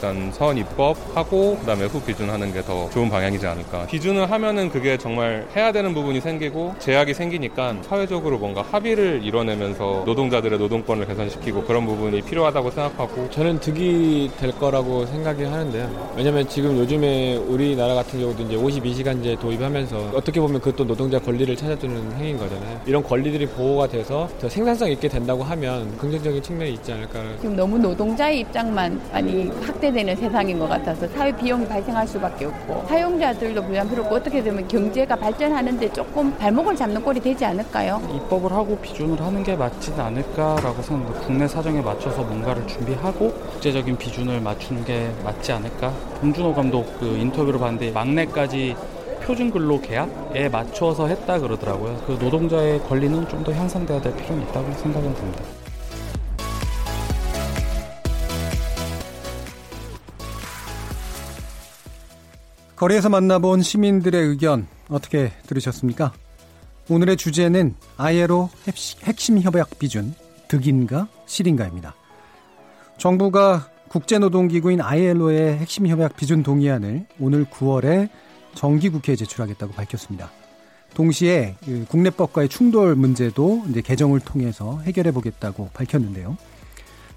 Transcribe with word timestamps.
일단 0.00 0.32
선 0.32 0.56
입법하고 0.56 1.58
그다음에 1.58 1.84
후 1.84 2.00
비준하는 2.00 2.54
게 2.54 2.60
더 2.62 2.88
좋은 2.90 3.08
방향이지 3.10 3.46
않을까. 3.46 3.86
비준을 3.86 4.30
하면은 4.30 4.68
그게 4.70 4.96
정말 4.98 5.46
해야 5.56 5.72
되는 5.72 5.92
부분이 5.94 6.20
생기고 6.20 6.74
제약이 6.78 7.14
생기니까 7.14 7.76
사회적으로 7.82 8.36
뭔가 8.38 8.60
합의를 8.62 9.20
이뤄내면서 9.24 10.02
노동자들의 10.04 10.58
노동권을 10.58 11.06
개선시키고 11.06 11.64
그런 11.64 11.86
부분이 11.86 12.20
필요하다고 12.22 12.70
생각하고 12.70 13.30
저는 13.30 13.60
득이 13.60 14.30
될 14.38 14.52
거라고 14.52 15.06
생각이 15.06 15.42
하는데요. 15.44 16.12
왜냐면 16.16 16.46
지금 16.48 16.76
요즘에 16.78 17.36
우리나라 17.36 17.94
같은 17.94 18.20
경우도 18.20 18.42
이제 18.44 18.56
52시간제 18.56 19.40
도입하면서 19.40 20.12
어떻게 20.14 20.38
보면 20.38 20.60
그것도 20.60 20.86
노동자 20.86 21.18
권리를 21.18 21.54
찾아주는 21.56 22.12
행위인 22.16 22.36
거잖아요. 22.38 22.80
이런 22.86 23.02
권리들이 23.02 23.46
보호가 23.46 23.86
돼서 23.88 24.28
더 24.38 24.48
생산성 24.50 24.90
있게 24.92 25.08
된다고 25.08 25.42
하면 25.42 25.96
긍정적인 25.96 26.42
측면이 26.42 26.74
있지 26.74 26.92
않을까. 26.92 27.20
지금 27.40 27.56
너무 27.56 27.78
노동자의 27.78 28.40
입장만 28.40 29.00
많이 29.12 29.48
확대 29.62 29.89
되는 29.92 30.14
세상인 30.16 30.58
것 30.58 30.68
같아서 30.68 31.06
사회 31.08 31.34
비용이 31.34 31.66
발생할 31.66 32.06
수밖에 32.06 32.44
없고 32.46 32.84
사용자들도 32.88 33.62
부담스럽고 33.64 34.14
어떻게 34.14 34.42
되면 34.42 34.66
경제가 34.68 35.16
발전하는데 35.16 35.92
조금 35.92 36.36
발목을 36.38 36.76
잡는 36.76 37.02
꼴이 37.02 37.20
되지 37.20 37.44
않을까요? 37.44 38.00
입법을 38.14 38.52
하고 38.52 38.76
비준을 38.78 39.20
하는 39.20 39.42
게 39.42 39.56
맞지는 39.56 40.00
않을까라고 40.00 40.82
생각합니다. 40.82 41.20
국내 41.26 41.48
사정에 41.48 41.80
맞춰서 41.80 42.22
뭔가를 42.22 42.66
준비하고 42.66 43.30
국제적인 43.52 43.96
비준을 43.96 44.40
맞추는 44.40 44.84
게 44.84 45.10
맞지 45.24 45.52
않을까. 45.52 45.90
봉준호 46.20 46.54
감독 46.54 46.98
그 46.98 47.06
인터뷰를 47.06 47.58
봤는데 47.60 47.90
막내까지 47.92 48.76
표준 49.22 49.50
근로 49.50 49.80
계약에 49.80 50.48
맞춰서 50.48 51.06
했다 51.06 51.38
그러더라고요. 51.38 51.96
그 52.06 52.12
노동자의 52.20 52.80
권리는 52.88 53.28
좀 53.28 53.40
더 53.44 53.52
향상돼야 53.52 54.00
될 54.02 54.14
필요는 54.16 54.42
있다고 54.44 54.70
생각은 54.72 55.14
듭니다. 55.14 55.42
거리에서 62.80 63.10
만나본 63.10 63.60
시민들의 63.60 64.18
의견 64.18 64.66
어떻게 64.88 65.32
들으셨습니까? 65.46 66.14
오늘의 66.88 67.18
주제는 67.18 67.74
ILO 67.98 68.48
핵심 69.02 69.38
협약 69.38 69.78
비준 69.78 70.14
득인가 70.48 71.06
실인가입니다. 71.26 71.94
정부가 72.96 73.68
국제노동기구인 73.88 74.80
ILO의 74.80 75.58
핵심 75.58 75.88
협약 75.88 76.16
비준 76.16 76.42
동의안을 76.42 77.04
오늘 77.20 77.44
9월에 77.44 78.08
정기국회에 78.54 79.14
제출하겠다고 79.14 79.74
밝혔습니다. 79.74 80.30
동시에 80.94 81.56
그 81.62 81.84
국내법과의 81.86 82.48
충돌 82.48 82.94
문제도 82.94 83.62
이제 83.68 83.82
개정을 83.82 84.20
통해서 84.20 84.80
해결해 84.84 85.12
보겠다고 85.12 85.68
밝혔는데요. 85.74 86.38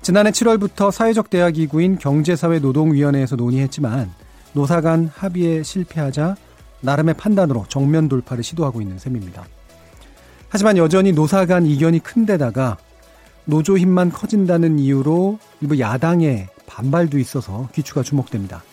지난해 0.01 0.31
7월부터 0.31 0.91
사회적 0.91 1.29
대화기구인 1.29 1.99
경제사회노동위원회에서 1.99 3.37
논의했지만 3.37 4.11
노사 4.53 4.81
간 4.81 5.09
합의에 5.13 5.63
실패하자 5.63 6.35
나름의 6.81 7.15
판단으로 7.15 7.65
정면 7.69 8.07
돌파를 8.07 8.43
시도하고 8.43 8.81
있는 8.81 8.99
셈입니다. 8.99 9.45
하지만 10.49 10.77
여전히 10.77 11.11
노사 11.11 11.45
간 11.45 11.65
이견이 11.65 11.99
큰 11.99 12.25
데다가 12.25 12.77
노조 13.45 13.77
힘만 13.77 14.11
커진다는 14.11 14.79
이유로 14.79 15.39
일부 15.61 15.79
야당의 15.79 16.47
반발도 16.67 17.19
있어서 17.19 17.67
귀추가 17.73 18.03
주목됩니다. 18.03 18.63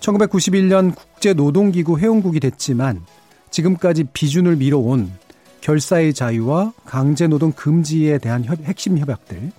1991년 0.00 0.94
국제노동기구 0.94 1.98
회원국이 1.98 2.40
됐지만 2.40 3.04
지금까지 3.50 4.04
비준을 4.12 4.56
미뤄온 4.56 5.12
결사의 5.60 6.14
자유와 6.14 6.72
강제노동 6.84 7.52
금지에 7.52 8.18
대한 8.18 8.44
핵심 8.44 8.98
협약들 8.98 9.50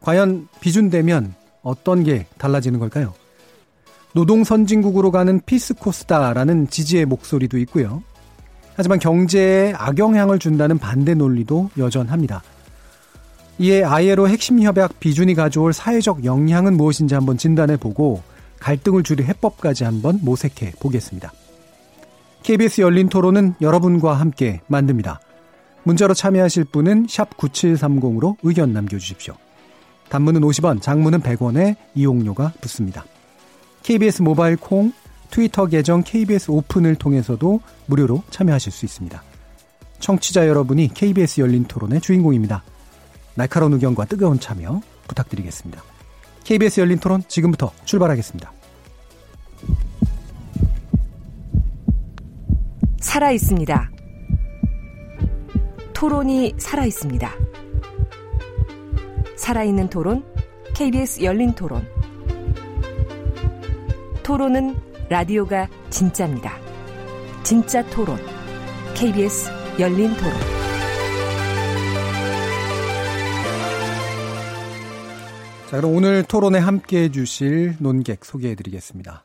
과연 0.00 0.48
비준되면 0.60 1.34
어떤 1.62 2.04
게 2.04 2.26
달라지는 2.38 2.78
걸까요? 2.78 3.14
노동 4.12 4.44
선진국으로 4.44 5.10
가는 5.10 5.40
피스코스다라는 5.44 6.68
지지의 6.68 7.06
목소리도 7.06 7.58
있고요. 7.58 8.02
하지만 8.74 8.98
경제에 8.98 9.72
악영향을 9.76 10.38
준다는 10.38 10.78
반대 10.78 11.14
논리도 11.14 11.70
여전합니다. 11.78 12.42
이에 13.58 13.84
ILO 13.84 14.26
핵심 14.26 14.60
협약 14.62 15.00
비준이 15.00 15.34
가져올 15.34 15.72
사회적 15.72 16.24
영향은 16.24 16.76
무엇인지 16.76 17.14
한번 17.14 17.36
진단해 17.36 17.76
보고 17.76 18.22
갈등을 18.58 19.02
줄일 19.02 19.26
해법까지 19.26 19.84
한번 19.84 20.18
모색해 20.22 20.72
보겠습니다. 20.80 21.32
KBS 22.42 22.80
열린 22.80 23.08
토론은 23.08 23.54
여러분과 23.60 24.14
함께 24.14 24.60
만듭니다. 24.66 25.20
문자로 25.82 26.14
참여하실 26.14 26.64
분은 26.64 27.06
9730으로 27.06 28.36
의견 28.42 28.72
남겨주십시오. 28.72 29.34
단문은 30.08 30.40
50원, 30.40 30.80
장문은 30.80 31.20
100원에 31.20 31.76
이용료가 31.94 32.54
붙습니다. 32.60 33.04
KBS 33.82 34.22
모바일 34.22 34.56
콩, 34.56 34.92
트위터 35.30 35.66
계정 35.66 36.02
KBS 36.02 36.50
오픈을 36.50 36.96
통해서도 36.96 37.60
무료로 37.86 38.22
참여하실 38.30 38.72
수 38.72 38.84
있습니다. 38.84 39.22
청취자 40.00 40.48
여러분이 40.48 40.88
KBS 40.94 41.40
열린 41.40 41.64
토론의 41.64 42.00
주인공입니다. 42.00 42.62
날카로운 43.34 43.74
의견과 43.74 44.06
뜨거운 44.06 44.40
참여 44.40 44.80
부탁드리겠습니다. 45.06 45.82
KBS 46.44 46.80
열린 46.80 46.98
토론 46.98 47.22
지금부터 47.28 47.72
출발하겠습니다. 47.84 48.52
살아 53.00 53.30
있습니다. 53.30 53.90
토론이 55.92 56.54
살아 56.58 56.86
있습니다. 56.86 57.30
살아있는 59.36 59.90
토론, 59.90 60.24
KBS 60.74 61.22
열린 61.22 61.52
토론. 61.54 61.86
토론은 64.30 64.76
라디오가 65.08 65.68
진짜입니다. 65.90 66.52
진짜 67.42 67.84
토론. 67.90 68.16
KBS 68.94 69.50
열린 69.80 70.14
토론. 70.14 70.32
자, 75.68 75.78
그럼 75.78 75.96
오늘 75.96 76.22
토론에 76.22 76.60
함께 76.60 77.02
해주실 77.02 77.78
논객 77.80 78.24
소개해 78.24 78.54
드리겠습니다. 78.54 79.24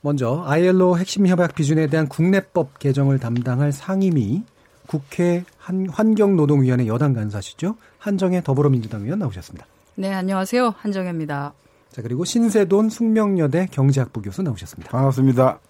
먼저 0.00 0.44
ILO 0.46 0.96
핵심 0.96 1.26
협약 1.26 1.56
비준에 1.56 1.88
대한 1.88 2.06
국내법 2.06 2.78
개정을 2.78 3.18
담당할 3.18 3.72
상임위 3.72 4.44
국회 4.86 5.42
환경노동위원회 5.58 6.86
여당 6.86 7.14
간사시죠. 7.14 7.74
한정혜 7.98 8.44
더불어민주당 8.44 9.02
의원 9.02 9.18
나오셨습니다. 9.18 9.66
네, 9.96 10.12
안녕하세요. 10.12 10.74
한정혜입니다. 10.78 11.52
자, 11.90 12.02
그리고 12.02 12.24
신세돈 12.24 12.88
숙명여대 12.88 13.68
경제학부 13.70 14.22
교수 14.22 14.42
나오셨습니다. 14.42 14.90
반갑습니다. 14.90 15.60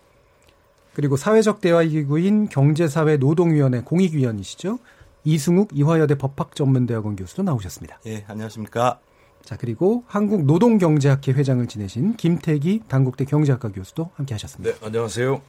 그리고 0.93 1.17
사회적 1.17 1.61
대화기구인 1.61 2.49
경제사회 2.49 3.17
노동위원회 3.17 3.81
공익위원이시죠. 3.81 4.79
이승욱 5.25 5.71
이화여대 5.73 6.17
법학전문대학원 6.17 7.17
교수도 7.17 7.43
나오셨습니다. 7.43 8.01
예, 8.07 8.25
안녕하십니까. 8.27 9.01
자, 9.45 9.57
그리고 9.57 10.05
한국노동경제학회 10.07 11.33
회장을 11.33 11.67
지내신 11.67 12.17
김태기 12.17 12.83
단국대 12.89 13.25
경제학과 13.25 13.71
교수도 13.71 14.11
함께 14.15 14.35
하셨습니다. 14.35 14.75
네, 14.79 14.87
안녕하세요. 14.87 15.41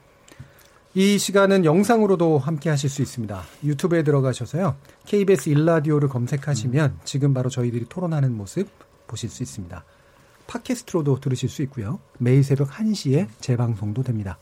이 0.93 1.17
시간은 1.17 1.65
영상으로도 1.65 2.37
함께 2.37 2.69
하실 2.69 2.89
수 2.89 3.01
있습니다. 3.01 3.41
유튜브에 3.63 4.03
들어가셔서요. 4.03 4.75
KBS 5.05 5.49
일라디오를 5.49 6.09
검색하시면 6.09 6.99
지금 7.03 7.33
바로 7.33 7.49
저희들이 7.49 7.85
토론하는 7.87 8.35
모습 8.35 8.69
보실 9.07 9.29
수 9.29 9.43
있습니다. 9.43 9.83
팟캐스트로도 10.51 11.21
들으실 11.21 11.47
수 11.47 11.61
있고요. 11.63 11.99
매일 12.17 12.43
새벽 12.43 12.69
1시에 12.69 13.27
재방송도 13.39 14.03
됩니다. 14.03 14.37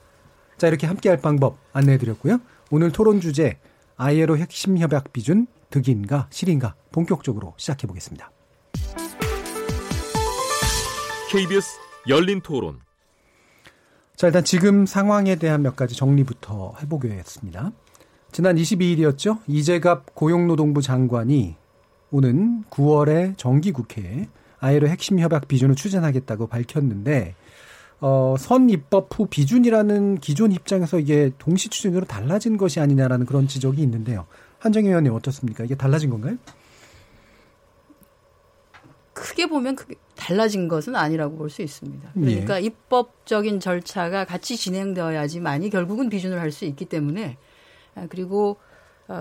자, 0.57 0.67
이렇게 0.67 0.88
함께 0.88 1.09
할 1.09 1.19
방법 1.19 1.57
안내해 1.71 1.97
드렸고요. 1.97 2.39
오늘 2.71 2.91
토론 2.91 3.21
주제 3.21 3.59
ILO 3.97 4.38
핵심 4.38 4.77
협약 4.77 5.13
비준 5.13 5.47
득인가 5.69 6.27
실인가 6.31 6.75
본격적으로 6.91 7.53
시작해 7.57 7.85
보겠습니다. 7.85 8.31
KBS 11.29 11.77
열린 12.07 12.41
토론. 12.41 12.79
자, 14.15 14.27
일단 14.27 14.44
지금 14.44 14.85
상황에 14.85 15.35
대한 15.35 15.61
몇 15.61 15.75
가지 15.75 15.95
정리부터 15.95 16.73
해보겠습니다. 16.81 17.71
지난 18.31 18.56
22일이었죠. 18.56 19.39
이재갑 19.47 20.15
고용노동부 20.15 20.81
장관이 20.81 21.56
오는 22.11 22.63
9월에 22.71 23.38
정기국회에 23.38 24.27
아이로 24.59 24.88
핵심 24.88 25.19
협약 25.19 25.47
비준을 25.47 25.75
추진하겠다고 25.75 26.47
밝혔는데 26.47 27.35
어, 28.01 28.35
선 28.39 28.69
입법 28.69 29.09
후 29.17 29.25
비준이라는 29.25 30.19
기존 30.19 30.51
입장에서 30.51 31.00
이게 31.00 31.31
동시 31.38 31.69
추진으로 31.69 32.06
달라진 32.06 32.57
것이 32.57 32.79
아니냐라는 32.79 33.25
그런 33.25 33.47
지적이 33.47 33.81
있는데요. 33.83 34.25
한정희 34.59 34.88
의원님 34.88 35.13
어떻습니까? 35.13 35.63
이게 35.63 35.75
달라진 35.75 36.09
건가요? 36.09 36.38
크게 39.13 39.47
보면 39.47 39.75
크게 39.75 39.95
달라진 40.15 40.67
것은 40.67 40.95
아니라고 40.95 41.35
볼 41.38 41.50
수 41.50 41.61
있습니다. 41.61 42.11
그러니까 42.13 42.61
예. 42.61 42.65
입법적인 42.65 43.59
절차가 43.59 44.25
같이 44.25 44.56
진행되어야지만이 44.56 45.69
결국은 45.69 46.09
비준을 46.09 46.39
할 46.39 46.51
수 46.51 46.65
있기 46.65 46.85
때문에 46.85 47.38
아, 47.95 48.07
그리고 48.09 48.51
어, 48.51 48.69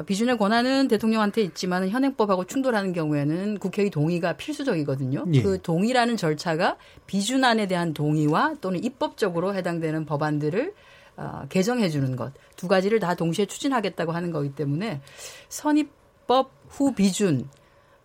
비준의 0.06 0.36
권한은 0.38 0.88
대통령한테 0.88 1.42
있지만 1.42 1.88
현행법하고 1.88 2.44
충돌하는 2.44 2.92
경우에는 2.92 3.58
국회의 3.58 3.90
동의가 3.90 4.34
필수적이거든요. 4.34 5.24
예. 5.32 5.42
그 5.42 5.60
동의라는 5.62 6.16
절차가 6.16 6.76
비준안에 7.06 7.66
대한 7.66 7.94
동의와 7.94 8.56
또는 8.60 8.82
입법적으로 8.84 9.54
해당되는 9.54 10.04
법안들을 10.04 10.74
어, 11.16 11.46
개정해 11.48 11.88
주는 11.88 12.14
것 12.16 12.32
두 12.58 12.66
가지를 12.66 12.98
다 12.98 13.14
동시에 13.14 13.46
추진하겠다고 13.46 14.12
하는 14.12 14.32
거기 14.32 14.52
때문에 14.52 15.00
선입법 15.48 16.50
후 16.68 16.92
비준 16.92 17.48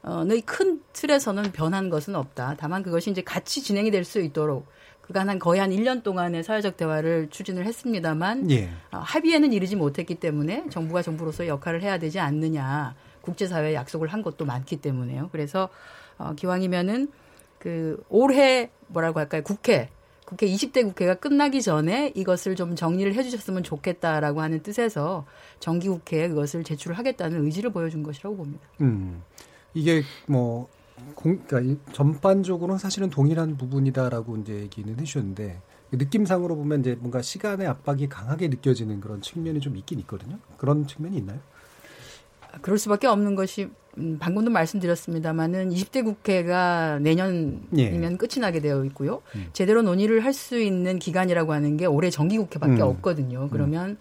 어의 0.03 0.41
큰 0.41 0.81
틀에서는 0.93 1.51
변한 1.51 1.89
것은 1.89 2.15
없다. 2.15 2.55
다만 2.59 2.83
그것이 2.83 3.09
이제 3.09 3.21
같이 3.23 3.63
진행이 3.63 3.89
될 3.89 4.05
수 4.05 4.21
있도록 4.21 4.67
그간 5.03 5.29
한 5.29 5.37
거의 5.37 5.59
한 5.59 5.69
1년 5.69 6.01
동안의 6.01 6.43
사회적 6.43 6.77
대화를 6.77 7.27
추진을 7.29 7.65
했습니다만 7.65 8.49
예. 8.51 8.69
어, 8.91 8.97
합의에는 8.99 9.51
이르지 9.51 9.75
못했기 9.75 10.15
때문에 10.15 10.69
정부가 10.69 11.01
정부로서 11.01 11.45
역할을 11.45 11.83
해야 11.83 11.97
되지 11.99 12.19
않느냐. 12.19 12.95
국제사회에 13.21 13.73
약속을 13.73 14.07
한 14.07 14.21
것도 14.21 14.45
많기 14.45 14.77
때문에요. 14.77 15.29
그래서 15.31 15.69
어, 16.17 16.33
기왕이면은 16.35 17.09
그 17.59 18.01
올해 18.09 18.69
뭐라고 18.87 19.19
할까요? 19.19 19.41
국회 19.43 19.89
국회 20.25 20.47
20대 20.47 20.83
국회가 20.83 21.15
끝나기 21.15 21.61
전에 21.61 22.11
이것을 22.15 22.55
좀 22.55 22.75
정리를 22.75 23.13
해주셨으면 23.13 23.63
좋겠다라고 23.63 24.41
하는 24.41 24.63
뜻에서 24.63 25.25
정기 25.59 25.89
국회에 25.89 26.29
그것을 26.29 26.63
제출을 26.63 26.97
하겠다는 26.97 27.43
의지를 27.45 27.71
보여준 27.71 28.03
것이라고 28.03 28.37
봅니다. 28.37 28.65
음. 28.81 29.21
이게 29.73 30.01
뭐 30.27 30.69
공, 31.15 31.39
그러니까 31.47 31.81
전반적으로는 31.93 32.77
사실은 32.77 33.09
동일한 33.09 33.57
부분이다라고 33.57 34.37
이제 34.37 34.53
얘기는 34.53 34.99
해주셨는데 34.99 35.61
느낌상으로 35.91 36.55
보면 36.55 36.79
이제 36.79 36.95
뭔가 36.99 37.21
시간의 37.21 37.67
압박이 37.67 38.09
강하게 38.09 38.47
느껴지는 38.47 38.99
그런 38.99 39.21
측면이 39.21 39.59
좀 39.59 39.77
있긴 39.77 39.99
있거든요. 39.99 40.39
그런 40.57 40.87
측면이 40.87 41.17
있나요? 41.17 41.39
그럴 42.61 42.77
수밖에 42.77 43.07
없는 43.07 43.35
것이 43.35 43.69
음, 43.97 44.17
방금도 44.19 44.49
말씀드렸습니다마는 44.49 45.69
20대 45.69 46.03
국회가 46.03 46.97
내년이면 46.99 47.63
예. 47.77 48.17
끝이 48.17 48.39
나게 48.39 48.59
되어 48.59 48.83
있고요. 48.85 49.21
음. 49.35 49.47
제대로 49.53 49.81
논의를 49.83 50.23
할 50.23 50.33
수 50.33 50.59
있는 50.59 50.97
기간이라고 50.97 51.53
하는 51.53 51.77
게 51.77 51.85
올해 51.85 52.09
정기국회밖에 52.09 52.81
음. 52.81 52.81
없거든요. 52.81 53.49
그러면 53.51 53.91
음. 53.91 53.97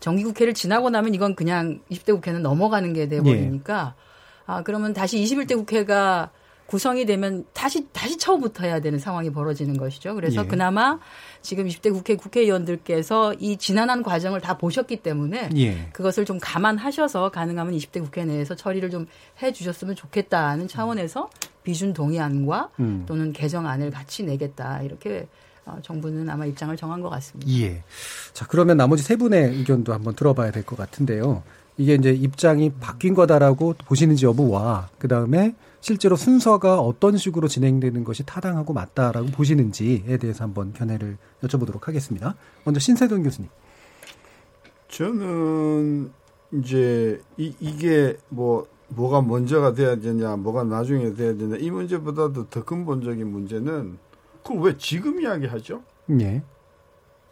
정기국회를 0.00 0.52
지나고 0.52 0.90
나면 0.90 1.14
이건 1.14 1.34
그냥 1.34 1.80
20대 1.90 2.12
국회는 2.14 2.42
넘어가는 2.42 2.92
게 2.92 3.08
돼버리니까 3.08 3.94
예. 3.96 4.04
아, 4.46 4.62
그러면 4.62 4.92
다시 4.92 5.18
21대 5.22 5.54
국회가 5.56 6.30
구성이 6.66 7.04
되면 7.04 7.44
다시 7.52 7.86
다시 7.92 8.16
처음부터 8.16 8.64
해야 8.64 8.80
되는 8.80 8.98
상황이 8.98 9.30
벌어지는 9.30 9.76
것이죠. 9.76 10.14
그래서 10.14 10.42
예. 10.44 10.46
그나마 10.46 10.98
지금 11.42 11.66
20대 11.68 11.92
국회 11.92 12.16
국회의원들께서 12.16 13.34
이 13.34 13.58
지난한 13.58 14.02
과정을 14.02 14.40
다 14.40 14.56
보셨기 14.56 15.02
때문에 15.02 15.50
예. 15.56 15.88
그것을 15.92 16.24
좀 16.24 16.38
감안하셔서 16.40 17.30
가능하면 17.30 17.74
20대 17.76 18.00
국회 18.02 18.24
내에서 18.24 18.54
처리를 18.54 18.90
좀 18.90 19.06
해 19.42 19.52
주셨으면 19.52 19.94
좋겠다는 19.94 20.68
차원에서 20.68 21.28
비준 21.64 21.92
동의안과 21.92 22.70
음. 22.80 23.04
또는 23.06 23.32
개정안을 23.32 23.90
같이 23.90 24.22
내겠다 24.22 24.80
이렇게 24.82 25.26
어, 25.66 25.78
정부는 25.82 26.28
아마 26.30 26.46
입장을 26.46 26.74
정한 26.76 27.00
것 27.02 27.10
같습니다. 27.10 27.50
예. 27.52 27.82
자 28.32 28.46
그러면 28.48 28.76
나머지 28.78 29.02
세 29.02 29.16
분의 29.16 29.50
의견도 29.58 29.92
한번 29.92 30.14
들어봐야 30.14 30.50
될 30.50 30.62
것 30.64 30.76
같은데요. 30.78 31.42
이게 31.76 31.94
이제 31.94 32.10
입장이 32.10 32.72
바뀐 32.80 33.14
거다라고 33.14 33.74
보시는지 33.86 34.26
여부와 34.26 34.90
그 34.98 35.08
다음에 35.08 35.54
실제로 35.80 36.16
순서가 36.16 36.80
어떤 36.80 37.16
식으로 37.16 37.48
진행되는 37.48 38.04
것이 38.04 38.24
타당하고 38.24 38.72
맞다라고 38.72 39.28
보시는지에 39.28 40.16
대해서 40.16 40.44
한번 40.44 40.72
견해를 40.72 41.18
여쭤보도록 41.42 41.84
하겠습니다. 41.84 42.36
먼저 42.64 42.80
신세동 42.80 43.22
교수님. 43.22 43.50
저는 44.88 46.10
이제 46.52 47.20
이, 47.36 47.54
이게 47.60 48.16
뭐 48.28 48.66
뭐가 48.88 49.22
먼저가 49.22 49.74
돼야 49.74 49.96
되냐, 49.96 50.36
뭐가 50.36 50.64
나중에 50.64 51.12
돼야 51.14 51.36
되냐 51.36 51.56
이 51.56 51.70
문제보다도 51.70 52.48
더 52.48 52.64
근본적인 52.64 53.26
문제는 53.26 53.98
그걸 54.42 54.62
왜 54.62 54.76
지금 54.78 55.20
이야기하죠? 55.20 55.82
예. 56.20 56.42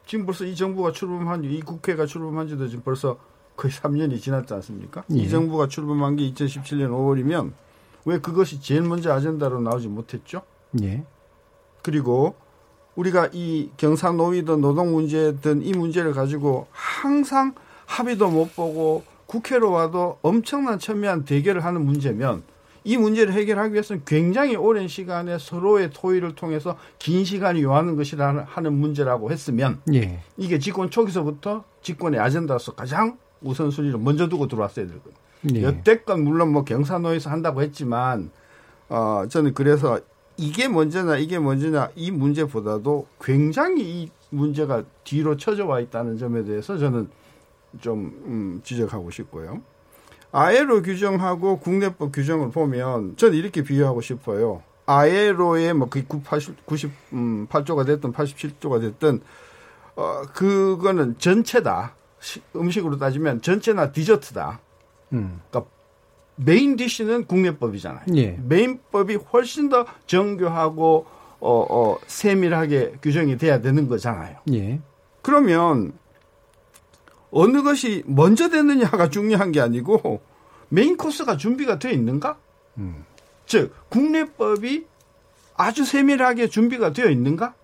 지금 0.07 0.27
벌써 0.27 0.45
이 0.45 0.55
정부가 0.55 0.93
출범한 0.93 1.45
이 1.45 1.61
국회가 1.61 2.05
출범한 2.05 2.49
지도 2.49 2.69
지금 2.69 2.83
벌써 2.83 3.19
거의 3.57 3.73
3년이 3.73 4.21
지났지 4.21 4.55
않습니까? 4.55 5.05
예. 5.13 5.17
이 5.17 5.29
정부가 5.29 5.69
출범한 5.69 6.17
게 6.17 6.31
2017년 6.33 6.91
5월이면 6.91 7.53
왜 8.05 8.19
그것이 8.19 8.61
제일 8.61 8.83
먼저 8.83 9.13
아젠다로 9.13 9.61
나오지 9.61 9.89
못했죠? 9.89 10.43
예. 10.83 11.05
그리고 11.83 12.35
우리가 12.97 13.31
이 13.33 13.71
경사노위든 13.77 14.61
노동 14.61 14.93
문제든 14.93 15.63
이 15.63 15.73
문제를 15.73 16.13
가지고 16.13 16.67
항상 16.71 17.55
합의도 17.87 18.31
못 18.31 18.55
보고 18.55 19.05
국회로 19.27 19.71
와도 19.71 20.19
엄청난 20.23 20.79
첨예한 20.79 21.25
대결을 21.25 21.65
하는 21.65 21.85
문제면 21.85 22.43
이 22.85 22.97
문제를 22.97 23.33
해결하기 23.33 23.73
위해서는 23.73 24.03
굉장히 24.05 24.57
오랜 24.57 24.89
시간에 24.89 25.39
서로의 25.39 25.91
토의를 25.91 26.35
통해서 26.35 26.77
긴 26.99 27.25
시간이 27.25 27.63
요하는 27.63 27.97
것이라 27.97 28.47
하는 28.49 28.73
문제라고 28.75 29.31
했으면 29.31 29.81
예. 29.95 30.21
이게 30.37 30.59
집권 30.59 30.91
초기서부터 30.91 31.65
집권의 31.83 32.21
아젠다로서 32.21 32.75
가장 32.75 33.19
우선순위를 33.43 33.99
먼저 33.99 34.29
두고 34.29 34.49
들어왔어야 34.49 34.87
되거든요. 34.87 35.15
네. 35.43 35.63
여태껏 35.63 36.19
물론 36.19 36.53
뭐 36.53 36.65
경사노에서 36.65 37.31
한다고 37.31 37.63
했지만 37.63 38.31
어 38.89 39.25
저는 39.29 39.55
그래서 39.55 40.01
이게 40.37 40.69
먼저냐 40.69 41.17
이게 41.19 41.39
먼저냐 41.39 41.91
이 41.95 42.11
문제보다도 42.11 43.07
굉장히 43.21 43.83
이 43.83 44.11
문제가 44.31 44.85
뒤로 45.05 45.37
쳐져 45.37 45.67
와 45.67 45.81
있다는 45.81 46.17
점에 46.17 46.45
대해서 46.45 46.79
저는 46.79 47.09
좀 47.81 48.23
음, 48.27 48.61
지적하고 48.63 49.11
싶고요. 49.11 49.63
아예로 50.31 50.83
규정하고 50.83 51.59
국내법 51.59 52.13
규정을 52.13 52.51
보면 52.51 53.17
저는 53.17 53.37
이렇게 53.37 53.63
비유하고 53.63 54.01
싶어요. 54.01 54.63
아예로의 54.87 55.75
뭐그 55.75 56.07
98조가 56.07 57.87
됐든 57.87 58.13
87조가 58.13 58.81
됐든 58.81 59.21
어 59.97 60.23
그거는 60.33 61.19
전체다. 61.19 61.95
음식으로 62.55 62.99
따지면 62.99 63.43
전체나 63.43 63.93
디저트다. 63.93 64.61
음. 65.13 65.41
그러니까 65.51 65.71
메인 66.37 66.77
디쉬는 66.77 67.27
국내법이잖아요. 67.27 68.05
예. 68.17 68.39
메인법이 68.43 69.17
훨씬 69.33 69.69
더 69.69 69.87
정교하고 70.07 71.07
어, 71.41 71.67
어, 71.69 71.99
세밀하게 72.07 72.99
규정이 73.03 73.37
돼야 73.37 73.61
되는 73.61 73.89
거잖아요. 73.89 74.39
예. 74.53 74.81
그러면 75.21 75.93
어느 77.31 77.63
것이 77.63 78.03
먼저 78.07 78.49
됐느냐가 78.49 79.09
중요한 79.09 79.53
게 79.53 79.61
아니고 79.61 80.21
메인 80.69 80.97
코스가 80.97 81.37
준비가 81.37 81.79
돼 81.79 81.93
있는가? 81.93 82.39
음. 82.79 83.05
즉 83.47 83.75
국내법이 83.89 84.87
아주 85.57 85.85
세밀하게 85.85 86.49
준비가 86.49 86.93
되어 86.93 87.11
있는가? 87.11 87.55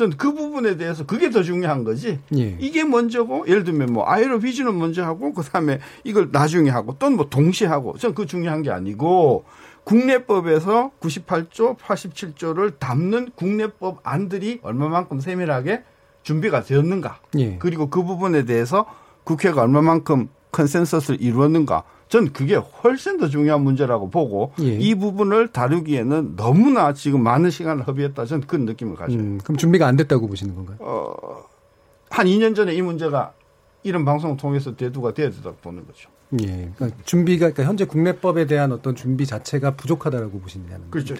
전 0.00 0.16
그 0.16 0.32
부분에 0.34 0.76
대해서 0.78 1.04
그게 1.04 1.30
더 1.30 1.42
중요한 1.42 1.84
거지. 1.84 2.18
예. 2.36 2.56
이게 2.58 2.84
먼저고 2.84 3.44
예를 3.46 3.64
들면 3.64 3.92
뭐 3.92 4.04
아이로 4.08 4.38
비주는 4.40 4.76
먼저 4.78 5.04
하고 5.04 5.34
그다음에 5.34 5.78
이걸 6.04 6.30
나중에 6.32 6.70
하고 6.70 6.96
또는 6.98 7.16
뭐 7.18 7.28
동시에 7.28 7.68
하고 7.68 7.96
전 7.98 8.14
그 8.14 8.24
중요한 8.26 8.62
게 8.62 8.70
아니고 8.70 9.44
국내법에서 9.84 10.90
98조, 11.00 11.76
87조를 11.78 12.78
담는 12.78 13.30
국내법 13.34 14.00
안들이 14.02 14.60
얼마만큼 14.62 15.20
세밀하게 15.20 15.82
준비가 16.22 16.62
되었는가. 16.62 17.20
예. 17.38 17.56
그리고 17.58 17.88
그 17.90 18.02
부분에 18.02 18.44
대해서 18.44 18.86
국회가 19.24 19.62
얼마만큼 19.62 20.28
컨센서스를 20.52 21.20
이루었는가. 21.20 21.84
전 22.10 22.32
그게 22.32 22.56
훨씬 22.56 23.18
더 23.18 23.28
중요한 23.28 23.62
문제라고 23.62 24.10
보고 24.10 24.52
예. 24.60 24.74
이 24.74 24.96
부분을 24.96 25.48
다루기에는 25.52 26.34
너무나 26.34 26.92
지금 26.92 27.22
많은 27.22 27.50
시간을 27.50 27.86
허비했다 27.86 28.24
저는 28.26 28.46
그런 28.48 28.66
느낌을 28.66 28.96
가져요. 28.96 29.16
음, 29.16 29.38
그럼 29.44 29.56
준비가 29.56 29.86
안 29.86 29.96
됐다고 29.96 30.26
보시는 30.26 30.56
건가요? 30.56 30.76
어, 30.80 31.14
한 32.10 32.26
2년 32.26 32.56
전에 32.56 32.74
이 32.74 32.82
문제가 32.82 33.32
이런 33.84 34.04
방송을 34.04 34.36
통해서 34.36 34.74
대두가 34.74 35.14
되어야 35.14 35.30
된다고 35.30 35.56
보는 35.62 35.86
거죠. 35.86 36.10
예. 36.42 36.70
그러니까 36.74 37.00
준비가 37.04 37.46
그러니까 37.46 37.62
현재 37.64 37.84
국내법에 37.84 38.46
대한 38.46 38.72
어떤 38.72 38.96
준비 38.96 39.24
자체가 39.24 39.76
부족하다라고 39.76 40.40
보시는 40.40 40.66
그렇죠. 40.90 41.14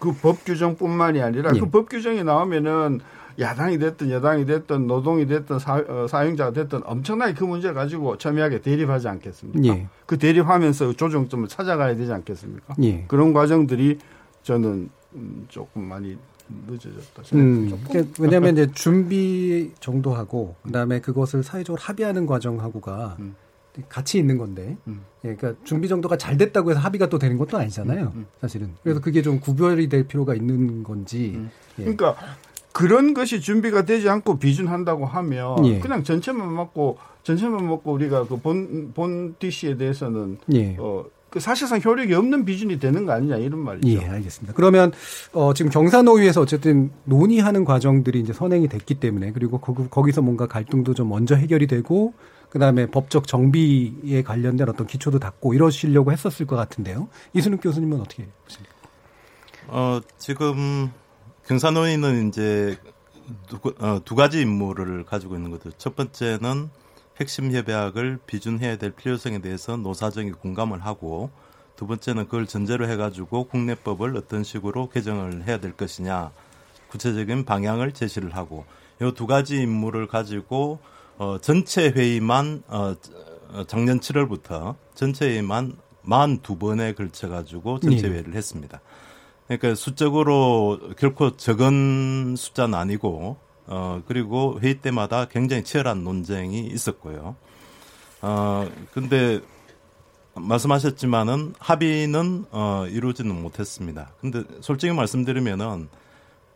그 0.00 0.12
법 0.12 0.44
규정뿐만이 0.44 1.22
아니라 1.22 1.52
예. 1.54 1.60
그법 1.60 1.88
규정이 1.88 2.24
나오면은 2.24 3.00
야당이 3.38 3.78
됐든 3.78 4.10
여당이 4.10 4.46
됐든 4.46 4.86
노동이 4.86 5.26
됐든 5.26 5.58
사, 5.58 5.82
어, 5.86 6.06
사용자가 6.08 6.52
됐든 6.52 6.82
엄청나게 6.84 7.34
그 7.34 7.44
문제를 7.44 7.74
가지고 7.74 8.18
첨예하게 8.18 8.60
대립하지 8.60 9.08
않겠습니까? 9.08 9.76
예. 9.76 9.88
그 10.06 10.18
대립하면서 10.18 10.94
조정점을 10.94 11.48
찾아가야 11.48 11.96
되지 11.96 12.12
않겠습니까? 12.12 12.74
예. 12.82 13.04
그런 13.08 13.32
과정들이 13.32 13.98
저는 14.42 14.90
음, 15.14 15.44
조금 15.48 15.82
많이 15.84 16.16
늦어졌다. 16.66 17.22
음, 17.34 17.78
그러니까 17.88 18.22
왜냐하면 18.22 18.52
이제 18.54 18.70
준비 18.72 19.72
정도 19.80 20.12
하고 20.14 20.56
그다음에 20.62 21.00
그것을 21.00 21.42
사회적으로 21.42 21.80
합의하는 21.80 22.26
과정하고가 22.26 23.16
음. 23.20 23.34
같이 23.88 24.18
있는 24.18 24.36
건데, 24.36 24.76
음. 24.86 25.00
예, 25.24 25.34
그러니까 25.34 25.54
준비 25.64 25.88
정도가 25.88 26.18
잘 26.18 26.36
됐다고 26.36 26.70
해서 26.70 26.80
합의가 26.80 27.08
또 27.08 27.18
되는 27.18 27.38
것도 27.38 27.56
아니잖아요. 27.56 28.12
음, 28.14 28.20
음. 28.20 28.26
사실은. 28.40 28.74
그래서 28.82 29.00
그게 29.00 29.22
좀 29.22 29.40
구별이 29.40 29.88
될 29.88 30.06
필요가 30.06 30.34
있는 30.34 30.82
건지. 30.82 31.32
음. 31.36 31.50
예. 31.78 31.84
그러니까 31.84 32.16
그런 32.72 33.14
것이 33.14 33.40
준비가 33.40 33.84
되지 33.84 34.08
않고 34.08 34.38
비준한다고 34.38 35.06
하면 35.06 35.64
예. 35.66 35.78
그냥 35.80 36.02
전체만 36.04 36.54
먹고 36.54 36.98
전체만 37.22 37.66
먹고 37.66 37.92
우리가 37.92 38.26
그 38.26 38.36
본 38.36 38.92
본 38.94 39.34
DC에 39.38 39.76
대해서는 39.76 40.38
예. 40.54 40.76
어. 40.78 41.04
그 41.30 41.40
사실상 41.40 41.80
효력이 41.82 42.12
없는 42.12 42.44
비준이 42.44 42.78
되는 42.78 43.06
거 43.06 43.12
아니냐 43.12 43.36
이런 43.38 43.60
말이죠. 43.60 43.88
예, 43.88 44.06
알겠습니다. 44.06 44.52
그러면 44.52 44.92
어 45.32 45.54
지금 45.54 45.70
경사노위에서 45.70 46.42
어쨌든 46.42 46.90
논의하는 47.04 47.64
과정들이 47.64 48.20
이제 48.20 48.34
선행이 48.34 48.68
됐기 48.68 48.96
때문에 48.96 49.32
그리고 49.32 49.58
거기서 49.58 50.20
뭔가 50.20 50.46
갈등도 50.46 50.92
좀 50.92 51.08
먼저 51.08 51.34
해결이 51.34 51.68
되고 51.68 52.12
그다음에 52.50 52.84
법적 52.84 53.26
정비에 53.26 54.20
관련된 54.22 54.68
어떤 54.68 54.86
기초도 54.86 55.20
닦고 55.20 55.54
이러시려고 55.54 56.12
했었을 56.12 56.46
것 56.46 56.56
같은데요. 56.56 57.08
이순욱 57.32 57.62
교수님은 57.62 57.98
어떻게 57.98 58.26
보십니까? 58.44 58.74
어, 59.68 60.00
지금 60.18 60.90
경사노위는 61.52 62.28
이제 62.28 62.78
두, 63.46 63.58
어, 63.78 64.00
두 64.04 64.14
가지 64.14 64.40
임무를 64.40 65.04
가지고 65.04 65.36
있는 65.36 65.50
거죠. 65.50 65.70
첫 65.76 65.94
번째는 65.94 66.70
핵심 67.20 67.52
협약을 67.52 68.20
비준해야 68.26 68.76
될 68.78 68.90
필요성에 68.92 69.40
대해서 69.40 69.76
노사정이 69.76 70.32
공감을 70.32 70.80
하고 70.80 71.30
두 71.76 71.86
번째는 71.86 72.24
그걸 72.24 72.46
전제로 72.46 72.88
해가지고 72.88 73.44
국내법을 73.48 74.16
어떤 74.16 74.44
식으로 74.44 74.88
개정을 74.88 75.46
해야 75.46 75.58
될 75.58 75.72
것이냐 75.72 76.30
구체적인 76.88 77.44
방향을 77.44 77.92
제시를 77.92 78.34
하고 78.34 78.64
이 79.02 79.12
두 79.14 79.26
가지 79.26 79.60
임무를 79.60 80.06
가지고 80.06 80.78
어, 81.18 81.36
전체 81.38 81.90
회의만 81.90 82.62
어, 82.68 82.94
작년 83.66 84.00
7월부터 84.00 84.76
전체 84.94 85.26
회의만 85.26 85.76
만두 86.00 86.56
번에 86.56 86.94
걸쳐 86.94 87.28
가지고 87.28 87.78
전체 87.78 88.08
네. 88.08 88.14
회의를 88.14 88.34
했습니다. 88.34 88.80
그러니까 89.56 89.74
수적으로 89.74 90.78
결코 90.98 91.36
적은 91.36 92.36
숫자는 92.36 92.74
아니고 92.74 93.36
어 93.66 94.02
그리고 94.06 94.58
회의 94.60 94.74
때마다 94.74 95.26
굉장히 95.26 95.64
치열한 95.64 96.04
논쟁이 96.04 96.66
있었고요. 96.66 97.36
어 98.22 98.68
근데 98.92 99.40
말씀하셨지만은 100.34 101.54
합의는 101.58 102.46
어 102.50 102.86
이루지는 102.88 103.40
못했습니다. 103.42 104.10
근데 104.20 104.44
솔직히 104.60 104.92
말씀드리면은 104.92 105.88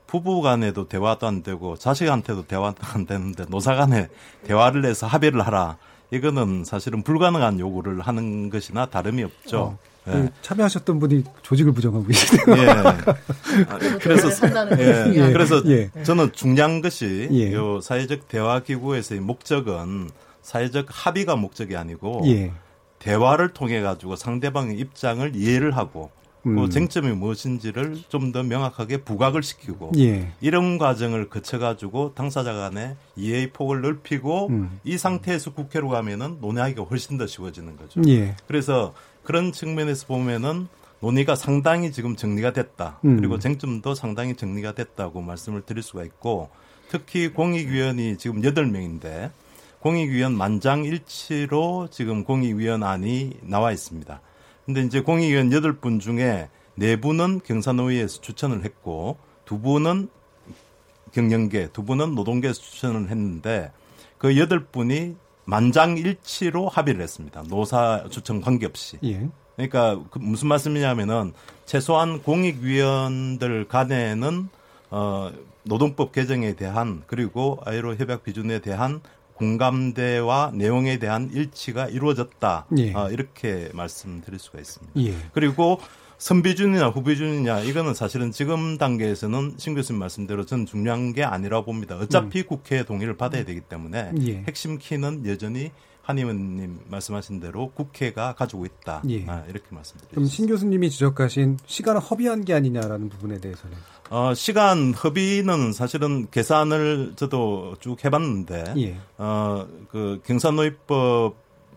부부 0.07 0.41
간에도 0.41 0.89
대화도 0.89 1.27
안 1.27 1.43
되고 1.43 1.77
자식한테도 1.77 2.47
대화도 2.47 2.79
안 2.95 3.07
되는데 3.07 3.45
노사 3.49 3.75
간에 3.75 4.09
대화를 4.45 4.85
해서 4.85 5.07
합의를 5.07 5.45
하라. 5.47 5.77
이거는 6.13 6.65
사실은 6.65 7.03
불가능한 7.03 7.59
요구를 7.59 8.01
하는 8.01 8.49
것이나 8.49 8.87
다름이 8.87 9.25
없죠. 9.25 9.61
어, 9.61 9.79
예. 10.09 10.13
그 10.13 10.31
참여하셨던 10.43 10.99
분이 10.99 11.25
조직을 11.43 11.73
부정하고 11.73 12.07
계시네요. 12.07 12.57
예. 12.59 12.69
아, 13.69 13.79
그래서 14.01 14.29
예. 14.79 15.13
예. 15.15 15.33
그래서 15.33 15.63
예. 15.67 15.91
저는 16.03 16.33
중요한 16.33 16.81
것이 16.81 17.29
예. 17.33 17.53
요 17.53 17.81
사회적 17.81 18.29
대화 18.29 18.61
기구에서의 18.61 19.21
목적은 19.21 20.11
사회적 20.43 20.87
합의가 20.89 21.37
목적이 21.37 21.77
아니고 21.77 22.23
예. 22.27 22.53
대화를 22.99 23.51
통해 23.51 23.81
가지고 23.81 24.17
상대방의 24.17 24.79
입장을 24.79 25.35
이해를 25.35 25.77
하고 25.77 26.11
그 26.43 26.51
음. 26.51 26.71
쟁점이 26.71 27.11
무엇인지를 27.11 27.99
좀 28.09 28.31
더 28.33 28.43
명확하게 28.43 28.99
부각을 28.99 29.43
시키고 29.43 29.93
예. 29.99 30.31
이런 30.41 30.79
과정을 30.79 31.29
거쳐 31.29 31.59
가지고 31.59 32.13
당사자 32.15 32.53
간의 32.53 32.97
이해의 33.17 33.51
폭을 33.53 33.81
넓히고 33.81 34.49
음. 34.49 34.81
이 34.85 34.99
상태에서 34.99 35.53
국회로 35.53 35.89
가면은 35.89 36.39
논의하기가 36.41 36.83
훨씬 36.85 37.19
더 37.19 37.27
쉬워지는 37.27 37.77
거죠. 37.77 38.01
예. 38.09 38.37
그래서 38.47 38.95
그런 39.27 39.51
측면에서 39.51 40.07
보면은 40.07 40.69
논의가 41.01 41.35
상당히 41.35 41.91
지금 41.91 42.15
정리가 42.15 42.53
됐다. 42.53 43.01
음. 43.05 43.17
그리고 43.17 43.41
쟁점도 43.41 43.97
상당히 43.97 44.37
정리가 44.37 44.73
됐다고 44.73 45.21
말씀을 45.21 45.63
드릴 45.63 45.83
수가 45.83 46.05
있고 46.05 46.49
특히 46.89 47.29
공익위원이 47.29 48.19
지금 48.19 48.41
8명인데 48.41 49.33
공익위원 49.81 50.33
만장일치로 50.37 51.89
지금 51.91 52.23
공익위원안이 52.23 53.39
나와 53.43 53.73
있습니다. 53.73 54.21
근데 54.65 54.83
이제 54.83 55.01
공익위원 55.01 55.51
8분 55.51 55.99
중에 56.01 56.49
4분은 56.79 57.43
경사노위에서 57.43 58.21
추천을 58.21 58.65
했고 58.65 59.19
2분은 59.47 60.09
경영계, 61.13 61.69
2분은 61.69 62.15
노동계에서 62.15 62.61
추천을 62.61 63.11
했는데 63.11 63.73
그 64.19 64.29
8분이 64.29 65.17
만장일치로 65.47 66.69
합의를 66.69 67.01
했습니다. 67.01 67.43
노사 67.49 68.05
추천 68.11 68.41
관계없이. 68.41 68.99
예. 69.05 69.29
그러니까 69.55 70.01
그 70.11 70.19
무슨 70.19 70.49
말씀이냐면은 70.49 71.33
최소한 71.65 72.23
공익위원들 72.23 73.67
간에는 73.69 74.49
어 74.91 75.33
노동법 75.65 76.13
개정에 76.13 76.55
대한 76.55 77.03
그리고 77.07 77.59
아이로 77.65 77.97
협약 77.97 78.23
비준에 78.23 78.61
대한 78.61 79.01
공감대와 79.35 80.53
내용에 80.55 80.99
대한 80.99 81.31
일치가 81.33 81.87
이루어졌다. 81.87 82.67
예. 82.79 82.93
어, 82.95 83.11
이렇게 83.11 83.69
말씀드릴 83.75 84.39
수가 84.39 84.59
있습니다. 84.59 84.93
예. 85.01 85.15
그리고 85.33 85.79
선비준이냐 86.19 86.89
후비준이냐 86.89 87.61
이거는 87.61 87.95
사실은 87.95 88.33
지금 88.33 88.79
단계에서는 88.79 89.55
신 89.59 89.75
교수님 89.75 90.01
말씀대로 90.01 90.47
저는 90.47 90.67
중요한 90.67 91.13
게 91.13 91.25
아니라고 91.25 91.67
봅니다. 91.67 91.97
어차피 91.97 92.41
음. 92.41 92.47
국회 92.47 92.85
동의를 92.85 93.17
받아야 93.17 93.45
되기 93.45 93.61
때문에 93.61 94.13
예. 94.27 94.45
핵심 94.49 94.79
키는 94.79 95.27
여전히 95.27 95.71
한 96.07 96.19
의원님 96.19 96.79
말씀하신 96.89 97.41
대로 97.41 97.73
국회가 97.73 98.33
가지고 98.35 98.65
있다. 98.65 99.03
예. 99.09 99.25
아, 99.27 99.43
이렇게 99.49 99.65
말씀드립니다. 99.71 100.15
그럼 100.15 100.27
신 100.27 100.47
교수님이 100.47 100.89
지적하신 100.89 101.59
시간을 101.67 102.01
허비한 102.01 102.45
게 102.45 102.55
아니냐라는 102.55 103.09
부분에 103.09 103.41
대해서는 103.41 103.77
어, 104.11 104.33
시간 104.35 104.95
허비는 104.95 105.73
사실은 105.73 106.29
계산을 106.31 107.15
저도 107.17 107.75
쭉 107.81 108.05
해봤는데, 108.05 108.75
예. 108.77 108.97
어, 109.19 109.67
그 109.91 110.21
경산노입법 110.25 111.35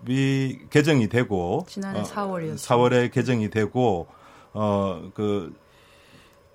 이 0.07 0.59
개정이 0.69 1.09
되고, 1.09 1.65
지난해 1.67 2.01
어, 2.01 2.03
4월이었죠. 2.03 2.57
4월에 2.57 3.11
개정이 3.11 3.49
되고, 3.49 4.07
어, 4.53 5.09
그, 5.13 5.53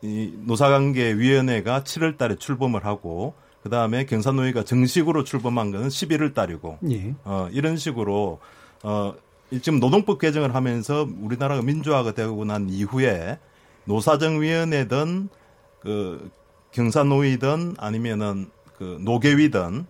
이 0.03 0.33
노사관계위원회가 0.43 1.83
7월 1.83 2.19
달에 2.19 2.37
출범을 2.37 2.85
하고, 2.85 3.35
그 3.63 3.71
다음에 3.71 4.05
경산노위가 4.05 4.65
정식으로 4.65 5.25
출범한 5.25 5.71
것은 5.71 5.89
11월 5.89 6.35
달이고, 6.35 6.79
예. 6.91 7.15
어, 7.25 7.49
이런 7.51 7.77
식으로, 7.77 8.41
어, 8.83 9.15
지금 9.63 9.81
노동법 9.81 10.19
개정을 10.19 10.55
하면서 10.55 11.07
우리나라가 11.21 11.63
민주화가 11.63 12.13
되고 12.13 12.45
난 12.45 12.69
이후에 12.69 13.39
노사정위원회든 13.85 15.29
그 15.81 16.31
경사노위든 16.73 17.77
아니면은 17.79 18.51
그 18.77 18.99
노계위든 19.01 19.87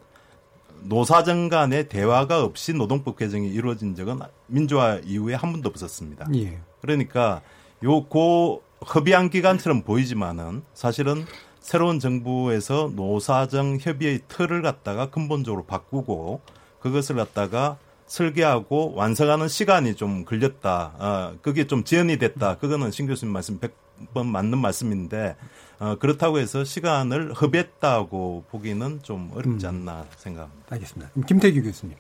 노사정 0.83 1.49
간의 1.49 1.89
대화가 1.89 2.45
없이 2.45 2.75
노동법 2.75 3.17
개정이 3.17 3.49
이루어진 3.49 3.95
적은 3.95 4.19
민주화 4.47 5.01
이후에 5.05 5.35
한 5.35 5.53
번도 5.53 5.69
없었습니다. 5.71 6.27
예. 6.35 6.59
그러니까 6.83 7.41
요고 7.85 8.63
협의한 8.85 9.31
기간처럼 9.31 9.83
보이지만은 9.83 10.63
사실은 10.73 11.27
새로운 11.61 12.01
정부에서 12.01 12.91
노사정 12.95 13.79
협의의 13.81 14.21
틀을 14.29 14.63
갖다가 14.63 15.11
근본적으로 15.11 15.65
바꾸고 15.65 16.41
그것을 16.81 17.17
갖다가 17.17 17.79
설계하고 18.07 18.95
완성하는 18.95 19.49
시간이 19.49 19.97
좀 19.97 20.25
걸렸다. 20.25 20.95
아, 20.99 21.35
그게 21.41 21.67
좀 21.67 21.85
지연이 21.85 22.19
됐다. 22.19 22.59
그거는 22.59 22.91
신 22.91 23.07
교수님 23.07 23.33
말씀 23.33 23.59
100번 23.59 24.27
맞는 24.27 24.59
말씀인데 24.59 25.37
어, 25.79 25.97
그렇다고 25.99 26.39
해서 26.39 26.65
시간을 26.65 27.33
허비했다고 27.33 28.45
보기는 28.51 29.01
좀 29.03 29.31
어렵지 29.35 29.67
음. 29.67 29.69
않나 29.69 30.07
생각합니다. 30.17 30.67
알겠습니다. 30.75 31.13
김태규 31.27 31.63
교수님. 31.63 31.97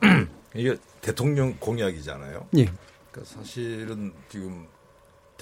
이게 0.54 0.76
대통령 1.00 1.56
공약이잖아요. 1.58 2.46
예. 2.58 2.70
그러니까 3.10 3.36
사실은 3.36 4.12
지금 4.28 4.66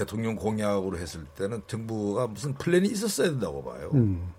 대통령 0.00 0.34
공약으로 0.34 0.96
했을 0.98 1.24
때는 1.36 1.62
정부가 1.66 2.26
무슨 2.26 2.54
플랜이 2.54 2.88
있었어야 2.88 3.28
된다고 3.28 3.62
봐요. 3.62 3.90
음. 3.94 4.32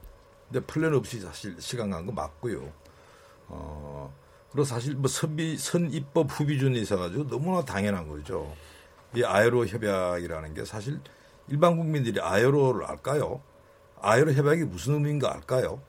근데 0.50 0.66
플랜 0.66 0.94
없이 0.96 1.20
사실 1.20 1.56
시간 1.60 1.92
간 1.92 2.04
거 2.06 2.12
맞고요. 2.12 2.68
어, 3.48 4.12
그리고 4.52 4.66
사실 4.66 4.96
뭐 4.96 5.08
선비, 5.08 5.58
선입법 5.58 6.28
후비준이 6.32 6.82
있어가지고 6.82 7.28
너무나 7.28 7.64
당연한 7.64 8.08
거죠. 8.08 8.52
이 9.16 9.24
ILO 9.24 9.68
협약이라는 9.68 10.54
게 10.56 10.66
사실 10.66 11.00
일반 11.48 11.78
국민들이 11.78 12.20
ILO를 12.20 12.86
알까요? 12.86 13.42
ILO 14.02 14.34
협약이 14.34 14.64
무슨 14.64 14.96
의미인가 14.96 15.32
알까요? 15.34 15.80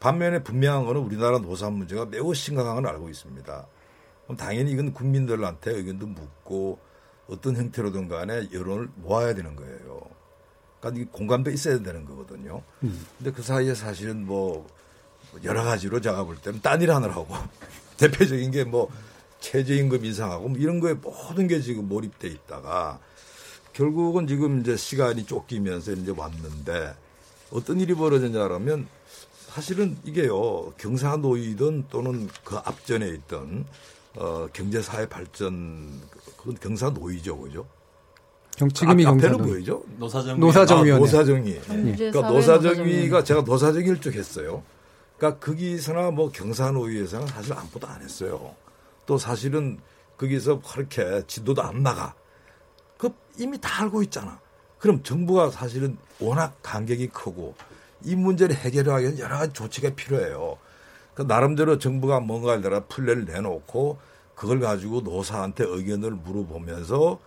반면에 0.00 0.42
분명한 0.42 0.86
거는 0.86 1.00
우리나라 1.02 1.38
노사 1.38 1.70
문제가 1.70 2.04
매우 2.06 2.34
심각한 2.34 2.74
걸 2.74 2.86
알고 2.88 3.08
있습니다. 3.08 3.66
그럼 4.24 4.36
당연히 4.36 4.72
이건 4.72 4.92
국민들한테 4.92 5.70
의견도 5.72 6.06
묻고 6.08 6.78
어떤 7.28 7.56
형태로든 7.56 8.08
간에 8.08 8.48
여론을 8.52 8.88
모아야 8.96 9.34
되는 9.34 9.56
거예요. 9.56 10.02
그러니까 10.80 11.10
공감도 11.12 11.50
있어야 11.50 11.78
되는 11.82 12.04
거거든요. 12.04 12.62
음. 12.82 13.06
근데 13.18 13.30
그 13.32 13.42
사이에 13.42 13.74
사실은 13.74 14.26
뭐 14.26 14.66
여러 15.42 15.64
가지로 15.64 16.00
제가 16.00 16.24
볼 16.24 16.36
때는 16.36 16.60
딴 16.60 16.80
일 16.82 16.90
하느라고 16.90 17.28
대표적인 17.96 18.50
게 18.50 18.64
뭐 18.64 18.90
최저임금 19.44 20.04
인상하고 20.06 20.48
뭐 20.48 20.58
이런 20.58 20.80
거에 20.80 20.94
모든 20.94 21.46
게 21.46 21.60
지금 21.60 21.86
몰입돼 21.86 22.28
있다가 22.28 22.98
결국은 23.74 24.26
지금 24.26 24.60
이제 24.60 24.74
시간이 24.76 25.26
쫓기면서 25.26 25.92
이제 25.92 26.12
왔는데 26.16 26.94
어떤 27.50 27.78
일이 27.78 27.94
벌어졌냐면 27.94 28.88
사실은 29.48 29.98
이게요 30.04 30.72
경사노이든 30.78 31.88
또는 31.90 32.28
그 32.42 32.56
앞전에 32.56 33.06
있던 33.08 33.66
어 34.16 34.46
경제 34.52 34.80
사회 34.80 35.08
발전 35.08 36.00
그건 36.36 36.54
경사 36.60 36.90
노이죠 36.90 37.38
그죠? 37.38 37.66
지금이 38.72 39.04
아, 39.04 39.10
앞에는 39.10 39.38
뭐죠? 39.38 39.82
노사정 39.98 40.38
노사정 40.38 40.84
위원회. 40.84 40.92
아, 40.92 40.98
노사정위. 40.98 41.60
그러니까 41.60 42.28
노사정위가 42.28 43.24
제가 43.24 43.40
노사정위를 43.42 44.00
쭉 44.00 44.14
했어요. 44.14 44.62
그러니까 45.16 45.44
거기서나 45.44 46.10
뭐 46.12 46.30
경사노위에서는 46.30 47.26
사실 47.26 47.52
아무것도 47.52 47.86
안 47.86 48.00
했어요. 48.02 48.54
또 49.06 49.18
사실은 49.18 49.78
거기서 50.16 50.60
그렇게 50.60 51.22
지도도 51.26 51.62
안 51.62 51.82
나가. 51.82 52.14
그 52.96 53.12
이미 53.38 53.58
다 53.60 53.82
알고 53.82 54.02
있잖아. 54.04 54.38
그럼 54.78 55.02
정부가 55.02 55.50
사실은 55.50 55.96
워낙 56.20 56.56
간격이 56.62 57.08
크고 57.08 57.54
이 58.04 58.14
문제를 58.14 58.54
해결하기 58.54 59.04
위해서 59.04 59.22
여러 59.22 59.38
가지 59.38 59.52
조치가 59.52 59.90
필요해요. 59.96 60.58
그 61.14 61.22
나름대로 61.22 61.78
정부가 61.78 62.20
뭔가를 62.20 62.62
내가 62.62 62.84
플랜을 62.86 63.24
내놓고 63.24 63.98
그걸 64.34 64.60
가지고 64.60 65.00
노사한테 65.00 65.64
의견을 65.66 66.10
물어보면서 66.10 67.20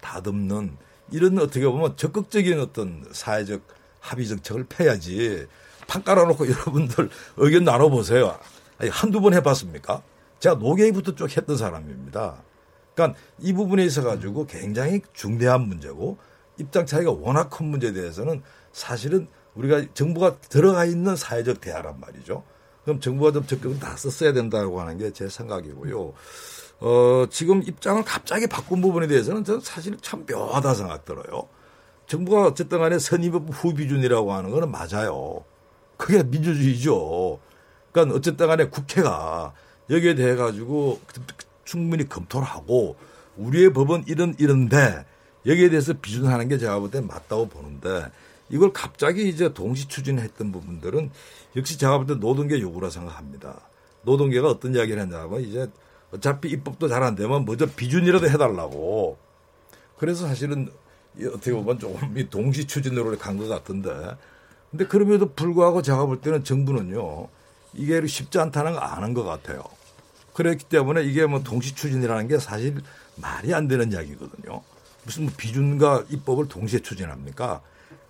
다듬는 0.00 0.76
이런 1.10 1.38
어떻게 1.38 1.66
보면 1.66 1.96
적극적인 1.96 2.60
어떤 2.60 3.04
사회적 3.12 3.62
합의 4.00 4.26
정책을 4.28 4.64
펴야지 4.64 5.46
판 5.86 6.02
깔아놓고 6.02 6.46
여러분들 6.50 7.10
의견 7.36 7.64
나눠보세요. 7.64 8.38
아니, 8.78 8.90
한두 8.90 9.20
번 9.20 9.34
해봤습니까? 9.34 10.02
제가 10.38 10.56
노계부터 10.56 11.14
쭉 11.14 11.36
했던 11.36 11.56
사람입니다. 11.56 12.42
그러니까 12.94 13.18
이 13.38 13.52
부분에 13.52 13.84
있어 13.84 14.02
가지고 14.02 14.46
굉장히 14.46 15.02
중대한 15.12 15.62
문제고 15.62 16.18
입장 16.58 16.86
차이가 16.86 17.10
워낙 17.10 17.48
큰 17.50 17.66
문제에 17.66 17.92
대해서는 17.92 18.42
사실은 18.72 19.28
우리가 19.54 19.84
정부가 19.94 20.38
들어가 20.40 20.84
있는 20.84 21.16
사회적 21.16 21.60
대화란 21.60 22.00
말이죠. 22.00 22.42
그럼 22.84 23.00
정부가 23.00 23.32
좀 23.32 23.46
적극을 23.46 23.78
다 23.78 23.96
썼어야 23.96 24.32
된다고 24.32 24.80
하는 24.80 24.98
게 24.98 25.10
제 25.12 25.28
생각이고요. 25.28 26.12
어, 26.80 27.26
지금 27.30 27.62
입장을 27.62 28.02
갑자기 28.04 28.46
바꾼 28.48 28.80
부분에 28.80 29.06
대해서는 29.06 29.44
저는 29.44 29.60
사실 29.60 29.96
참 30.00 30.26
묘하다 30.28 30.74
생각 30.74 31.04
들어요. 31.04 31.48
정부가 32.06 32.46
어쨌든 32.48 32.78
간에 32.80 32.98
선임법 32.98 33.48
후비준이라고 33.52 34.32
하는 34.32 34.50
거는 34.50 34.70
맞아요. 34.70 35.44
그게 35.96 36.22
민주주의죠. 36.24 37.38
그러니까 37.92 38.16
어쨌든 38.16 38.48
간에 38.48 38.64
국회가 38.68 39.52
여기에 39.90 40.16
대해 40.16 40.34
가지고 40.34 41.00
충분히 41.64 42.08
검토를 42.08 42.46
하고 42.46 42.96
우리의 43.36 43.72
법은 43.72 44.04
이런 44.08 44.34
이런데 44.38 45.04
여기에 45.46 45.70
대해서 45.70 45.92
비준하는 45.94 46.48
게 46.48 46.58
제가 46.58 46.78
볼 46.80 46.90
때 46.90 47.00
맞다고 47.00 47.48
보는데 47.48 48.06
이걸 48.52 48.72
갑자기 48.72 49.28
이제 49.28 49.52
동시 49.52 49.88
추진했던 49.88 50.52
부분들은 50.52 51.10
역시 51.56 51.78
제가 51.78 51.96
볼 51.98 52.06
때 52.06 52.14
노동계 52.14 52.60
요구라 52.60 52.90
생각합니다. 52.90 53.60
노동계가 54.02 54.48
어떤 54.48 54.74
이야기를 54.74 55.02
했냐면 55.02 55.40
이제 55.40 55.68
어차피 56.12 56.50
입법도 56.50 56.88
잘 56.88 57.02
안 57.02 57.14
되면 57.14 57.44
먼저 57.46 57.66
비준이라도 57.66 58.28
해달라고. 58.28 59.16
그래서 59.98 60.26
사실은 60.26 60.70
어떻게 61.18 61.52
보면 61.52 61.78
조금 61.78 62.16
이 62.18 62.28
동시 62.28 62.66
추진으로 62.66 63.16
간 63.18 63.38
것 63.38 63.48
같은데. 63.48 63.90
근데 64.70 64.86
그럼에도 64.86 65.32
불구하고 65.32 65.80
제가 65.82 66.04
볼 66.06 66.20
때는 66.20 66.44
정부는요. 66.44 67.28
이게 67.74 68.06
쉽지 68.06 68.38
않다는 68.38 68.74
거 68.74 68.78
아는 68.80 69.14
것 69.14 69.24
같아요. 69.24 69.62
그렇기 70.34 70.64
때문에 70.64 71.04
이게 71.04 71.24
뭐 71.26 71.42
동시 71.42 71.74
추진이라는 71.74 72.28
게 72.28 72.38
사실 72.38 72.82
말이 73.16 73.54
안 73.54 73.68
되는 73.68 73.92
이야기거든요. 73.92 74.62
무슨 75.04 75.24
뭐 75.24 75.32
비준과 75.36 76.04
입법을 76.10 76.48
동시에 76.48 76.80
추진합니까? 76.80 77.62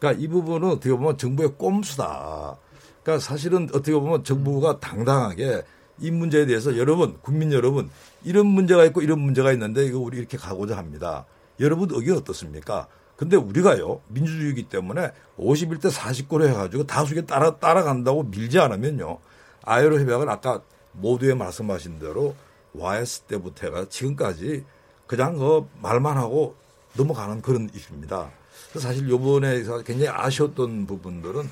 그러니까 0.02 0.20
이 0.20 0.26
부분은 0.26 0.68
어떻게 0.68 0.90
보면 0.90 1.16
정부의 1.16 1.50
꼼수다. 1.56 2.56
그러니까 3.04 3.24
사실은 3.24 3.68
어떻게 3.72 3.92
보면 3.92 4.24
정부가 4.24 4.80
당당하게 4.80 5.62
이 6.00 6.10
문제에 6.10 6.44
대해서 6.44 6.76
여러분, 6.76 7.16
국민 7.22 7.52
여러분, 7.52 7.88
이런 8.24 8.46
문제가 8.46 8.84
있고 8.86 9.00
이런 9.00 9.20
문제가 9.20 9.52
있는데 9.52 9.86
이거 9.86 10.00
우리 10.00 10.18
이렇게 10.18 10.36
가고자 10.36 10.76
합니다. 10.76 11.24
여러분 11.60 11.88
의견 11.92 12.16
어떻습니까? 12.16 12.88
근데 13.14 13.36
우리가요, 13.36 14.00
민주주의이기 14.08 14.64
때문에 14.64 15.12
51대 15.38 15.92
49로 15.92 16.48
해가지고 16.48 16.84
다수게 16.84 17.24
따라, 17.24 17.54
따라간다고 17.56 18.24
밀지 18.24 18.58
않으면요, 18.58 19.18
아이로 19.64 20.00
협약을 20.00 20.28
아까 20.28 20.62
모두에 20.90 21.34
말씀하신 21.34 22.00
대로 22.00 22.34
YS 22.74 23.20
때부터 23.22 23.68
해가 23.68 23.88
지금까지 23.88 24.64
그냥 25.06 25.38
그 25.38 25.64
말만 25.80 26.16
하고 26.16 26.56
넘어가는 26.96 27.40
그런 27.40 27.70
이슈입니다. 27.72 28.41
사실 28.76 29.08
요번에 29.08 29.62
굉장히 29.84 30.08
아쉬웠던 30.08 30.86
부분들은 30.86 31.48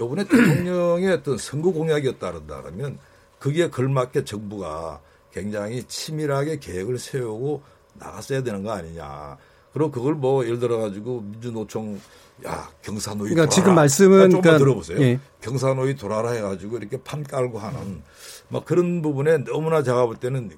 요번에 0.00 0.24
대통령의 0.24 1.12
어떤 1.12 1.38
선거 1.38 1.70
공약이었다면 1.72 2.98
거기에 3.40 3.70
걸맞게 3.70 4.24
정부가 4.24 5.00
굉장히 5.32 5.82
치밀하게 5.84 6.58
계획을 6.58 6.98
세우고 6.98 7.62
나갔어야 7.94 8.42
되는 8.42 8.62
거 8.62 8.72
아니냐. 8.72 9.36
그리고 9.72 9.90
그걸 9.90 10.14
뭐 10.14 10.44
예를 10.44 10.58
들어 10.58 10.78
가지고 10.78 11.20
민주노총 11.20 12.00
야 12.46 12.68
경사노위 12.82 13.30
그러니까 13.30 13.42
돌아라. 13.42 13.50
지금 13.50 13.74
말씀은 13.74 14.30
조금만 14.30 14.42
그러니까, 14.42 14.58
들어보세요. 14.58 15.00
예. 15.00 15.20
경사노위 15.40 15.96
돌아라 15.96 16.30
해가지고 16.30 16.78
이렇게 16.78 17.00
판 17.02 17.22
깔고 17.22 17.58
하는 17.58 18.02
막 18.48 18.64
그런 18.64 19.02
부분에 19.02 19.38
너무나 19.38 19.82
제가 19.82 20.06
볼 20.06 20.16
때는 20.16 20.50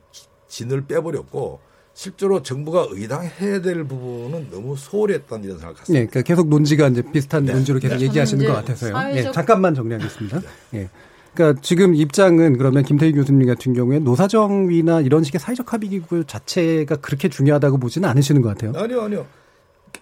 진을 0.49 0.87
빼버렸고 0.87 1.61
실제로 2.01 2.43
정부가 2.43 2.89
의당해야 2.91 3.63
될 3.63 3.83
부분은 3.85 4.49
너무 4.51 4.77
소홀했다는 4.77 5.45
이런 5.45 5.57
생각을 5.57 5.77
갖습니다. 5.77 6.03
예, 6.03 6.07
그러니까 6.07 6.29
계속 6.29 6.49
논지가 6.49 6.89
이제 6.89 7.01
비슷한 7.11 7.47
네. 7.47 7.55
논지로 7.55 7.79
계속 7.81 7.97
네. 7.97 8.05
얘기하시는 8.05 8.47
것 8.47 8.53
같아서요. 8.53 8.93
사회적- 8.93 9.17
예, 9.17 9.33
잠깐만 9.33 9.75
정리하겠습니다. 9.75 10.43
예. 10.75 10.91
그러니까 11.33 11.59
지금 11.63 11.95
입장은 11.95 12.59
그러면 12.59 12.83
김태희 12.85 13.13
교수님 13.13 13.47
같은 13.47 13.73
경우에 13.73 13.99
노사정위나 14.01 15.01
이런 15.01 15.25
식의 15.25 15.41
사회적 15.41 15.73
합의 15.73 15.89
기구 15.89 16.23
자체가 16.27 16.97
그렇게 16.97 17.31
중요하다고 17.31 17.79
보지는 17.79 18.07
않으시는 18.11 18.43
것 18.43 18.51
같아요. 18.51 18.73
아니요, 18.79 19.01
아니요. 19.01 19.27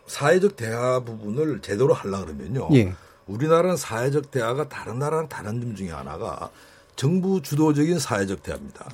사회적 0.09 0.57
대화 0.57 0.99
부분을 0.99 1.61
제대로 1.63 1.95
하려 1.95 2.25
그러면요. 2.25 2.71
예. 2.75 2.93
우리나라는 3.29 3.77
사회적 3.77 4.33
대화가 4.33 4.69
다른 4.69 4.99
나라랑 4.99 5.29
다른 5.29 5.61
점 5.61 5.77
중에 5.77 5.91
하나가 5.91 6.51
정부 6.97 7.41
주도적인 7.41 8.01
사회적 8.01 8.43
대화입니다. 8.43 8.85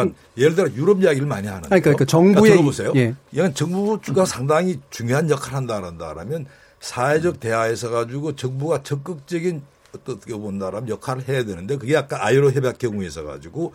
그러니까 0.00 0.18
예를 0.36 0.54
들어 0.54 0.68
유럽 0.74 1.02
이야기를 1.02 1.26
많이 1.26 1.46
하는데. 1.46 1.68
아니, 1.70 1.80
그러니까 1.82 2.04
정부의- 2.04 2.52
들어보세요. 2.52 2.92
예. 2.96 3.14
이건 3.32 3.54
정부가 3.54 4.24
상당히 4.24 4.80
중요한 4.90 5.30
역할을 5.30 5.56
한다는다라면 5.56 6.46
사회적 6.80 7.40
대화에서 7.40 7.90
가지고 7.90 8.36
정부가 8.36 8.82
적극적인 8.82 9.62
어떻게 9.94 10.34
본다라면 10.34 10.88
역할을 10.88 11.28
해야 11.28 11.44
되는데 11.44 11.76
그게 11.78 11.96
아까 11.96 12.24
아이로 12.26 12.50
협약 12.52 12.78
경우에서 12.78 13.24
가지고 13.24 13.72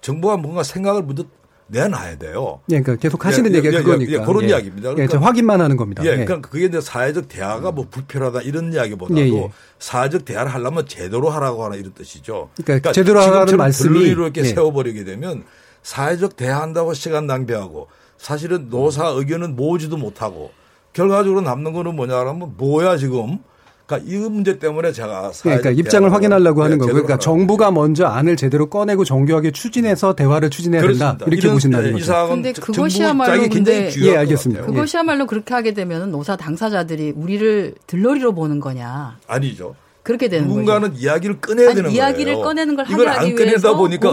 정부가 0.00 0.36
뭔가 0.36 0.62
생각을 0.62 1.02
먼저 1.02 1.24
내놔야 1.68 2.18
돼요. 2.18 2.60
예, 2.70 2.80
그러니까 2.82 2.96
계속 3.00 3.24
하시는 3.24 3.50
예, 3.50 3.56
얘기가 3.56 3.72
예, 3.72 3.78
예, 3.78 3.82
그거니까. 3.82 4.12
예, 4.12 4.18
그런 4.26 4.42
예. 4.42 4.48
이야기입니다. 4.48 4.90
예, 4.90 4.94
그러니까 4.94 5.18
저 5.18 5.24
확인만 5.24 5.60
하는 5.62 5.78
겁니다. 5.78 6.04
예, 6.04 6.08
예. 6.10 6.24
그러니까 6.24 6.46
그게 6.50 6.66
이제 6.66 6.80
사회적 6.82 7.28
대화가 7.28 7.72
뭐 7.72 7.86
불필요하다 7.90 8.42
이런 8.42 8.74
이야기보다도 8.74 9.18
예, 9.20 9.28
예. 9.32 9.50
사회적 9.78 10.26
대화를 10.26 10.52
하려면 10.52 10.86
제대로 10.86 11.30
하라고 11.30 11.64
하는 11.64 11.78
이런 11.78 11.94
뜻이죠. 11.94 12.50
그러니까 12.62 12.92
제대로 12.92 13.20
하라는 13.20 13.56
말씀이- 13.56 13.88
분리로 13.88 14.24
이렇게 14.24 14.42
예. 14.42 14.44
세워버리게 14.44 15.04
되면 15.04 15.44
사회적 15.82 16.36
대화한다고 16.36 16.94
시간 16.94 17.26
낭비하고 17.26 17.88
사실은 18.18 18.68
노사 18.70 19.08
의견은 19.08 19.56
모으지도 19.56 19.96
못하고 19.96 20.50
결과적으로 20.92 21.40
남는 21.40 21.72
거는 21.72 21.96
뭐냐면 21.96 22.54
뭐야 22.56 22.96
지금. 22.96 23.38
그러니까 23.84 24.10
이 24.10 24.16
문제 24.16 24.58
때문에 24.58 24.92
제가 24.92 25.32
사회적 25.32 25.42
그러니까 25.42 25.70
입장을 25.70 26.08
대화를 26.08 26.14
확인하려고 26.14 26.62
하는 26.62 26.76
예, 26.76 26.78
거고요. 26.78 26.92
그러니까. 26.94 27.18
정부가 27.18 27.70
먼저 27.72 28.06
안을 28.06 28.36
제대로 28.36 28.66
꺼내고 28.70 29.04
정교하게 29.04 29.50
추진해서 29.50 30.14
대화를 30.14 30.48
추진해야 30.50 30.80
된다. 30.82 31.16
그렇습니다. 31.18 31.26
이렇게 31.26 31.50
보신다는 31.52 31.88
이 31.88 31.92
거죠. 31.94 32.04
정- 32.06 32.52
그것이야말로 32.74 33.48
근데- 33.48 33.90
예, 33.98 34.10
것 34.12 34.16
알겠습니다. 34.18 34.62
그것이야말로 34.66 35.26
그렇게 35.26 35.52
하게 35.52 35.74
되면 35.74 36.10
노사 36.12 36.36
당사자들이 36.36 37.12
우리를 37.16 37.74
들러리로 37.86 38.32
보는 38.34 38.60
거냐. 38.60 39.18
아니죠. 39.26 39.74
그렇게 40.02 40.28
되는 40.28 40.48
누군가는 40.48 40.90
거죠. 40.90 41.00
이야기를 41.00 41.40
꺼내야 41.40 41.66
아니, 41.68 41.74
되는 41.76 41.90
거예요. 41.90 41.96
이야기를 41.96 42.34
꺼내는 42.42 42.76
걸 42.76 42.84
이걸 42.90 43.08
하기 43.08 43.18
안 43.18 43.34
꺼내다 43.36 43.44
위해서 43.44 43.76
보니까. 43.76 44.12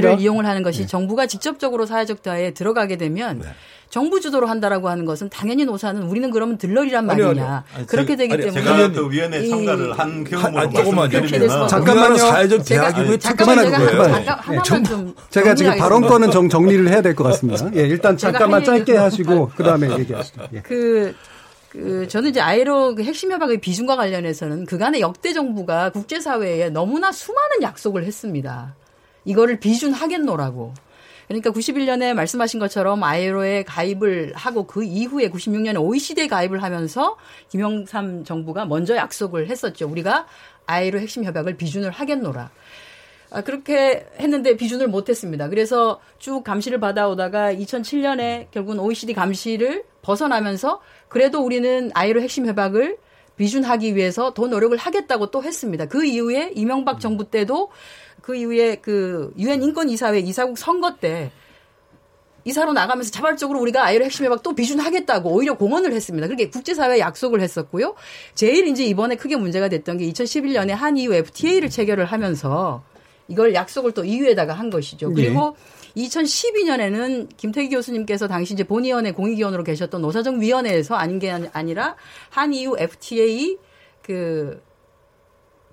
를 0.00 0.20
이용을 0.20 0.44
하는 0.46 0.62
것이 0.62 0.80
네. 0.82 0.86
정부가 0.86 1.26
직접적으로 1.26 1.86
사회적 1.86 2.22
대화에 2.22 2.50
들어가게 2.52 2.96
되면 2.96 3.42
정부 3.88 4.20
주도로 4.20 4.46
한다라고 4.46 4.88
하는 4.88 5.04
것은 5.04 5.28
당연히 5.30 5.64
노사는 5.66 6.02
우리는 6.02 6.30
그러면 6.30 6.56
들러리란 6.58 7.04
말이냐. 7.06 7.28
아니요. 7.30 7.62
아니, 7.74 7.86
그렇게 7.86 8.16
제- 8.16 8.26
되기 8.28 8.32
아니, 8.34 8.42
때문에 8.44 8.62
제가 8.64 8.92
또 8.92 9.04
위원회 9.06 9.40
이- 9.40 9.48
참가를 9.50 9.98
한 9.98 10.24
경험으로 10.24 10.60
아니, 10.60 10.72
될 10.72 10.84
수밖에 10.84 11.18
말씀드리면 11.20 11.68
잠깐만요. 11.68 12.16
사회적 12.16 12.64
제가 12.64 12.80
대화 12.88 12.92
기구의 13.02 13.18
잠깐만 13.18 13.56
특징은 13.58 13.78
제가 13.80 13.90
그거예요. 13.92 14.14
잠깐 14.14 14.38
하나만 14.38 14.84
좀 14.84 15.14
제가 15.30 15.54
지금. 15.54 15.76
발언권은 15.78 16.30
정, 16.30 16.48
정리를 16.48 16.88
해야 16.88 17.00
될 17.02 17.14
것 17.14 17.24
같습니다. 17.24 17.70
예, 17.76 17.80
일단 17.86 18.16
잠깐만 18.16 18.60
할 18.60 18.64
짧게 18.64 18.96
하시고 18.96 19.50
그 19.56 19.62
다음에 19.62 19.90
얘기하시죠. 19.98 20.40
예. 20.54 20.60
그, 20.60 21.14
그, 21.72 22.06
저는 22.06 22.28
이제 22.28 22.40
아이로 22.40 22.96
그 22.96 23.02
핵심 23.02 23.32
협약의 23.32 23.62
비준과 23.62 23.96
관련해서는 23.96 24.66
그간의 24.66 25.00
역대 25.00 25.32
정부가 25.32 25.88
국제사회에 25.88 26.68
너무나 26.68 27.10
수많은 27.10 27.62
약속을 27.62 28.04
했습니다. 28.04 28.74
이거를 29.24 29.58
비준하겠노라고. 29.58 30.74
그러니까 31.28 31.50
91년에 31.50 32.12
말씀하신 32.12 32.60
것처럼 32.60 33.02
아이로에 33.02 33.62
가입을 33.62 34.34
하고 34.34 34.66
그 34.66 34.84
이후에 34.84 35.30
96년에 35.30 35.80
OECD에 35.80 36.26
가입을 36.26 36.62
하면서 36.62 37.16
김영삼 37.48 38.24
정부가 38.24 38.66
먼저 38.66 38.94
약속을 38.94 39.48
했었죠. 39.48 39.88
우리가 39.88 40.26
아이로 40.66 41.00
핵심 41.00 41.24
협약을 41.24 41.56
비준을 41.56 41.90
하겠노라. 41.90 42.50
아, 43.32 43.40
그렇게 43.40 44.06
했는데 44.20 44.56
비준을 44.56 44.88
못했습니다. 44.88 45.48
그래서 45.48 46.00
쭉 46.18 46.44
감시를 46.44 46.80
받아오다가 46.80 47.52
2007년에 47.54 48.50
결국은 48.50 48.78
OECD 48.78 49.14
감시를 49.14 49.84
벗어나면서 50.02 50.80
그래도 51.08 51.40
우리는 51.40 51.90
아이로 51.94 52.20
핵심 52.20 52.46
협약을 52.46 52.98
비준하기 53.36 53.96
위해서 53.96 54.34
더 54.34 54.46
노력을 54.46 54.76
하겠다고 54.76 55.30
또 55.30 55.42
했습니다. 55.42 55.86
그 55.86 56.04
이후에 56.04 56.52
이명박 56.54 57.00
정부 57.00 57.30
때도 57.30 57.70
그 58.20 58.36
이후에 58.36 58.76
그 58.76 59.32
유엔 59.38 59.62
인권 59.62 59.88
이사회 59.88 60.20
이사국 60.20 60.58
선거 60.58 60.96
때 60.96 61.32
이사로 62.44 62.72
나가면서 62.72 63.10
자발적으로 63.12 63.60
우리가 63.60 63.84
아이로 63.84 64.04
핵심 64.04 64.26
협약 64.26 64.42
또 64.42 64.54
비준하겠다고 64.54 65.30
오히려 65.30 65.56
공언을 65.56 65.92
했습니다. 65.92 66.26
그렇게 66.26 66.50
국제사회에 66.50 66.98
약속을 66.98 67.40
했었고요. 67.40 67.94
제일 68.34 68.66
이제 68.66 68.84
이번에 68.84 69.16
크게 69.16 69.36
문제가 69.36 69.68
됐던 69.68 69.98
게 69.98 70.10
2011년에 70.10 70.70
한이후 70.70 71.14
FTA를 71.14 71.70
체결을 71.70 72.04
하면서 72.04 72.82
이걸 73.28 73.54
약속을 73.54 73.92
또 73.92 74.04
이유에다가 74.04 74.52
한 74.52 74.70
것이죠. 74.70 75.12
그리고 75.12 75.56
네. 75.94 76.08
2012년에는 76.08 77.28
김태기 77.36 77.68
교수님께서 77.70 78.28
당시 78.28 78.54
이제 78.54 78.64
본위원회 78.64 79.12
공익위원으로 79.12 79.64
계셨던 79.64 80.00
노사정 80.00 80.40
위원회에서 80.40 80.94
아닌 80.94 81.18
게 81.18 81.30
아니라 81.52 81.96
한이후 82.30 82.76
FTA 82.78 83.58
그, 84.02 84.62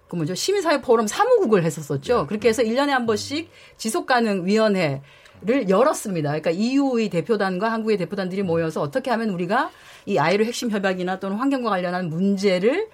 그 0.08 0.16
뭐죠? 0.16 0.36
시민사회 0.36 0.82
포럼 0.82 1.08
사무국을 1.08 1.64
했었었죠. 1.64 2.28
그렇게 2.28 2.50
해서 2.50 2.64
1년에 2.64 2.90
한 2.90 3.06
번씩 3.06 3.50
지속가능 3.78 4.46
위원회 4.46 5.02
를 5.42 5.70
열었습니다. 5.70 6.30
그러니까 6.32 6.52
EU의 6.52 7.08
대표단과 7.08 7.72
한국의 7.72 7.98
대표단들이 7.98 8.44
모여서 8.44 8.82
어떻게 8.82 9.10
하면 9.12 9.30
우리가 9.30 9.72
이 10.06 10.18
아이로 10.18 10.44
핵심 10.44 10.70
협약이나 10.70 11.22
또는 11.22 11.38
환경과 11.38 11.70
관련한 11.70 12.10
문제를 12.10 12.90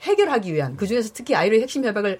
해결하기 0.00 0.52
위한 0.52 0.76
그 0.76 0.88
중에서 0.88 1.10
특히 1.14 1.36
아이로 1.36 1.56
핵심 1.60 1.84
협약을 1.84 2.18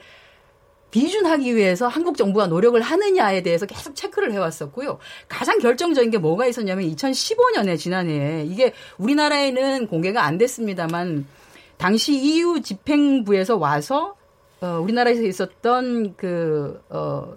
비준하기 0.97 1.55
위해서 1.55 1.89
한국 1.89 2.17
정부가 2.17 2.47
노력을 2.47 2.81
하느냐에 2.81 3.43
대해서 3.43 3.67
계속 3.67 3.95
체크를 3.95 4.33
해왔었고요. 4.33 4.99
가장 5.29 5.59
결정적인 5.59 6.11
게 6.11 6.17
뭐가 6.17 6.47
있었냐면 6.47 6.89
2015년에 6.91 7.77
지난해에 7.77 8.45
이게 8.47 8.73
우리나라에는 8.97 9.89
공개가 9.89 10.25
안 10.25 10.39
됐습니다만 10.39 11.27
당시 11.77 12.15
EU 12.15 12.63
집행부에서 12.63 13.57
와서 13.59 14.17
어, 14.63 14.81
우리나라에서 14.83 15.23
있었던 15.25 16.15
그, 16.17 16.81
어, 16.89 17.35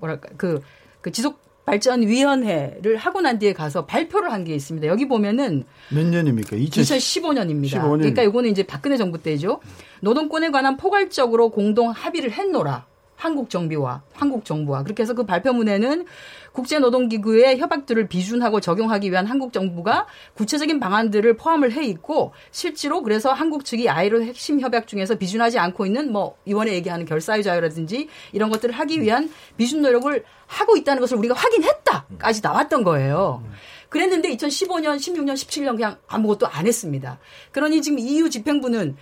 뭐랄까, 0.00 0.28
그, 0.36 0.60
그 1.00 1.10
지속 1.10 1.40
발전위원회를 1.64 2.96
하고 2.96 3.20
난 3.22 3.38
뒤에 3.38 3.54
가서 3.54 3.86
발표를 3.86 4.32
한 4.32 4.44
게 4.44 4.54
있습니다. 4.54 4.86
여기 4.86 5.08
보면은 5.08 5.64
몇 5.90 6.04
년입니까? 6.06 6.56
2015년. 6.56 7.50
입니다 7.50 7.82
15년. 7.82 7.98
그러니까 7.98 8.22
이거는 8.22 8.50
이제 8.50 8.62
박근혜 8.64 8.98
정부 8.98 9.22
때죠. 9.22 9.60
노동권에 10.00 10.50
관한 10.50 10.76
포괄적으로 10.76 11.48
공동 11.50 11.90
합의를 11.90 12.32
했노라. 12.32 12.86
한국 13.18 13.50
정비와 13.50 14.02
한국 14.14 14.44
정부와 14.44 14.84
그렇게 14.84 15.02
해서 15.02 15.12
그 15.12 15.26
발표문에는 15.26 16.06
국제노동기구의 16.52 17.58
협약들을 17.58 18.08
비준하고 18.08 18.60
적용하기 18.60 19.10
위한 19.10 19.26
한국 19.26 19.52
정부가 19.52 20.06
구체적인 20.34 20.78
방안들을 20.78 21.36
포함을 21.36 21.72
해 21.72 21.84
있고 21.84 22.32
실제로 22.52 23.02
그래서 23.02 23.32
한국 23.32 23.64
측이 23.64 23.88
아이로 23.88 24.22
핵심 24.22 24.60
협약 24.60 24.86
중에서 24.86 25.16
비준하지 25.16 25.58
않고 25.58 25.84
있는 25.84 26.12
뭐 26.12 26.36
이번에 26.44 26.72
얘기하는 26.74 27.06
결사유 27.06 27.42
자유라든지 27.42 28.08
이런 28.32 28.50
것들을 28.50 28.72
하기 28.74 29.02
위한 29.02 29.30
비준 29.56 29.82
노력을 29.82 30.24
하고 30.46 30.76
있다는 30.76 31.00
것을 31.00 31.16
우리가 31.18 31.34
확인했다까지 31.34 32.40
나왔던 32.42 32.84
거예요. 32.84 33.42
그랬는데 33.88 34.34
2015년, 34.36 34.96
16년, 34.96 35.34
17년 35.34 35.72
그냥 35.72 35.96
아무것도 36.06 36.46
안 36.46 36.66
했습니다. 36.66 37.18
그러니 37.52 37.82
지금 37.82 37.98
EU 37.98 38.30
집행부는 38.30 38.96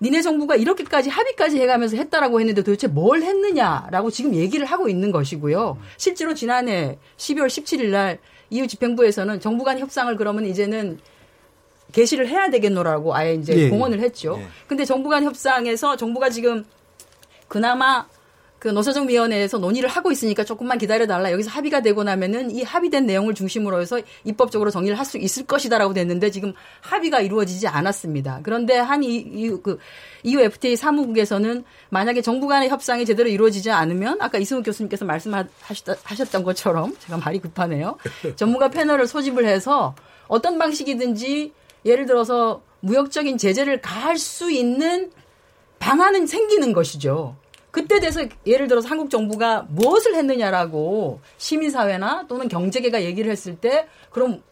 니네 0.00 0.22
정부가 0.22 0.54
이렇게까지 0.54 1.10
합의까지 1.10 1.58
해가면서 1.60 1.96
했다라고 1.96 2.40
했는데 2.40 2.62
도대체 2.62 2.86
뭘 2.86 3.22
했느냐라고 3.22 4.10
지금 4.10 4.34
얘기를 4.34 4.64
하고 4.64 4.88
있는 4.88 5.10
것이고요. 5.10 5.78
실제로 5.96 6.34
지난해 6.34 6.98
12월 7.16 7.46
17일 7.46 7.86
날 7.86 8.18
EU 8.50 8.66
집행부에서는 8.66 9.40
정부 9.40 9.64
간 9.64 9.78
협상을 9.78 10.14
그러면 10.16 10.46
이제는 10.46 11.00
개시를 11.92 12.28
해야 12.28 12.50
되겠노라고 12.50 13.14
아예 13.14 13.34
이제 13.34 13.54
예. 13.56 13.68
공언을 13.68 14.00
했죠. 14.00 14.36
예. 14.38 14.46
근데 14.66 14.84
정부 14.84 15.08
간 15.08 15.24
협상에서 15.24 15.96
정부가 15.96 16.30
지금 16.30 16.64
그나마 17.48 18.06
그 18.58 18.68
노사정위원회에서 18.68 19.58
논의를 19.58 19.88
하고 19.88 20.10
있으니까 20.12 20.44
조금만 20.44 20.78
기다려달라. 20.78 21.32
여기서 21.32 21.50
합의가 21.50 21.80
되고 21.80 22.04
나면은 22.04 22.50
이 22.50 22.62
합의된 22.62 23.06
내용을 23.06 23.34
중심으로 23.34 23.80
해서 23.80 24.00
입법적으로 24.24 24.70
정리를 24.70 24.96
할 24.98 25.08
수 25.08 25.16
있을 25.16 25.46
것이다라고 25.46 25.94
됐는데 25.94 26.30
지금 26.30 26.52
합의가 26.82 27.20
이루어지지 27.20 27.66
않았습니다. 27.66 28.40
그런데 28.42 28.76
한 28.76 29.02
이, 29.02 29.16
이, 29.16 29.48
그, 29.62 29.78
EU 30.22 30.40
FTA 30.40 30.76
사무국에서는 30.76 31.64
만약에 31.88 32.20
정부 32.20 32.46
간의 32.46 32.68
협상이 32.68 33.06
제대로 33.06 33.28
이루어지지 33.28 33.70
않으면 33.70 34.18
아까 34.20 34.36
이승우 34.36 34.62
교수님께서 34.62 35.06
말씀하셨던 35.06 36.42
것처럼 36.44 36.94
제가 36.98 37.16
말이 37.16 37.38
급하네요. 37.38 37.96
전문가 38.36 38.68
패널을 38.68 39.06
소집을 39.06 39.46
해서 39.46 39.94
어떤 40.26 40.58
방식이든지 40.58 41.52
예를 41.86 42.04
들어서 42.06 42.60
무역적인 42.80 43.38
제재를 43.38 43.80
가할 43.80 44.18
수 44.18 44.50
있는 44.50 45.10
방안은 45.78 46.26
생기는 46.26 46.72
것이죠. 46.72 47.36
그때 47.78 48.00
돼서 48.00 48.22
예를 48.44 48.66
들어서 48.66 48.88
한국 48.88 49.08
정부가 49.08 49.64
무엇을 49.68 50.16
했느냐라고 50.16 51.20
시민사회나 51.36 52.24
또는 52.26 52.48
경제계가 52.48 53.04
얘기를 53.04 53.30
했을 53.30 53.54
때 53.54 53.86
그럼 54.10 54.42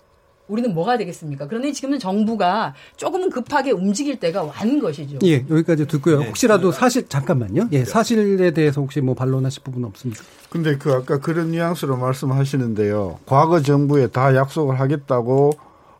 우리는 0.47 0.73
뭐가 0.73 0.97
되겠습니까? 0.97 1.49
그런데 1.49 1.73
지금은 1.73 1.99
정부가 1.99 2.75
조금은 2.97 3.31
급하게 3.31 3.73
움직일 3.73 4.21
때가 4.21 4.45
완 4.45 4.79
것이죠. 4.79 5.19
예, 5.25 5.45
여기까지 5.51 5.89
듣고요. 5.89 6.21
네. 6.21 6.27
혹시라도 6.29 6.71
사실 6.71 7.09
잠깐만요. 7.09 7.71
예, 7.73 7.85
사실에 7.85 8.53
대해서 8.53 8.81
혹시 8.81 9.01
뭐 9.01 9.17
반론하실 9.17 9.65
부분 9.65 9.85
없습니까? 9.87 10.23
근데 10.49 10.79
그 10.79 10.93
아까 10.93 11.19
그런 11.19 11.51
뉘앙스로 11.51 11.97
말씀하시는데요. 11.97 13.19
과거 13.27 13.61
정부에 13.61 14.07
다 14.07 14.37
약속을 14.37 14.79
하겠다고 14.79 15.51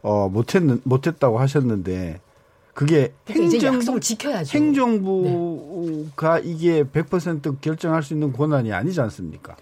어 0.03 0.29
못했는 0.29 0.81
못했다고 0.85 1.41
하셨는데 1.41 2.21
그게 2.77 3.15
행정부 3.31 3.99
지켜야죠. 3.99 4.55
행정부가 4.55 6.41
네. 6.41 6.43
이게 6.45 6.85
100% 6.85 7.59
결정할 7.63 8.03
수 8.03 8.13
있는 8.13 8.35
권한이 8.35 8.71
아니지 8.71 9.01
않습니까? 9.01 9.57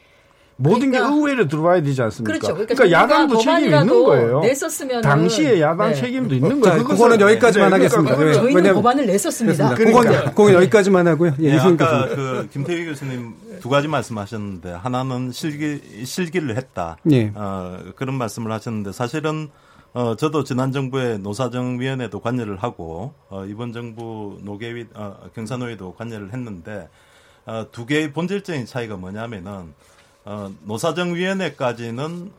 모든 0.56 0.90
그러니까, 0.90 1.08
게 1.08 1.14
의회로 1.14 1.46
들어와야 1.46 1.80
되지 1.80 2.02
않습니까? 2.02 2.32
그렇죠. 2.32 2.54
그러니까, 2.54 2.74
그러니까 2.74 3.00
야당도 3.00 3.38
책임이 3.38 3.64
있는 3.66 4.04
거예요. 4.04 4.40
냈었으면 4.40 5.02
당시에 5.02 5.60
야당 5.60 5.90
네. 5.90 5.94
책임도 5.94 6.34
있는 6.34 6.60
거예요. 6.60 6.78
자, 6.78 6.84
그거는 6.84 7.20
여기까지만 7.20 7.70
네, 7.70 7.76
하겠습니다. 7.76 8.16
그러니까 8.16 8.40
저희는 8.40 8.56
왜냐면, 8.56 8.82
법안을 8.82 9.06
냈었습니다. 9.06 9.74
그러니까. 9.76 10.24
그건, 10.30 10.54
여기까지만 10.54 11.06
하고요. 11.06 11.34
예, 11.38 11.52
네, 11.52 11.58
아까 11.60 12.08
그 12.08 12.48
김태희 12.52 12.84
교수님 12.84 13.32
두 13.60 13.68
가지 13.68 13.86
말씀하셨는데 13.86 14.72
하나는 14.72 15.30
실기 15.30 16.04
실기를 16.04 16.56
했다. 16.56 16.96
예. 17.12 17.30
어, 17.36 17.78
그런 17.94 18.16
말씀을 18.16 18.50
하셨는데 18.50 18.90
사실은 18.90 19.50
어, 19.94 20.16
저도 20.16 20.42
지난 20.42 20.72
정부의 20.72 21.20
노사정위원회도 21.20 22.18
관여를 22.18 22.56
하고 22.56 23.14
어, 23.28 23.44
이번 23.44 23.72
정부 23.72 24.40
노계위 24.42 24.86
어, 24.92 25.30
경사노위도 25.36 25.94
관여를 25.94 26.32
했는데 26.32 26.88
어, 27.46 27.66
두 27.70 27.86
개의 27.86 28.12
본질적인 28.12 28.66
차이가 28.66 28.96
뭐냐면은 28.96 29.72
어, 30.24 30.52
노사정위원회까지는 30.64 32.32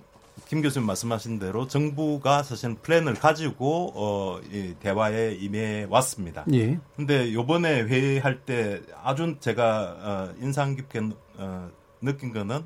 김 0.49 0.61
교수님 0.61 0.85
말씀하신 0.85 1.39
대로 1.39 1.65
정부가 1.65 2.43
사실 2.43 2.75
플랜을 2.75 3.13
가지고 3.13 3.93
어, 3.95 4.41
이 4.51 4.75
대화에 4.81 5.35
임해 5.35 5.87
왔습니다. 5.89 6.43
예. 6.53 6.77
근데 6.97 7.33
요번에 7.33 7.83
회의할 7.83 8.41
때 8.41 8.81
아주 9.01 9.37
제가 9.39 9.95
어, 10.01 10.33
인상 10.41 10.75
깊게 10.75 10.99
어, 11.37 11.69
느낀 12.01 12.33
거는 12.33 12.65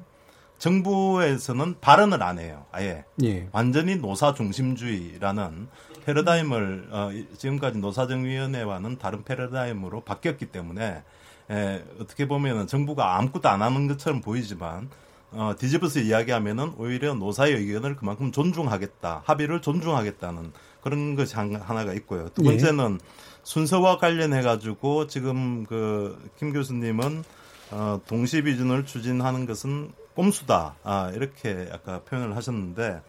정부에서는 0.59 1.79
발언을 1.81 2.21
안 2.21 2.37
해요. 2.37 2.65
아예 2.71 3.05
예. 3.23 3.47
완전히 3.51 3.95
노사 3.95 4.33
중심주의라는 4.33 5.67
패러다임을 6.05 6.87
어, 6.91 7.09
지금까지 7.37 7.79
노사정위원회와는 7.79 8.97
다른 8.97 9.23
패러다임으로 9.23 10.01
바뀌었기 10.01 10.47
때문에 10.47 11.03
에, 11.51 11.83
어떻게 11.99 12.27
보면은 12.27 12.67
정부가 12.67 13.17
아무것도 13.17 13.49
안 13.49 13.61
하는 13.61 13.87
것처럼 13.87 14.21
보이지만 14.21 14.89
어, 15.31 15.53
뒤집어서 15.57 15.99
이야기하면은 15.99 16.73
오히려 16.77 17.13
노사의 17.13 17.53
의견을 17.55 17.95
그만큼 17.95 18.31
존중하겠다, 18.31 19.23
합의를 19.25 19.61
존중하겠다는 19.61 20.51
그런 20.81 21.15
것이 21.15 21.35
하나가 21.35 21.93
있고요. 21.93 22.29
두 22.29 22.43
예. 22.43 22.49
번째는 22.49 22.99
예. 23.01 23.05
순서와 23.43 23.97
관련해 23.97 24.41
가지고 24.41 25.07
지금 25.07 25.65
그 25.65 26.17
김 26.37 26.51
교수님은 26.53 27.23
어, 27.71 28.01
동시 28.07 28.41
비준을 28.41 28.85
추진하는 28.85 29.45
것은 29.45 29.91
꼼수다. 30.19 30.75
아, 30.83 31.11
이렇게 31.15 31.69
아까 31.71 32.01
표현을 32.01 32.35
하셨는데, 32.35 33.01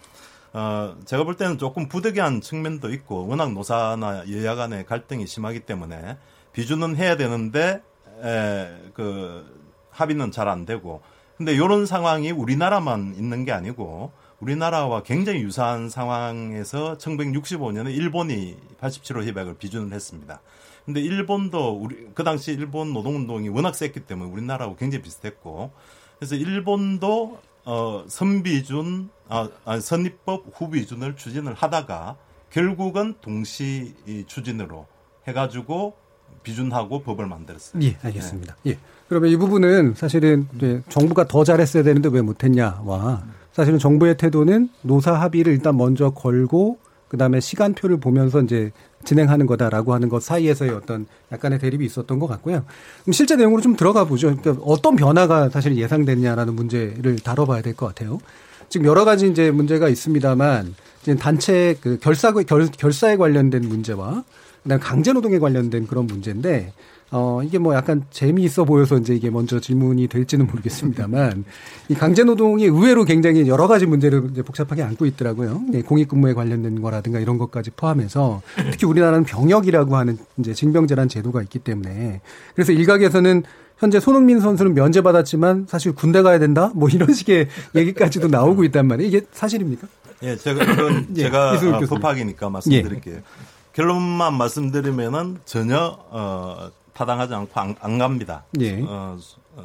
어, 0.52 0.96
제가 1.04 1.24
볼 1.24 1.36
때는 1.36 1.58
조금 1.58 1.88
부득이한 1.88 2.40
측면도 2.40 2.92
있고, 2.94 3.26
워낙 3.26 3.52
노사나 3.52 4.30
여야 4.30 4.54
간의 4.54 4.86
갈등이 4.86 5.26
심하기 5.26 5.60
때문에, 5.60 6.18
비준은 6.52 6.94
해야 6.94 7.16
되는데, 7.16 7.82
에, 8.22 8.90
그, 8.94 9.60
합의는 9.90 10.30
잘 10.30 10.48
안 10.48 10.64
되고, 10.64 11.02
근데 11.36 11.52
이런 11.54 11.86
상황이 11.86 12.30
우리나라만 12.30 13.14
있는 13.16 13.46
게 13.46 13.52
아니고 13.52 14.12
우리나라와 14.40 15.02
굉장히 15.02 15.40
유사한 15.40 15.88
상황에서 15.88 16.98
1965년에 16.98 17.94
일본이 17.94 18.58
87호 18.78 19.26
협약을 19.26 19.54
비준을 19.54 19.94
했습니다. 19.94 20.42
근데 20.84 21.00
일본도 21.00 21.78
우리 21.78 22.08
그 22.14 22.24
당시 22.24 22.52
일본 22.52 22.92
노동운동이 22.92 23.48
워낙 23.48 23.74
셌기 23.74 24.00
때문에 24.00 24.30
우리나라하고 24.30 24.76
굉장히 24.76 25.02
비슷했고 25.02 25.72
그래서 26.20 26.34
일본도 26.36 27.38
어 27.64 28.04
선비준 28.06 29.08
아, 29.28 29.48
아 29.64 29.80
선입법 29.80 30.44
후비준을 30.52 31.16
추진을 31.16 31.54
하다가 31.54 32.16
결국은 32.50 33.14
동시 33.22 33.94
추진으로 34.26 34.86
해가지고 35.26 35.94
비준하고 36.42 37.02
법을 37.02 37.26
만들었어요. 37.26 37.82
예, 37.82 37.96
알겠습니다. 38.02 38.56
네. 38.64 38.72
예. 38.72 38.78
그러면 39.08 39.30
이 39.30 39.36
부분은 39.36 39.94
사실은 39.94 40.46
이제 40.56 40.82
정부가 40.90 41.26
더 41.26 41.42
잘했어야 41.42 41.82
되는데 41.82 42.10
왜 42.10 42.20
못했냐와 42.20 43.24
사실은 43.52 43.78
정부의 43.78 44.16
태도는 44.16 44.68
노사 44.82 45.14
합의를 45.14 45.54
일단 45.54 45.76
먼저 45.76 46.10
걸고 46.10 46.78
그다음에 47.08 47.40
시간표를 47.40 47.98
보면서 47.98 48.40
이제 48.42 48.72
진행하는 49.04 49.46
거다라고 49.46 49.94
하는 49.94 50.08
것 50.08 50.22
사이에서의 50.22 50.70
어떤 50.72 51.06
약간의 51.32 51.58
대립이 51.58 51.84
있었던 51.86 52.18
것 52.18 52.26
같고요. 52.26 52.64
그럼 53.02 53.12
실제 53.12 53.36
내용으로 53.36 53.62
좀 53.62 53.76
들어가 53.76 54.04
보죠. 54.04 54.34
그러니까 54.36 54.62
어떤 54.64 54.96
변화가 54.96 55.48
사실 55.50 55.76
예상됐냐라는 55.76 56.54
문제를 56.54 57.18
다뤄봐야 57.18 57.62
될 57.62 57.74
것 57.74 57.86
같아요. 57.86 58.18
지금 58.68 58.86
여러 58.86 59.04
가지 59.04 59.28
이제 59.28 59.50
문제가 59.50 59.88
있습니다만 59.88 60.74
이제 61.02 61.14
단체 61.16 61.76
그 61.80 61.98
결사 61.98 62.32
결, 62.32 62.68
결사에 62.70 63.16
관련된 63.16 63.62
문제와 63.62 64.22
그다음 64.62 64.80
강제 64.80 65.12
노동에 65.12 65.38
관련된 65.38 65.86
그런 65.86 66.06
문제인데 66.06 66.72
어, 67.12 67.40
이게 67.42 67.58
뭐 67.58 67.74
약간 67.74 68.04
재미있어 68.10 68.64
보여서 68.64 68.96
이제 68.96 69.14
이게 69.14 69.30
먼저 69.30 69.58
질문이 69.58 70.06
될지는 70.06 70.46
모르겠습니다만 70.46 71.44
이 71.88 71.94
강제 71.94 72.22
노동이 72.22 72.64
의외로 72.64 73.04
굉장히 73.04 73.48
여러 73.48 73.66
가지 73.66 73.86
문제를 73.86 74.28
이제 74.30 74.42
복잡하게 74.42 74.82
안고 74.82 75.06
있더라고요. 75.06 75.60
네, 75.68 75.82
공익근무에 75.82 76.34
관련된 76.34 76.80
거라든가 76.80 77.18
이런 77.18 77.36
것까지 77.36 77.72
포함해서 77.72 78.42
특히 78.70 78.86
우리나라는 78.86 79.24
병역이라고 79.24 79.96
하는 79.96 80.18
이제 80.38 80.54
징병제란 80.54 81.08
제도가 81.08 81.42
있기 81.42 81.58
때문에 81.58 82.20
그래서 82.54 82.72
일각에서는 82.72 83.42
현재 83.78 83.98
손흥민 83.98 84.40
선수는 84.40 84.74
면제받았지만 84.74 85.66
사실 85.68 85.94
군대 85.94 86.22
가야 86.22 86.38
된다? 86.38 86.70
뭐 86.74 86.88
이런 86.90 87.12
식의 87.12 87.48
얘기까지도 87.74 88.28
나오고 88.28 88.62
있단 88.64 88.86
말이에요. 88.86 89.08
이게 89.08 89.26
사실입니까? 89.32 89.88
예, 90.22 90.36
제가, 90.36 90.66
그건 90.66 91.06
예, 91.16 91.22
제가 91.22 91.52
어, 91.54 91.80
법학이니까 91.80 92.50
말씀드릴게요. 92.50 93.16
예. 93.16 93.22
결론만 93.72 94.34
말씀드리면은 94.34 95.38
전혀, 95.44 95.98
어, 96.10 96.70
타당하지 96.92 97.34
않고 97.34 97.60
안, 97.60 97.76
안 97.80 97.98
갑니다. 97.98 98.44
예. 98.60 98.82
어, 98.82 99.16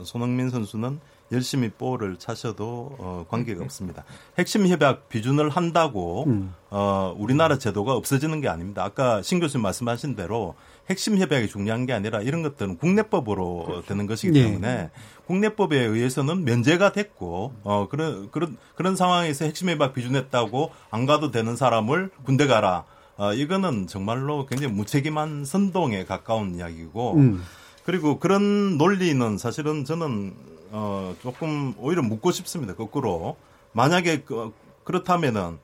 손흥민 0.03 0.49
선수는 0.49 0.99
열심히 1.31 1.69
볼을 1.69 2.17
차셔도 2.17 2.95
어, 2.99 3.25
관계가 3.29 3.63
없습니다. 3.63 4.03
핵심 4.37 4.67
협약 4.67 5.09
비준을 5.09 5.49
한다고 5.49 6.25
음. 6.27 6.53
어, 6.69 7.15
우리나라 7.17 7.57
제도가 7.57 7.93
없어지는 7.93 8.41
게 8.41 8.47
아닙니다. 8.47 8.83
아까 8.83 9.21
신 9.21 9.39
교수님 9.39 9.63
말씀하신 9.63 10.15
대로 10.15 10.55
핵심 10.89 11.17
협약이 11.17 11.47
중요한 11.47 11.87
게 11.87 11.93
아니라 11.93 12.21
이런 12.21 12.43
것들은 12.43 12.77
국내법으로 12.77 13.63
그렇죠. 13.65 13.87
되는 13.87 14.05
것이기 14.05 14.37
예. 14.37 14.43
때문에 14.43 14.67
예. 14.67 14.89
국내법에 15.25 15.77
의해서는 15.77 16.45
면제가 16.45 16.91
됐고 16.91 17.53
어 17.63 17.87
그런 17.89 18.29
그런 18.29 18.57
그런 18.75 18.95
상황에서 18.95 19.45
핵심 19.45 19.69
협약 19.69 19.95
비준했다고 19.95 20.71
안 20.91 21.07
가도 21.07 21.31
되는 21.31 21.55
사람을 21.55 22.11
군대 22.23 22.45
가라. 22.45 22.85
어, 23.17 23.33
이거는 23.33 23.87
정말로 23.87 24.45
굉장히 24.45 24.73
무책임한 24.73 25.45
선동에 25.45 26.05
가까운 26.05 26.55
이야기고 26.55 27.13
음. 27.15 27.43
그리고 27.85 28.19
그런 28.19 28.77
논리는 28.77 29.37
사실은 29.37 29.85
저는 29.85 30.33
어, 30.71 31.15
조금 31.21 31.73
오히려 31.77 32.01
묻고 32.01 32.31
싶습니다. 32.31 32.75
거꾸로 32.75 33.37
만약에 33.71 34.23
그, 34.23 34.51
그렇다면은 34.83 35.59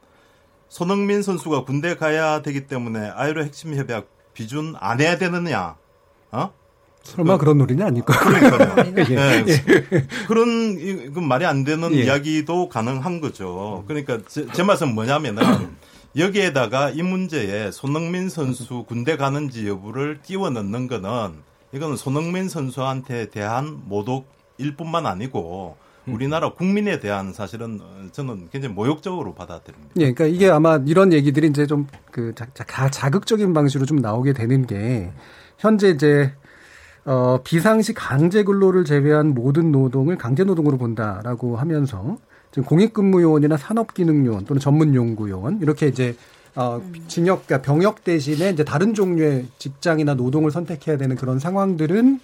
손흥민 0.70 1.22
선수가 1.22 1.66
군대 1.66 1.96
가야 1.96 2.42
되기 2.42 2.68
때문에 2.68 3.10
아이로 3.10 3.44
핵심 3.44 3.76
협약 3.76 4.08
비준 4.34 4.76
안 4.80 5.02
해야 5.02 5.18
되느냐? 5.18 5.76
어? 6.32 6.54
설마 7.04 7.38
그, 7.38 7.46
런 7.46 7.58
논리는 7.58 7.86
아닐까? 7.86 8.18
그러니까요. 8.18 8.94
예. 9.10 9.46
예. 9.48 10.08
그런 10.28 10.78
이, 10.80 11.10
그 11.12 11.20
말이 11.20 11.46
안 11.46 11.64
되는 11.64 11.92
예. 11.94 12.04
이야기도 12.04 12.70
가능한 12.70 13.20
거죠. 13.20 13.84
그러니까 13.88 14.20
제, 14.28 14.46
제 14.54 14.64
말씀은 14.64 14.94
뭐냐면은 14.94 15.44
여기에다가 16.15 16.89
이 16.89 17.02
문제에 17.02 17.71
손흥민 17.71 18.30
선수 18.30 18.84
군대 18.88 19.15
가는지 19.17 19.67
여부를 19.67 20.19
끼워 20.21 20.50
넣는 20.50 20.88
거는 20.88 21.34
이거는 21.71 21.95
손흥민 21.95 22.50
선수한테 22.50 23.30
대한 23.30 23.82
모독일 23.86 24.76
뿐만 24.76 25.06
아니고 25.06 25.78
우리나라 26.08 26.52
국민에 26.52 27.00
대한 27.00 27.32
사실은 27.32 27.80
저는 28.12 28.50
굉장히 28.52 28.74
모욕적으로 28.76 29.34
받아들입니다. 29.36 29.93
예, 29.97 30.12
그러니까 30.12 30.26
이게 30.26 30.50
아마 30.50 30.80
이런 30.86 31.13
얘기들이 31.13 31.47
이제 31.47 31.65
좀 31.65 31.88
그 32.12 32.34
자극적인 32.91 33.54
방식으로 33.54 33.86
좀 33.86 33.97
나오게 33.97 34.34
되는 34.34 34.67
게 34.67 35.12
현재 35.58 35.89
이제 35.89 36.34
어 37.06 37.39
비상시 37.43 37.93
강제 37.93 38.43
근로를 38.43 38.86
제외한 38.86 39.34
모든 39.34 39.71
노동을 39.71 40.17
강제 40.17 40.43
노동으로 40.43 40.78
본다라고 40.78 41.56
하면서 41.56 42.17
지금 42.52 42.64
공익근무요원이나 42.66 43.58
산업기능요원 43.58 44.46
또는 44.46 44.60
전문연구요원 44.60 45.60
이렇게 45.62 45.88
이제 45.88 46.16
어, 46.56 46.82
징역, 47.08 47.48
그러니까 47.48 47.66
병역 47.66 48.04
대신에 48.04 48.50
이제 48.50 48.64
다른 48.64 48.94
종류의 48.94 49.48
직장이나 49.58 50.16
노동을 50.16 50.52
선택해야 50.52 50.98
되는 50.98 51.16
그런 51.16 51.40
상황들은 51.40 52.20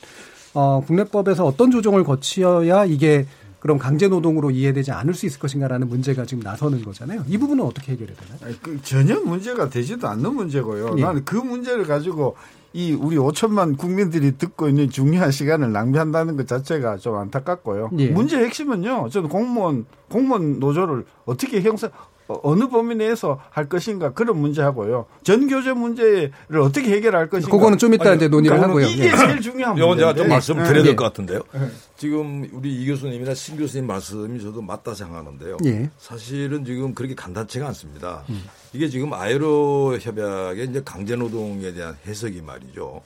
어, 0.54 0.84
국내법에서 0.86 1.46
어떤 1.46 1.72
조정을 1.72 2.04
거치어야 2.04 2.86
이게 2.86 3.26
그럼 3.60 3.78
강제 3.78 4.08
노동으로 4.08 4.52
이해되지 4.52 4.92
않을 4.92 5.14
수 5.14 5.26
있을 5.26 5.40
것인가라는 5.40 5.90
문제가 5.90 6.26
지금 6.26 6.44
나서는 6.44 6.84
거잖아요. 6.84 7.24
이 7.28 7.38
부분은 7.38 7.64
어떻게 7.64 7.94
해결해야 7.94 8.16
되나요? 8.16 8.56
그 8.62 8.82
전혀 8.84 9.20
문제가 9.20 9.70
되지도 9.70 10.08
않는 10.08 10.36
문제고요. 10.36 10.96
예. 10.98 11.02
나는 11.02 11.26
그 11.26 11.36
문제를 11.36 11.86
가지고 11.86 12.36
이 12.74 12.94
우리 12.94 13.18
5천만 13.18 13.78
국민들이 13.78 14.38
듣고 14.38 14.70
있는 14.70 14.90
중요한 14.90 15.32
시간을 15.32 15.72
낭비한다는 15.72 16.38
것 16.38 16.48
자체가 16.48 16.98
좀 16.98 17.16
안타깝고요. 17.16 17.90
예. 17.98 18.10
문제 18.10 18.38
핵심은요. 18.38 19.10
저는 19.10 19.30
공무원 19.30 19.86
공무원 20.10 20.60
노조를 20.60 21.06
어떻게 21.26 21.62
형사 21.62 21.90
어, 22.28 22.40
어느 22.44 22.68
범위 22.68 22.96
내에서 22.96 23.40
할 23.50 23.70
것인가 23.70 24.12
그런 24.14 24.38
문제하고요. 24.38 25.06
전교제 25.24 25.74
문제를 25.74 26.60
어떻게 26.62 26.92
해결할 26.92 27.30
것인가. 27.30 27.56
그거는 27.56 27.78
좀 27.78 27.94
이따 27.94 28.10
아니, 28.10 28.18
이제 28.18 28.28
논의를 28.28 28.62
하고요. 28.62 28.86
이게 28.88 29.06
예. 29.06 29.16
제일 29.16 29.42
중요한 29.42 29.74
문제. 29.76 29.86
이건 29.86 29.98
제가 29.98 30.14
좀 30.14 30.28
말씀 30.28 30.56
드려야 30.56 30.84
될것 30.84 31.06
예. 31.06 31.08
같은데요. 31.08 31.42
예. 31.56 31.60
지금 31.96 32.48
우리 32.52 32.82
이 32.82 32.86
교수님이나 32.86 33.34
신 33.34 33.58
교수님 33.58 33.88
말씀이 33.88 34.42
저도 34.42 34.62
맞다 34.62 34.94
생각하는데요. 34.94 35.58
예. 35.66 35.90
사실은 35.98 36.66
지금 36.66 36.94
그렇게 36.94 37.16
간단치가 37.16 37.68
않습니다. 37.68 38.24
음. 38.30 38.44
이게 38.74 38.90
지금 38.90 39.14
아이로 39.14 39.98
협약의 40.00 40.68
이제 40.68 40.82
강제노동에 40.84 41.74
대한 41.74 41.96
해석이 42.06 42.42
말이죠. 42.42 43.02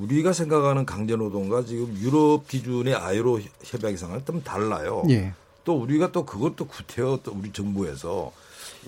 우리가 0.00 0.32
생각하는 0.32 0.84
강제노동과 0.84 1.64
지금 1.64 1.96
유럽 2.00 2.46
기준의 2.46 2.94
아이로 2.94 3.40
협약 3.62 3.92
이상은 3.92 4.20
좀 4.24 4.42
달라요. 4.42 5.04
예. 5.10 5.32
또 5.64 5.74
우리가 5.80 6.12
또 6.12 6.24
그것도 6.24 6.66
구태여 6.66 7.20
또 7.22 7.32
우리 7.38 7.52
정부에서 7.52 8.32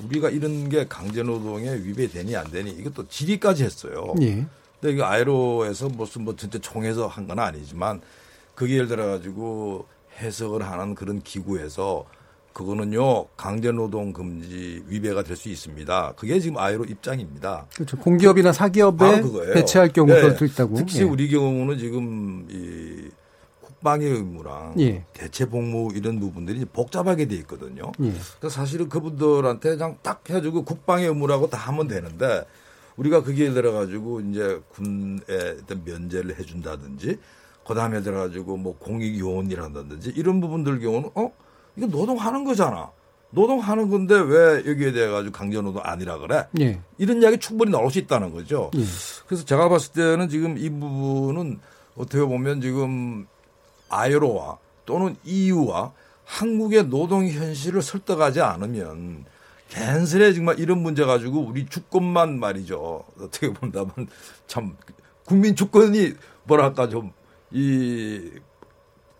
우리가 0.04 0.30
이런 0.30 0.68
게 0.68 0.86
강제노동에 0.88 1.74
위배되니 1.82 2.36
안 2.36 2.50
되니 2.50 2.70
이것도 2.70 3.08
질의까지 3.08 3.64
했어요. 3.64 4.14
예. 4.22 4.46
근데 4.80 4.94
이거 4.94 5.04
아이로에서 5.04 5.88
무슨 5.88 6.24
뭐 6.24 6.34
진짜 6.36 6.58
총에서 6.58 7.06
한 7.06 7.26
건 7.26 7.38
아니지만 7.38 8.00
그게 8.54 8.74
예를 8.74 8.88
들어 8.88 9.06
가지고 9.06 9.86
해석을 10.18 10.62
하는 10.62 10.94
그런 10.94 11.20
기구에서 11.22 12.04
그거는요 12.52 13.26
강제노동 13.36 14.12
금지 14.12 14.82
위배가 14.88 15.22
될 15.22 15.36
수 15.36 15.48
있습니다. 15.48 16.14
그게 16.16 16.40
지금 16.40 16.58
아이로 16.58 16.84
입장입니다. 16.84 17.66
그렇죠. 17.74 17.96
공기업이나 17.98 18.52
사기업에 18.52 19.22
배치할 19.54 19.92
경우도 19.92 20.36
네. 20.36 20.46
있다고. 20.46 20.74
특히 20.76 21.00
예. 21.00 21.02
우리 21.04 21.28
경우는 21.30 21.78
지금 21.78 22.46
이국 22.50 23.19
방의 23.82 24.08
의무랑 24.08 24.74
예. 24.80 25.04
대체 25.12 25.48
복무 25.48 25.90
이런 25.94 26.20
부분들이 26.20 26.64
복잡하게 26.64 27.26
돼 27.26 27.36
있거든요. 27.36 27.92
예. 28.02 28.12
그래서 28.38 28.48
사실은 28.48 28.88
그분들한테 28.88 29.70
그냥 29.76 29.96
딱 30.02 30.28
해주고 30.28 30.64
국방의 30.64 31.08
의무라고 31.08 31.48
다 31.48 31.58
하면 31.58 31.88
되는데 31.88 32.44
우리가 32.96 33.22
거기에 33.22 33.52
들어가지고 33.52 34.20
이제 34.20 34.60
군에 34.70 35.56
면제를 35.84 36.38
해준다든지 36.38 37.18
그다음에 37.66 38.02
들어가지고 38.02 38.56
뭐 38.56 38.76
공익 38.78 39.18
요원이라든지 39.18 40.12
이런 40.16 40.40
부분들 40.40 40.80
경우는 40.80 41.10
어 41.14 41.32
이거 41.76 41.86
노동하는 41.86 42.44
거잖아. 42.44 42.90
노동하는 43.30 43.88
건데 43.88 44.18
왜 44.18 44.56
여기에 44.66 44.92
대해 44.92 45.08
가지고 45.08 45.32
강제노동 45.32 45.80
아니라 45.84 46.18
그래? 46.18 46.46
예. 46.60 46.80
이런 46.98 47.22
이야기 47.22 47.38
충분히 47.38 47.70
나올 47.70 47.90
수 47.90 47.98
있다는 47.98 48.32
거죠. 48.32 48.70
예. 48.74 48.82
그래서 49.26 49.44
제가 49.44 49.68
봤을 49.68 49.92
때는 49.92 50.28
지금 50.28 50.58
이 50.58 50.68
부분은 50.68 51.60
어떻게 51.96 52.24
보면 52.24 52.60
지금 52.60 53.26
아이로와 53.90 54.58
또는 54.86 55.16
EU와 55.24 55.92
한국의 56.24 56.88
노동 56.88 57.26
현실을 57.28 57.82
설득하지 57.82 58.40
않으면 58.40 59.24
갠슬에 59.68 60.32
정말 60.32 60.58
이런 60.58 60.78
문제 60.78 61.04
가지고 61.04 61.40
우리 61.40 61.66
주권만 61.66 62.38
말이죠. 62.38 63.04
어떻게 63.20 63.52
본다면 63.52 63.92
참 64.46 64.76
국민 65.24 65.54
주권이 65.54 66.14
뭐랄까 66.44 66.88
좀이 66.88 68.30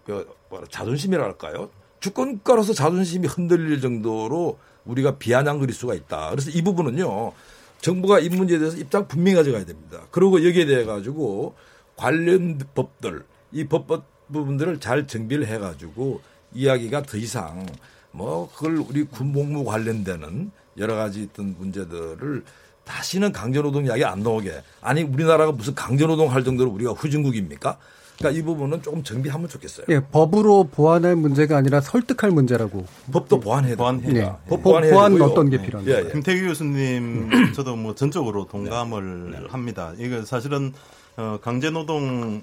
그 0.04 0.28
자존심이랄까요? 0.70 1.70
주권가로서 2.00 2.72
자존심이 2.72 3.26
흔들릴 3.26 3.80
정도로 3.80 4.59
우리가 4.85 5.18
비아냥거릴 5.18 5.74
수가 5.74 5.94
있다. 5.94 6.30
그래서 6.30 6.50
이 6.50 6.62
부분은요. 6.62 7.33
정부가 7.80 8.18
이 8.18 8.28
문제에 8.28 8.59
대해서 8.59 8.76
입장 8.76 9.06
분명히 9.09 9.37
가져가야 9.37 9.64
됩니다. 9.64 10.02
그리고 10.11 10.44
여기에 10.46 10.66
대해 10.66 10.85
가지고 10.85 11.54
관련 11.96 12.59
법들 12.74 13.24
이 13.52 13.64
법법 13.64 14.04
부분들을 14.32 14.80
잘 14.80 15.06
정비를 15.06 15.46
해 15.46 15.58
가지고 15.58 16.20
이야기가 16.54 17.02
더 17.02 17.16
이상 17.16 17.66
뭐 18.12 18.50
그걸 18.54 18.78
우리 18.78 19.04
군복무 19.04 19.64
관련되는 19.64 20.50
여러 20.78 20.94
가지 20.96 21.22
있던 21.22 21.56
문제들을 21.58 22.42
다시는 22.84 23.32
강제노동 23.32 23.86
이야기 23.86 24.04
안 24.04 24.20
나오게 24.20 24.62
아니 24.80 25.02
우리나라가 25.02 25.52
무슨 25.52 25.74
강제노동 25.74 26.32
할 26.32 26.42
정도로 26.42 26.70
우리가 26.70 26.92
후진국입니까? 26.92 27.76
그러니까 28.18 28.38
이 28.38 28.42
부분은 28.42 28.82
조금 28.82 29.02
정비하면 29.02 29.48
좋겠어요. 29.48 29.86
예, 29.88 30.00
법으로 30.00 30.64
보완할 30.64 31.16
문제가 31.16 31.56
아니라 31.56 31.80
설득할 31.80 32.30
문제라고. 32.30 32.84
법도 33.12 33.40
보완해야 33.40 33.76
보완해야. 33.76 34.14
예. 34.14 34.32
법 34.48 34.62
보완 34.62 34.82
되고요. 34.82 35.24
어떤 35.24 35.48
게 35.48 35.62
필요한가요? 35.62 35.94
예, 35.94 36.04
예. 36.06 36.12
김태규 36.12 36.48
교수님 36.48 37.30
저도 37.54 37.76
뭐 37.76 37.94
전적으로 37.94 38.46
동감을 38.46 39.30
네. 39.30 39.38
합니다. 39.48 39.94
이거 39.98 40.22
사실은 40.26 40.74
어, 41.16 41.38
강제노동 41.40 42.42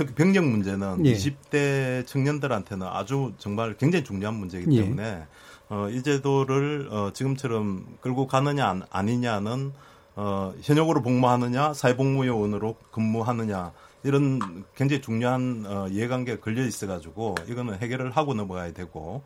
특히 0.00 0.14
병력 0.14 0.46
문제는 0.46 1.04
예. 1.04 1.12
20대 1.12 2.06
청년들한테는 2.06 2.86
아주 2.86 3.34
정말 3.36 3.76
굉장히 3.76 4.02
중요한 4.02 4.34
문제이기 4.34 4.74
예. 4.78 4.82
때문에 4.82 5.02
예. 5.04 5.26
어, 5.68 5.90
이 5.90 6.02
제도를 6.02 6.88
어, 6.90 7.10
지금처럼 7.12 7.84
끌고 8.00 8.26
가느냐 8.26 8.80
아니냐는 8.88 9.72
어, 10.16 10.54
현역으로 10.62 11.02
복무하느냐 11.02 11.74
사회복무요원으로 11.74 12.76
근무하느냐 12.90 13.72
이런 14.02 14.64
굉장히 14.74 15.02
중요한 15.02 15.66
어, 15.66 15.86
이해관계가 15.90 16.40
걸려 16.40 16.64
있어가지고 16.64 17.34
이거는 17.46 17.78
해결을 17.80 18.12
하고 18.12 18.32
넘어가야 18.32 18.72
되고 18.72 19.22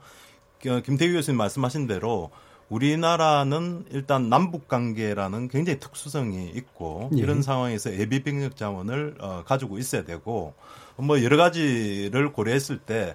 어, 0.66 0.80
김태규 0.84 1.12
교수님 1.12 1.38
말씀하신 1.38 1.87
대로 1.87 2.32
우리나라는 2.74 3.87
일단 3.90 4.28
남북 4.28 4.68
관계라는 4.68 5.48
굉장히 5.48 5.78
특수성이 5.78 6.50
있고 6.54 7.10
예. 7.14 7.18
이런 7.18 7.42
상황에서 7.42 7.92
예비 7.98 8.22
병력 8.22 8.56
자원을 8.56 9.16
어, 9.20 9.42
가지고 9.46 9.78
있어야 9.78 10.04
되고 10.04 10.54
뭐 10.96 11.22
여러 11.22 11.37
가지를 11.37 12.32
고려했을 12.32 12.78
때 12.78 13.14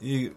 이 0.00 0.30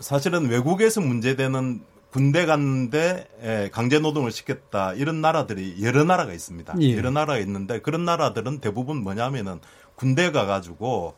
사실은 0.00 0.48
외국에서 0.48 1.00
문제되는 1.00 1.82
군대 2.10 2.46
갔는데 2.46 3.70
강제 3.72 3.98
노동을 3.98 4.30
시켰다 4.30 4.94
이런 4.94 5.20
나라들이 5.20 5.76
여러 5.82 6.04
나라가 6.04 6.32
있습니다. 6.32 6.74
예. 6.80 6.96
여러 6.96 7.10
나라가 7.10 7.38
있는데 7.38 7.80
그런 7.80 8.04
나라들은 8.04 8.60
대부분 8.60 9.02
뭐냐면은 9.02 9.60
군대 9.94 10.30
가가지고 10.30 11.14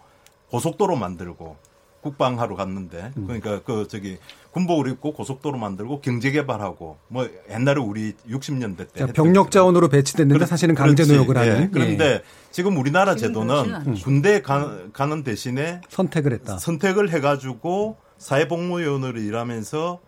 고속도로 0.50 0.96
만들고 0.96 1.56
국방하러 2.02 2.56
갔는데 2.56 3.12
음. 3.16 3.26
그러니까 3.26 3.60
그 3.62 3.86
저기 3.88 4.18
군복을 4.52 4.90
입고 4.92 5.12
고속도로 5.12 5.58
만들고 5.58 6.00
경제 6.00 6.30
개발하고 6.30 6.98
뭐 7.08 7.28
옛날에 7.50 7.80
우리 7.80 8.14
60년대 8.28 8.78
때 8.78 8.86
그러니까 8.94 9.12
병력 9.12 9.50
자원으로 9.50 9.88
배치됐는데 9.88 10.34
그렇, 10.38 10.46
사실은 10.46 10.74
강제 10.74 11.04
노역을 11.04 11.36
하는. 11.36 11.62
예. 11.62 11.68
그런데 11.72 12.04
예. 12.04 12.22
지금 12.50 12.76
우리나라 12.76 13.14
제도는 13.14 13.94
군대 14.02 14.42
가, 14.42 14.78
가는 14.92 15.22
대신에 15.22 15.80
선택을 15.88 16.32
했다. 16.32 16.58
선택을 16.58 17.12
해 17.12 17.20
가지고 17.20 17.96
사회복무요원으로 18.18 19.20
일하면서 19.20 20.00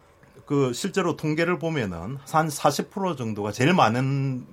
그 0.46 0.72
실제로 0.74 1.16
통계를 1.16 1.58
보면은 1.58 2.18
한 2.28 2.48
40% 2.48 3.16
정도가 3.16 3.52
제일 3.52 3.72
많은 3.74 4.44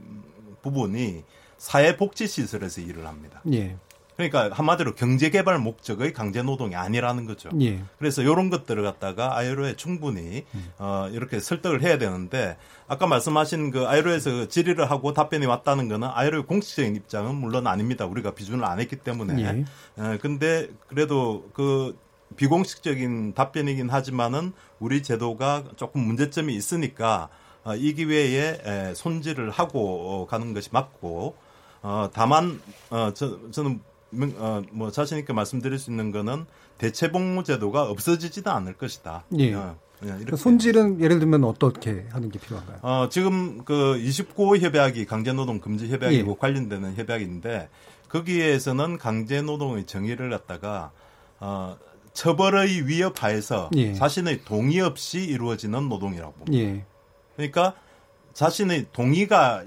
부분이 0.61 1.23
사회복지시설에서 1.57 2.81
일을 2.81 3.07
합니다. 3.07 3.41
예. 3.51 3.75
그러니까 4.19 4.49
한마디로 4.53 4.95
경제 4.95 5.29
개발 5.29 5.59
목적의 5.59 6.11
강제 6.11 6.41
노동이 6.41 6.75
아니라는 6.75 7.25
거죠. 7.25 7.49
예. 7.61 7.81
그래서 7.99 8.21
이런 8.21 8.49
것들을 8.49 8.83
갖다가 8.83 9.37
아이로에 9.37 9.77
충분히 9.77 10.43
음. 10.53 10.71
어, 10.77 11.07
이렇게 11.13 11.39
설득을 11.39 11.81
해야 11.81 11.97
되는데 11.97 12.57
아까 12.89 13.07
말씀하신 13.07 13.71
그 13.71 13.87
아이로에서 13.87 14.49
질의를 14.49 14.91
하고 14.91 15.13
답변이 15.13 15.45
왔다는 15.45 15.87
거는 15.87 16.09
아이로의 16.11 16.47
공식적인 16.47 16.97
입장은 16.97 17.33
물론 17.35 17.65
아닙니다. 17.65 18.05
우리가 18.05 18.31
비준을 18.31 18.65
안 18.65 18.81
했기 18.81 18.97
때문에. 18.97 19.41
예. 19.41 19.65
어, 19.95 20.17
근데 20.21 20.67
그래도 20.87 21.49
그 21.53 21.97
비공식적인 22.35 23.35
답변이긴 23.35 23.89
하지만은 23.89 24.51
우리 24.79 25.01
제도가 25.01 25.63
조금 25.77 26.01
문제점이 26.01 26.53
있으니까 26.53 27.29
어, 27.63 27.73
이 27.73 27.93
기회에 27.93 28.61
에, 28.65 28.93
손질을 28.95 29.49
하고 29.49 30.27
가는 30.29 30.53
것이 30.53 30.67
맞고 30.73 31.35
어, 31.81 32.09
다만 32.13 32.61
어, 32.89 33.11
저, 33.13 33.49
저는 33.51 33.79
어, 34.37 34.61
뭐 34.71 34.91
자신 34.91 35.17
있게 35.17 35.33
말씀드릴 35.33 35.77
수 35.77 35.91
있는 35.91 36.11
거는 36.11 36.45
대체 36.77 37.11
복무 37.11 37.43
제도가 37.43 37.83
없어지지도 37.83 38.49
않을 38.51 38.73
것이다. 38.73 39.25
예. 39.37 39.53
어, 39.53 39.75
그 40.27 40.37
손질은 40.37 41.01
예를 41.01 41.19
들면 41.19 41.43
어떻게 41.43 42.05
하는 42.11 42.31
게 42.31 42.39
필요한가요? 42.39 42.79
어, 42.81 43.09
지금 43.09 43.63
그 43.65 43.99
29호 44.01 44.59
협약이 44.59 45.05
강제노동 45.05 45.59
금지 45.59 45.89
협약이고 45.89 46.31
예. 46.31 46.35
관련되는 46.39 46.95
협약인데 46.95 47.69
거기에서는 48.07 48.97
강제노동의 48.97 49.85
정의를 49.85 50.29
갖다가 50.29 50.91
어, 51.39 51.77
처벌의 52.13 52.87
위협 52.87 53.23
하에서 53.23 53.69
예. 53.75 53.93
자신의 53.93 54.45
동의 54.45 54.79
없이 54.79 55.19
이루어지는 55.19 55.89
노동이라고 55.89 56.33
봅니다. 56.33 56.57
예. 56.57 56.85
그러니까 57.35 57.75
자신의 58.33 58.87
동의가 58.93 59.63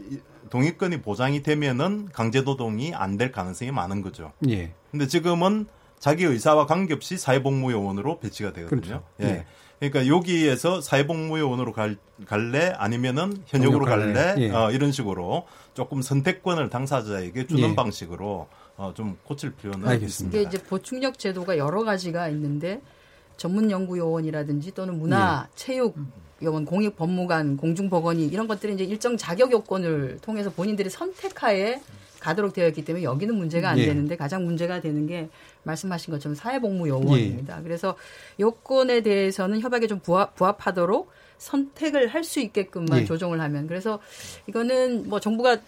동의권이 0.52 1.00
보장이 1.00 1.42
되면은 1.42 2.10
강제노동이 2.12 2.94
안 2.94 3.16
될 3.16 3.32
가능성이 3.32 3.70
많은 3.70 4.02
거죠. 4.02 4.32
예. 4.48 4.72
근데 4.90 5.06
지금은 5.06 5.66
자기 5.98 6.24
의사와 6.24 6.66
관계없이 6.66 7.16
사회복무요원으로 7.16 8.18
배치가 8.20 8.52
되거든요. 8.52 8.80
그렇죠. 8.80 9.04
예. 9.22 9.24
예. 9.26 9.46
그러니까 9.78 10.06
여기에서 10.14 10.80
사회복무요원으로 10.82 11.72
갈, 11.72 11.96
갈래 12.26 12.72
아니면은 12.76 13.42
현역으로 13.46 13.86
갈래 13.86 14.34
예. 14.38 14.50
어, 14.50 14.70
이런 14.70 14.92
식으로 14.92 15.46
조금 15.74 16.02
선택권을 16.02 16.68
당사자에게 16.68 17.46
주는 17.46 17.70
예. 17.70 17.74
방식으로 17.74 18.48
어, 18.76 18.92
좀 18.94 19.16
고칠 19.24 19.54
필요는 19.54 19.88
알겠습니다. 19.88 20.38
이게 20.38 20.48
이제 20.48 20.62
보충력 20.62 21.18
제도가 21.18 21.56
여러 21.56 21.82
가지가 21.82 22.28
있는데 22.28 22.82
전문 23.42 23.72
연구 23.72 23.98
요원이라든지 23.98 24.70
또는 24.70 25.00
문화, 25.00 25.48
예. 25.48 25.50
체육 25.56 25.96
요원 26.44 26.64
공익 26.64 26.94
법무관, 26.94 27.56
공중보건이 27.56 28.28
이런 28.28 28.46
것들이 28.46 28.74
이제 28.74 28.84
일정 28.84 29.16
자격 29.16 29.50
요건을 29.50 30.18
통해서 30.22 30.48
본인들이 30.48 30.88
선택하에 30.88 31.80
가도록 32.20 32.52
되어 32.52 32.68
있기 32.68 32.84
때문에 32.84 33.02
여기는 33.02 33.34
문제가 33.34 33.70
안 33.70 33.78
예. 33.78 33.86
되는데 33.86 34.14
가장 34.16 34.44
문제가 34.44 34.80
되는 34.80 35.08
게 35.08 35.28
말씀하신 35.64 36.12
것처럼 36.12 36.36
사회복무 36.36 36.88
요원입니다. 36.88 37.58
예. 37.58 37.62
그래서 37.64 37.96
요건에 38.38 39.00
대해서는 39.00 39.58
협약에 39.58 39.88
좀 39.88 39.98
부합, 39.98 40.36
부합하도록 40.36 41.10
선택을 41.38 42.06
할 42.14 42.22
수 42.22 42.38
있게끔만 42.38 43.00
예. 43.00 43.04
조정을 43.04 43.40
하면 43.40 43.66
그래서 43.66 43.98
이거는 44.46 45.08
뭐 45.08 45.18
정부가 45.18 45.58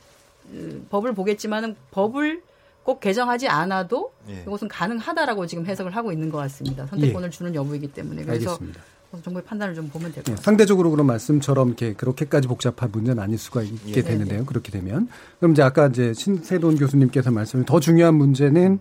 음, 0.50 0.86
법을 0.90 1.12
보겠지만은 1.12 1.74
법을 1.90 2.40
꼭 2.84 3.00
개정하지 3.00 3.48
않아도 3.48 4.12
예. 4.28 4.42
이것은 4.42 4.68
가능하다라고 4.68 5.46
지금 5.46 5.66
해석을 5.66 5.96
하고 5.96 6.12
있는 6.12 6.30
것 6.30 6.38
같습니다. 6.38 6.86
선택권을 6.86 7.28
예. 7.28 7.30
주는 7.30 7.54
여부이기 7.54 7.88
때문에 7.88 8.24
그래서 8.24 8.52
알겠습니다. 8.52 8.80
정부의 9.22 9.44
판단을 9.44 9.74
좀 9.74 9.88
보면 9.88 10.12
될것 10.12 10.28
예, 10.28 10.32
같습니다. 10.32 10.42
상대적으로 10.42 10.90
그런 10.90 11.06
말씀처럼 11.06 11.68
이렇게 11.68 11.94
그렇게까지 11.94 12.48
복잡한 12.48 12.90
문제는 12.92 13.22
아닐 13.22 13.38
수가 13.38 13.62
있게 13.62 13.96
예. 13.96 14.02
되는데요. 14.02 14.40
네. 14.40 14.44
그렇게 14.44 14.70
되면 14.70 15.08
그럼 15.38 15.52
이제 15.52 15.62
아까 15.62 15.86
이제 15.86 16.12
신세돈 16.12 16.76
교수님께서 16.76 17.30
말씀을 17.30 17.64
더 17.64 17.80
중요한 17.80 18.16
문제는 18.16 18.80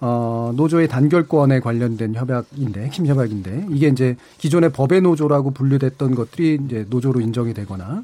어, 0.00 0.52
노조의 0.56 0.88
단결권에 0.88 1.60
관련된 1.60 2.14
협약인데 2.14 2.82
핵심 2.82 3.06
협약인데 3.06 3.66
이게 3.70 3.88
이제 3.88 4.16
기존의 4.38 4.70
법의 4.72 5.02
노조라고 5.02 5.50
분류됐던 5.50 6.14
것들이 6.14 6.58
이제 6.64 6.86
노조로 6.88 7.20
인정이 7.20 7.52
되거나 7.54 8.02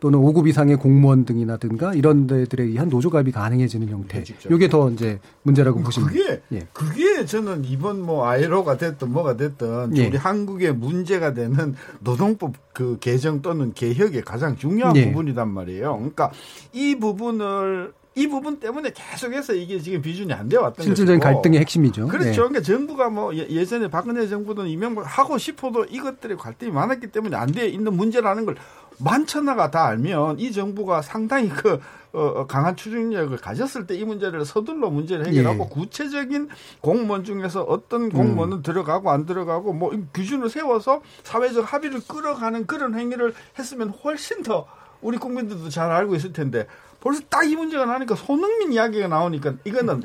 또는 0.00 0.18
5급 0.18 0.48
이상의 0.48 0.76
공무원 0.76 1.24
등이나든가 1.24 1.94
이런 1.94 2.26
데들에 2.26 2.64
의한 2.64 2.88
노조 2.88 3.10
가입이 3.10 3.32
가능해지는 3.32 3.88
형태. 3.88 4.24
이게 4.50 4.68
더 4.68 4.90
이제 4.90 5.20
문제라고 5.42 5.80
보시면 5.80 6.08
그게 6.08 6.42
예. 6.52 6.66
그게 6.72 7.24
저는 7.26 7.64
이번 7.66 8.00
뭐 8.00 8.26
아이로가 8.26 8.78
됐든 8.78 9.12
뭐가 9.12 9.36
됐든 9.36 9.96
예. 9.96 10.08
우리 10.08 10.16
한국의 10.16 10.74
문제가 10.74 11.34
되는 11.34 11.74
노동법 12.00 12.54
그 12.72 12.98
개정 12.98 13.42
또는 13.42 13.72
개혁의 13.74 14.22
가장 14.22 14.56
중요한 14.56 14.96
예. 14.96 15.06
부분이단 15.06 15.48
말이에요. 15.48 15.96
그러니까 15.96 16.32
이 16.72 16.96
부분을 16.96 17.92
이 18.16 18.26
부분 18.26 18.58
때문에 18.58 18.90
계속해서 18.92 19.54
이게 19.54 19.78
지금 19.78 20.02
비준이 20.02 20.32
안 20.32 20.48
되어 20.48 20.62
왔던 20.62 20.84
실질적인 20.84 21.20
갈등의 21.20 21.60
핵심이죠. 21.60 22.08
그렇죠. 22.08 22.28
네. 22.28 22.34
그러니까 22.34 22.60
정부가 22.60 23.08
뭐 23.08 23.34
예, 23.36 23.48
예전에 23.48 23.88
박근혜 23.88 24.26
정부든 24.26 24.66
이명박 24.66 25.02
하고 25.02 25.38
싶어도 25.38 25.84
이것들이 25.84 26.36
갈등이 26.36 26.72
많았기 26.72 27.06
때문에 27.08 27.36
안 27.36 27.52
되어 27.52 27.66
있는 27.66 27.94
문제라는 27.94 28.46
걸 28.46 28.56
만천하가 29.02 29.70
다 29.70 29.86
알면 29.86 30.38
이 30.38 30.52
정부가 30.52 31.02
상당히 31.02 31.48
그 31.48 31.80
어, 32.12 32.20
어 32.20 32.46
강한 32.46 32.74
추진력을 32.74 33.36
가졌을 33.36 33.86
때 33.86 33.94
이 33.94 34.04
문제를 34.04 34.44
서둘러 34.44 34.90
문제를 34.90 35.26
해결하고 35.28 35.64
예. 35.64 35.74
구체적인 35.74 36.48
공무원 36.80 37.22
중에서 37.22 37.62
어떤 37.62 38.08
공무원은 38.10 38.58
음. 38.58 38.62
들어가고 38.62 39.10
안 39.10 39.26
들어가고 39.26 39.72
뭐 39.72 39.92
기준을 40.12 40.48
세워서 40.48 41.02
사회적 41.22 41.72
합의를 41.72 42.00
끌어가는 42.08 42.66
그런 42.66 42.98
행위를 42.98 43.34
했으면 43.58 43.90
훨씬 43.90 44.42
더 44.42 44.66
우리 45.02 45.18
국민들도 45.18 45.68
잘 45.68 45.90
알고 45.90 46.14
있을 46.16 46.32
텐데 46.32 46.66
벌써 47.00 47.20
딱 47.28 47.44
이 47.44 47.56
문제가 47.56 47.86
나니까 47.86 48.14
손흥민 48.14 48.72
이야기가 48.72 49.08
나오니까 49.08 49.54
이거는 49.64 50.02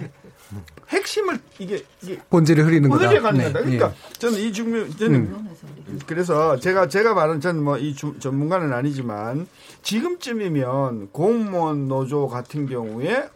핵심을 0.89 1.39
이게, 1.59 1.83
이게 2.03 2.19
본질을 2.29 2.65
흐리는 2.65 2.89
거다. 2.89 3.09
네. 3.31 3.51
그러니까 3.51 3.87
예. 3.87 4.13
저는 4.19 4.39
이 4.39 4.53
중요 4.53 4.89
저는 4.95 5.15
음. 5.15 5.99
그래서 6.05 6.59
제가 6.59 6.87
제가 6.87 7.13
말은 7.13 7.41
전뭐이 7.41 7.95
전문가는 8.19 8.71
아니지만 8.71 9.47
지금쯤이면 9.81 11.09
공무원 11.11 11.87
노조 11.87 12.27
같은 12.27 12.67
경우에 12.67 13.29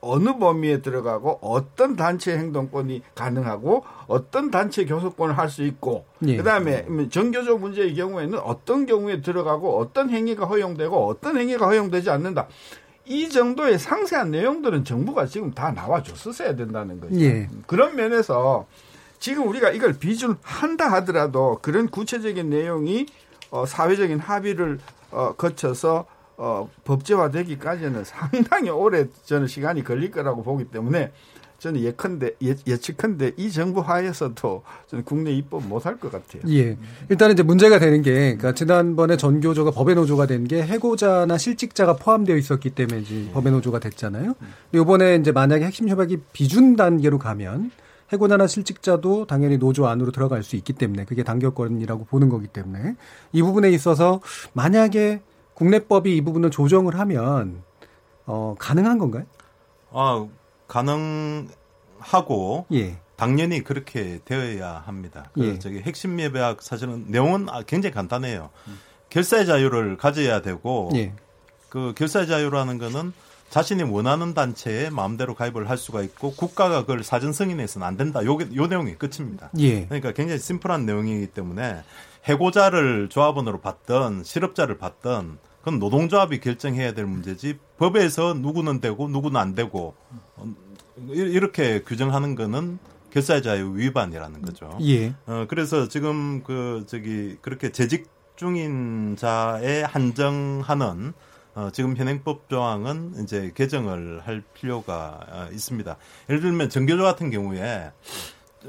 어느 0.00 0.38
범위에 0.38 0.82
들어가고 0.82 1.38
어떤 1.40 1.96
단체 1.96 2.36
행동권이 2.36 3.02
가능하고 3.14 3.84
어떤 4.06 4.50
단체 4.50 4.84
교섭권을 4.84 5.36
할 5.38 5.48
수 5.48 5.64
있고 5.64 6.04
예. 6.26 6.36
그다음에 6.36 6.86
정교조 7.10 7.58
문제의 7.58 7.94
경우에는 7.94 8.38
어떤 8.40 8.86
경우에 8.86 9.20
들어가고 9.22 9.78
어떤 9.78 10.10
행위가 10.10 10.44
허용되고 10.46 11.06
어떤 11.08 11.38
행위가 11.38 11.66
허용되지 11.66 12.10
않는다. 12.10 12.46
이 13.06 13.28
정도의 13.28 13.78
상세한 13.78 14.30
내용들은 14.30 14.84
정부가 14.84 15.26
지금 15.26 15.52
다 15.52 15.70
나와줬었어야 15.70 16.56
된다는 16.56 17.00
거죠. 17.00 17.14
예. 17.20 17.48
그런 17.66 17.94
면에서 17.94 18.66
지금 19.18 19.46
우리가 19.48 19.70
이걸 19.70 19.92
비준한다 19.92 20.90
하더라도 20.92 21.58
그런 21.62 21.88
구체적인 21.88 22.50
내용이 22.50 23.06
어, 23.50 23.64
사회적인 23.64 24.18
합의를 24.18 24.78
어, 25.12 25.34
거쳐서 25.36 26.06
어, 26.36 26.68
법제화되기까지는 26.84 28.02
상당히 28.04 28.70
오래 28.70 29.06
저는 29.24 29.46
시간이 29.46 29.84
걸릴 29.84 30.10
거라고 30.10 30.42
보기 30.42 30.64
때문에 30.64 31.12
저는 31.58 31.80
예컨대 31.80 32.34
예, 32.42 32.54
예측컨대 32.66 33.32
이 33.36 33.50
정부 33.50 33.80
하에서도 33.80 34.62
저는 34.88 35.04
국내 35.04 35.32
입법 35.32 35.66
못할 35.66 35.98
것 35.98 36.12
같아요. 36.12 36.42
예. 36.48 36.76
일단은 37.08 37.32
이제 37.34 37.42
문제가 37.42 37.78
되는 37.78 38.02
게 38.02 38.12
그러니까 38.36 38.52
지난번에 38.52 39.16
전교조가 39.16 39.70
법의 39.70 39.94
노조가 39.94 40.26
된 40.26 40.46
게 40.46 40.62
해고자나 40.62 41.38
실직자가 41.38 41.96
포함되어 41.96 42.36
있었기 42.36 42.70
때문에 42.70 43.00
이제 43.00 43.30
법의 43.32 43.52
노조가 43.52 43.80
됐잖아요. 43.80 44.34
근데 44.34 44.82
이번에 44.82 45.16
이제 45.16 45.32
만약에 45.32 45.64
핵심 45.64 45.88
협약이 45.88 46.18
비준 46.32 46.76
단계로 46.76 47.18
가면 47.18 47.70
해고자나 48.12 48.46
실직자도 48.46 49.26
당연히 49.26 49.56
노조 49.58 49.86
안으로 49.88 50.12
들어갈 50.12 50.42
수 50.44 50.54
있기 50.56 50.74
때문에 50.74 51.04
그게 51.06 51.24
단결권이라고 51.24 52.04
보는 52.04 52.28
거기 52.28 52.46
때문에 52.46 52.94
이 53.32 53.42
부분에 53.42 53.70
있어서 53.70 54.20
만약에 54.52 55.22
국내법이 55.54 56.14
이 56.16 56.20
부분을 56.20 56.50
조정을 56.50 56.98
하면 57.00 57.62
어, 58.26 58.54
가능한 58.58 58.98
건가요? 58.98 59.24
아 59.90 60.26
가능하고 60.68 62.66
예. 62.72 62.98
당연히 63.16 63.64
그렇게 63.64 64.20
되어야 64.24 64.82
합니다. 64.86 65.30
그 65.32 65.44
예. 65.46 65.58
저기 65.58 65.80
핵심 65.80 66.20
예배학 66.20 66.62
사실은 66.62 67.06
내용은 67.08 67.48
아, 67.48 67.62
굉장히 67.62 67.94
간단해요. 67.94 68.50
음. 68.68 68.78
결사의 69.08 69.46
자유를 69.46 69.96
가져야 69.96 70.42
되고 70.42 70.90
예. 70.94 71.12
그 71.68 71.94
결사의 71.96 72.26
자유라는 72.26 72.78
거는 72.78 73.12
자신이 73.48 73.84
원하는 73.84 74.34
단체에 74.34 74.90
마음대로 74.90 75.34
가입을 75.34 75.70
할 75.70 75.78
수가 75.78 76.02
있고 76.02 76.32
국가가 76.32 76.80
그걸 76.80 77.04
사전 77.04 77.32
승인해서는 77.32 77.86
안 77.86 77.96
된다. 77.96 78.24
요, 78.24 78.36
요 78.54 78.66
내용이 78.66 78.96
끝입니다. 78.96 79.50
예. 79.58 79.86
그러니까 79.86 80.12
굉장히 80.12 80.40
심플한 80.40 80.84
내용이기 80.84 81.28
때문에 81.28 81.82
해고자를 82.24 83.08
조합원으로 83.08 83.60
받던 83.60 84.24
실업자를 84.24 84.78
받던 84.78 85.38
그건 85.60 85.78
노동조합이 85.78 86.40
결정해야 86.40 86.92
될 86.92 87.06
문제지 87.06 87.58
법에서 87.78 88.34
누구는 88.34 88.80
되고 88.80 89.08
누구는 89.08 89.40
안 89.40 89.54
되고 89.54 89.94
어, 90.10 90.20
이렇게 91.08 91.82
규정하는 91.82 92.34
거는 92.34 92.78
결사의 93.10 93.42
자유 93.42 93.72
위반이라는 93.76 94.42
거죠. 94.42 94.76
예. 94.82 95.14
어 95.26 95.46
그래서 95.48 95.88
지금 95.88 96.42
그 96.42 96.84
저기 96.86 97.36
그렇게 97.40 97.72
재직 97.72 98.08
중인 98.36 99.16
자에 99.16 99.82
한정하는 99.82 101.14
어, 101.54 101.70
지금 101.72 101.96
현행법 101.96 102.50
조항은 102.50 103.22
이제 103.22 103.50
개정을 103.54 104.20
할 104.26 104.42
필요가 104.52 105.20
어, 105.30 105.48
있습니다. 105.52 105.96
예를 106.28 106.42
들면 106.42 106.68
정교조 106.68 107.02
같은 107.02 107.30
경우에 107.30 107.92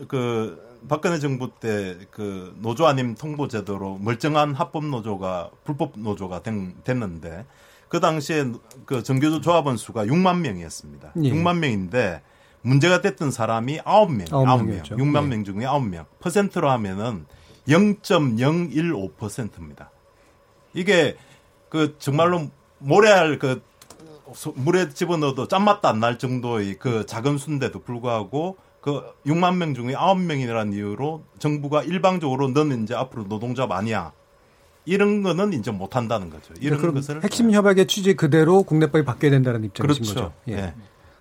그 0.08 0.66
박근혜 0.88 1.20
정부 1.20 1.52
때 1.60 1.98
그 2.12 2.56
노조 2.60 2.88
아님 2.88 3.16
통보 3.16 3.48
제도로 3.48 3.98
멀쩡한 4.02 4.54
합법 4.54 4.86
노조가 4.86 5.52
불법 5.66 6.00
노조가 6.00 6.44
된, 6.44 6.76
됐는데 6.84 7.46
그 7.90 8.00
당시에 8.00 8.46
그 8.86 9.04
정교조 9.04 9.42
조합원 9.42 9.78
수가 9.78 10.06
6만 10.06 10.40
명이었습니다. 10.40 11.12
예. 11.24 11.30
6만 11.32 11.58
명인데 11.60 12.22
문제가 12.62 13.02
됐던 13.02 13.32
사람이 13.32 13.80
9명, 13.80 14.28
9명, 14.30 14.84
6만 14.84 15.24
예. 15.24 15.28
명 15.28 15.44
중에 15.46 15.66
9명. 15.66 16.06
퍼센트로 16.20 16.70
하면은 16.72 17.26
0.015%입니다. 17.68 19.92
이게 20.74 21.16
그 21.70 21.96
정말로 22.00 22.50
모래알 22.80 23.40
그 23.40 23.64
물에 24.56 24.90
집어넣어도 24.90 25.48
짠맛도 25.48 25.88
안 25.88 26.00
날 26.00 26.18
정도의 26.20 26.76
그 26.80 27.06
작은 27.06 27.38
순대도 27.38 27.82
불구하고 27.82 28.58
그 28.82 29.04
6만 29.26 29.56
명 29.56 29.74
중에 29.74 29.94
9명이라는 29.94 30.74
이유로 30.74 31.24
정부가 31.40 31.84
일방적으로 31.84 32.50
너는 32.50 32.84
이제 32.84 32.94
앞으로 32.96 33.28
노동자 33.28 33.66
아니야. 33.70 34.12
이런 34.88 35.22
거는 35.22 35.52
이제 35.52 35.70
못 35.70 35.98
한다는 35.98 36.30
거죠. 36.30 36.54
이런 36.62 36.80
그럼 36.80 36.96
것을 36.96 37.22
핵심 37.22 37.52
협약의 37.52 37.88
취지 37.88 38.16
그대로 38.16 38.64
국내법이 38.64 39.04
바뀌어야 39.04 39.32
된다는 39.32 39.66
입장이신 39.66 40.04
그렇죠. 40.04 40.14
거죠. 40.14 40.34
예. 40.48 40.54
예. 40.54 40.74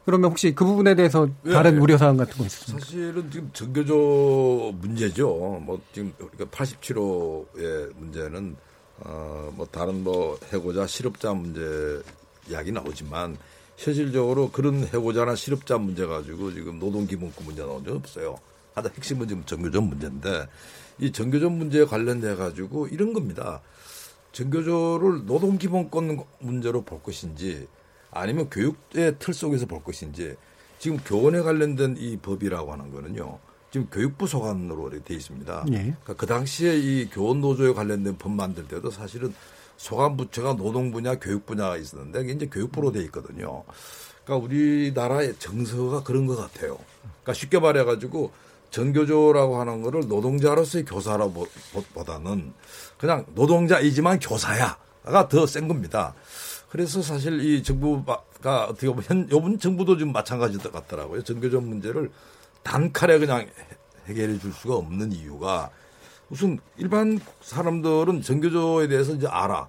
그러면 0.04 0.30
혹시 0.30 0.54
그 0.54 0.64
부분에 0.64 0.94
대해서 0.94 1.28
예, 1.46 1.50
다른 1.50 1.74
예. 1.74 1.78
우려 1.80 1.98
사항 1.98 2.16
같은 2.16 2.38
거 2.38 2.44
있습니까? 2.44 2.84
사실은 2.84 3.28
지금 3.28 3.50
전교조 3.52 4.72
문제죠. 4.80 5.26
뭐 5.62 5.80
지금 5.92 6.12
우리가 6.16 6.44
87호의 6.44 7.92
문제는 7.96 8.56
어뭐 9.00 9.66
다른 9.72 10.04
뭐 10.04 10.38
해고자 10.52 10.86
실업자 10.86 11.34
문제 11.34 12.00
이야기 12.48 12.70
나오지만 12.70 13.36
현실적으로 13.76 14.48
그런 14.52 14.86
해고자나 14.86 15.34
실업자 15.34 15.76
문제 15.76 16.06
가지고 16.06 16.52
지금 16.52 16.78
노동기본권 16.78 17.44
문제 17.44 17.62
나온 17.62 17.84
적 17.84 17.96
없어요. 17.96 18.38
하다 18.74 18.90
핵심은 18.94 19.26
지금 19.26 19.44
정교조 19.44 19.80
문제인데 19.80 20.46
이 20.98 21.12
정교조 21.12 21.50
문제에 21.50 21.84
관련돼 21.84 22.36
가지고 22.36 22.86
이런 22.88 23.12
겁니다. 23.12 23.60
정교조를 24.32 25.26
노동 25.26 25.58
기본권 25.58 26.24
문제로 26.40 26.82
볼 26.82 27.02
것인지 27.02 27.66
아니면 28.10 28.48
교육의 28.50 29.16
틀 29.18 29.34
속에서 29.34 29.66
볼 29.66 29.82
것인지 29.82 30.36
지금 30.78 30.98
교원에 30.98 31.40
관련된 31.40 31.96
이 31.98 32.16
법이라고 32.18 32.72
하는 32.72 32.90
거는요. 32.90 33.38
지금 33.70 33.88
교육부 33.90 34.26
소관으로 34.26 34.90
돼 35.04 35.14
있습니다. 35.14 35.64
예. 35.68 35.72
그러니까 35.72 36.14
그 36.14 36.26
당시에 36.26 36.76
이 36.76 37.10
교원 37.10 37.40
노조에 37.40 37.72
관련된 37.72 38.16
법 38.16 38.32
만들 38.32 38.66
때도 38.68 38.90
사실은 38.90 39.34
소관 39.76 40.16
부처가 40.16 40.56
노동 40.56 40.90
분야, 40.90 41.18
교육 41.18 41.44
분야가 41.44 41.76
있었는데 41.76 42.22
이게 42.22 42.32
이제 42.32 42.46
교육부로 42.46 42.92
돼 42.92 43.02
있거든요. 43.04 43.64
그러니까 44.24 44.46
우리나라의 44.46 45.36
정서가 45.38 46.02
그런 46.02 46.26
것 46.26 46.36
같아요. 46.36 46.78
그러니까 47.02 47.34
쉽게 47.34 47.58
말해가지고 47.58 48.32
전교조라고 48.70 49.60
하는 49.60 49.82
거를 49.82 50.08
노동자로서의 50.08 50.84
교사라보다는 50.84 52.52
그냥 52.98 53.24
노동자이지만 53.34 54.18
교사야가 54.20 55.28
더 55.28 55.46
센 55.46 55.68
겁니다. 55.68 56.14
그래서 56.68 57.00
사실 57.00 57.40
이 57.40 57.62
정부가 57.62 58.64
어떻게 58.68 58.88
보면 58.88 59.04
현, 59.04 59.28
요번 59.30 59.58
정부도 59.58 59.96
좀 59.96 60.12
마찬가지일 60.12 60.62
것 60.62 60.72
같더라고요. 60.72 61.22
전교조 61.22 61.60
문제를 61.60 62.10
단칼에 62.62 63.18
그냥 63.18 63.46
해결해 64.06 64.38
줄 64.38 64.52
수가 64.52 64.74
없는 64.74 65.12
이유가 65.12 65.70
무슨 66.28 66.58
일반 66.76 67.20
사람들은 67.40 68.22
전교조에 68.22 68.88
대해서 68.88 69.12
이제 69.14 69.26
알아. 69.28 69.68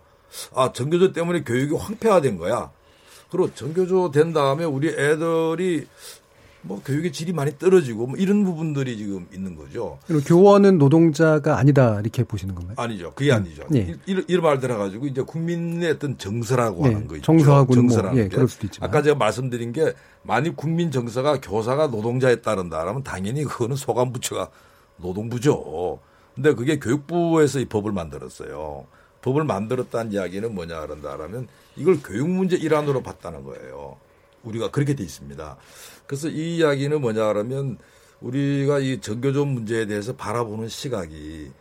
아, 0.55 0.71
전교조 0.73 1.13
때문에 1.13 1.43
교육이 1.43 1.75
황폐화된 1.75 2.37
거야. 2.37 2.71
그리고 3.29 3.53
전교조 3.53 4.11
된 4.11 4.33
다음에 4.33 4.63
우리 4.65 4.89
애들이 4.89 5.87
뭐 6.67 6.81
교육의 6.83 7.11
질이 7.11 7.31
많이 7.31 7.57
떨어지고 7.57 8.07
뭐 8.07 8.17
이런 8.17 8.43
부분들이 8.43 8.97
지금 8.97 9.27
있는 9.33 9.55
거죠. 9.55 9.99
그리고 10.05 10.21
교원은 10.23 10.77
노동자가 10.77 11.57
아니다 11.57 11.99
이렇게 12.01 12.23
보시는 12.23 12.53
건가요? 12.55 12.75
아니죠. 12.77 13.13
그게 13.15 13.31
아니죠. 13.31 13.63
네. 13.69 13.95
이런, 14.05 14.25
이런 14.27 14.43
말 14.43 14.59
들어가지고 14.59 15.07
이제 15.07 15.21
국민의 15.21 15.91
어떤 15.91 16.17
정서라고 16.17 16.83
네. 16.83 16.93
하는 16.93 17.07
거 17.07 17.15
있죠. 17.15 17.25
정서하고 17.25 17.67
뭐, 17.67 17.75
정서라는 17.75 18.15
뭐, 18.15 18.23
예, 18.23 18.27
그럴 18.27 18.47
수도 18.47 18.67
있지만. 18.67 18.89
아까 18.89 19.01
제가 19.01 19.15
말씀드린 19.15 19.71
게 19.71 19.93
만약 20.23 20.55
국민 20.57 20.91
정서가 20.91 21.39
교사가 21.41 21.87
노동자에 21.87 22.41
따른다라면 22.41 23.03
당연히 23.03 23.43
그거는 23.45 23.75
소관부처가 23.75 24.49
노동부죠. 24.97 25.99
근데 26.35 26.53
그게 26.53 26.77
교육부에서 26.79 27.59
이 27.59 27.65
법을 27.65 27.91
만들었어요. 27.93 28.85
법을 29.21 29.43
만들었다는 29.45 30.11
이야기는 30.11 30.53
뭐냐 30.53 30.81
그런다라면 30.81 31.47
이걸 31.75 31.99
교육 32.03 32.29
문제 32.29 32.55
일환으로 32.55 33.01
봤다는 33.01 33.43
거예요. 33.43 33.97
우리가 34.43 34.71
그렇게 34.71 34.95
돼 34.95 35.03
있습니다. 35.03 35.57
그래서 36.07 36.29
이 36.29 36.57
이야기는 36.57 36.99
뭐냐 37.01 37.27
그러면 37.27 37.77
우리가 38.21 38.79
이 38.79 38.99
전교조 38.99 39.45
문제에 39.45 39.85
대해서 39.85 40.15
바라보는 40.15 40.69
시각이 40.69 41.51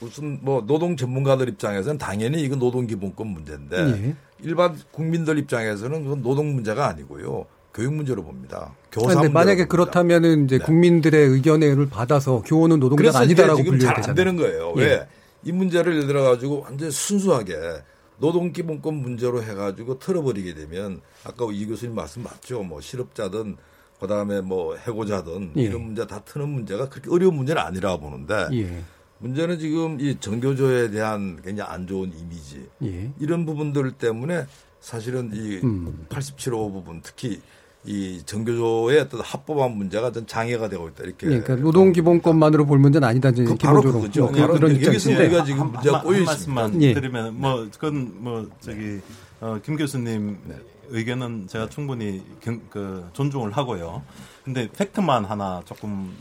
무슨 0.00 0.38
뭐 0.42 0.64
노동 0.66 0.96
전문가들 0.96 1.48
입장에서는 1.50 1.98
당연히 1.98 2.42
이건 2.42 2.58
노동 2.58 2.86
기본권 2.86 3.26
문제인데 3.26 3.76
예. 3.78 4.16
일반 4.42 4.76
국민들 4.90 5.38
입장에서는 5.38 6.02
그건 6.02 6.22
노동 6.22 6.54
문제가 6.54 6.88
아니고요. 6.88 7.46
교육 7.72 7.92
문제로 7.92 8.24
봅니다. 8.24 8.74
교사 8.90 9.20
문 9.20 9.32
만약에 9.34 9.66
그렇다면은 9.66 10.46
이제 10.46 10.58
네. 10.58 10.64
국민들의 10.64 11.28
의견을 11.28 11.90
받아서 11.90 12.42
교원은 12.46 12.80
노동자가 12.80 13.18
아니다라고 13.20 13.62
분류해야 13.62 13.94
되잖아요. 13.96 14.10
안 14.10 14.14
되는 14.14 14.36
거예요. 14.36 14.72
예. 14.78 14.82
왜? 14.82 15.08
이 15.44 15.52
문제를 15.52 15.94
예를 15.94 16.06
들어 16.06 16.22
가지고 16.22 16.62
완전 16.64 16.90
순수하게 16.90 17.54
노동기본권 18.18 18.94
문제로 18.94 19.42
해가지고 19.42 19.98
털어버리게 19.98 20.54
되면 20.54 21.00
아까 21.24 21.46
이 21.52 21.66
교수님 21.66 21.94
말씀 21.94 22.22
맞죠. 22.22 22.62
뭐 22.62 22.80
실업자든 22.80 23.56
그다음에 24.00 24.40
뭐 24.40 24.76
해고자든 24.76 25.52
예. 25.56 25.62
이런 25.62 25.82
문제 25.82 26.06
다 26.06 26.20
트는 26.20 26.48
문제가 26.48 26.88
그렇게 26.88 27.10
어려운 27.10 27.34
문제는 27.34 27.60
아니라고 27.60 28.00
보는데 28.00 28.48
예. 28.52 28.82
문제는 29.18 29.58
지금 29.58 29.98
이 30.00 30.18
정교조에 30.20 30.90
대한 30.90 31.40
굉장히 31.42 31.70
안 31.70 31.86
좋은 31.86 32.12
이미지 32.16 32.68
예. 32.82 33.10
이런 33.18 33.46
부분들 33.46 33.92
때문에 33.92 34.46
사실은 34.80 35.30
이 35.32 35.60
음. 35.64 36.06
87호 36.08 36.72
부분 36.72 37.00
특히 37.02 37.40
이 37.86 38.20
정교조의 38.26 39.00
어떤 39.00 39.20
합법화 39.20 39.68
문제가 39.68 40.10
좀 40.10 40.26
장애가 40.26 40.68
되고 40.68 40.88
있다 40.88 41.04
이렇게. 41.04 41.26
예, 41.26 41.40
그러니까 41.40 41.56
노동 41.56 41.92
기본권만으로 41.92 42.66
볼 42.66 42.78
문제는 42.78 43.06
아니다. 43.06 43.30
그 43.30 43.54
바로 43.54 43.80
그거죠. 43.80 44.24
뭐 44.24 44.32
바로 44.32 44.54
그런 44.54 44.72
여기서 44.82 45.10
우리가 45.10 45.44
지금 45.44 45.70
문제가 45.72 46.02
꼬여 46.02 46.24
말씀만 46.24 46.82
예. 46.82 46.94
드리면 46.94 47.40
뭐 47.40 47.68
그건 47.72 48.12
뭐 48.18 48.50
저기 48.60 49.00
어, 49.40 49.58
김 49.62 49.76
교수님 49.76 50.38
네. 50.44 50.56
의견은 50.88 51.46
제가 51.48 51.68
충분히 51.68 52.22
경, 52.40 52.60
그 52.70 53.08
존중을 53.12 53.52
하고요. 53.52 54.02
근데 54.44 54.68
팩트만 54.76 55.24
하나 55.24 55.62
조금 55.64 56.12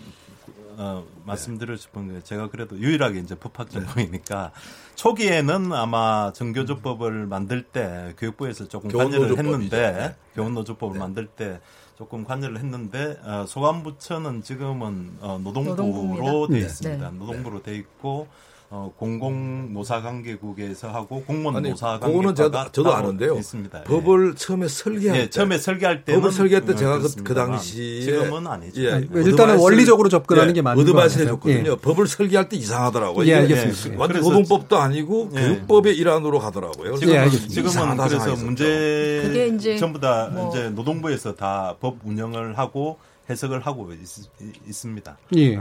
어, 0.78 1.04
말씀드리고 1.26 1.78
싶은 1.78 2.14
게 2.14 2.22
제가 2.24 2.50
그래도 2.50 2.78
유일하게 2.78 3.20
이제 3.20 3.36
법학 3.36 3.70
전공이니까 3.72 4.52
초기에는 4.96 5.74
아마 5.74 6.32
정교조법을 6.34 7.28
만들 7.28 7.64
때 7.64 8.14
교육부에서 8.18 8.68
조금 8.68 8.90
관여를 8.92 9.38
했는데 9.38 9.92
네. 9.92 10.16
교원노조법을 10.36 10.94
네. 10.94 11.00
만들 11.00 11.28
때 11.28 11.60
조금 11.98 12.24
관여를 12.24 12.58
했는데 12.58 13.18
어, 13.24 13.46
소관부처는 13.48 14.42
지금은 14.44 15.18
어, 15.22 15.40
노동부로 15.44 16.48
돼 16.48 16.60
있습니다. 16.60 17.12
네. 17.12 17.18
노동부로 17.18 17.62
돼 17.62 17.76
있고 17.76 18.28
어, 18.72 18.92
공공 18.98 19.74
노사 19.74 20.02
관계국에서 20.02 20.90
하고 20.92 21.24
공무원 21.24 21.58
아니, 21.58 21.70
노사 21.70 22.00
관계국가 22.00 22.34
저도, 22.34 22.72
저도 22.72 22.94
아는데요. 22.96 23.36
있습니다. 23.38 23.84
법을 23.84 24.32
예. 24.32 24.36
처음에 24.36 24.68
설계할 24.68 25.18
예, 25.18 25.24
때 25.26 25.30
처음에 25.30 25.58
설계할 25.58 26.04
때 26.04 26.14
법을 26.16 26.32
설계할 26.32 26.66
때 26.66 26.74
어, 26.74 26.76
제가 26.76 27.00
그, 27.00 27.16
그 27.24 27.34
당시에 27.36 28.02
지금은 28.02 28.48
아니죠. 28.48 28.82
예, 28.84 29.08
일단은 29.14 29.60
원리적으로 29.60 30.10
접근하는 30.10 30.50
예, 30.50 30.54
게 30.54 30.62
맞는 30.62 30.84
거아요 30.92 31.06
해줬거든요. 31.06 31.72
예. 31.72 31.76
법을 31.78 32.08
설계할 32.08 32.50
때 32.50 32.58
이상하더라고요. 32.58 33.26
예, 33.28 33.36
알겠습니다. 33.36 34.02
완전 34.02 34.22
노동법도 34.22 34.78
아니고 34.78 35.30
예. 35.36 35.40
교육법의 35.42 35.96
일환으로 35.96 36.40
가더라고요. 36.40 36.96
지금은, 36.98 37.16
예, 37.16 37.20
알겠습니다. 37.20 37.54
지금은 37.54 37.98
그래서 37.98 38.36
문제 38.44 39.22
그게 39.26 39.48
이제 39.48 39.78
전부 39.78 40.00
다 40.00 40.30
뭐. 40.34 40.50
이제 40.50 40.70
노동부에서 40.70 41.36
다 41.36 41.76
법 41.80 41.98
운영을 42.04 42.58
하고 42.58 42.98
해석을 43.30 43.60
하고 43.62 43.92
있, 43.94 44.74
습니다 44.74 45.18
예. 45.36 45.58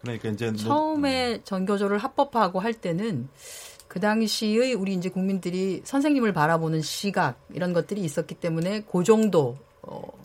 그러니까 0.00 0.28
이제 0.28 0.52
처음에 0.54 1.40
전교조를 1.44 1.98
합법화하고 1.98 2.60
할 2.60 2.72
때는 2.74 3.28
그 3.88 4.00
당시의 4.00 4.74
우리 4.74 4.94
이제 4.94 5.08
국민들이 5.08 5.80
선생님을 5.84 6.32
바라보는 6.32 6.82
시각 6.82 7.40
이런 7.54 7.72
것들이 7.72 8.02
있었기 8.02 8.34
때문에 8.36 8.84
그 8.90 9.02
정도 9.02 9.56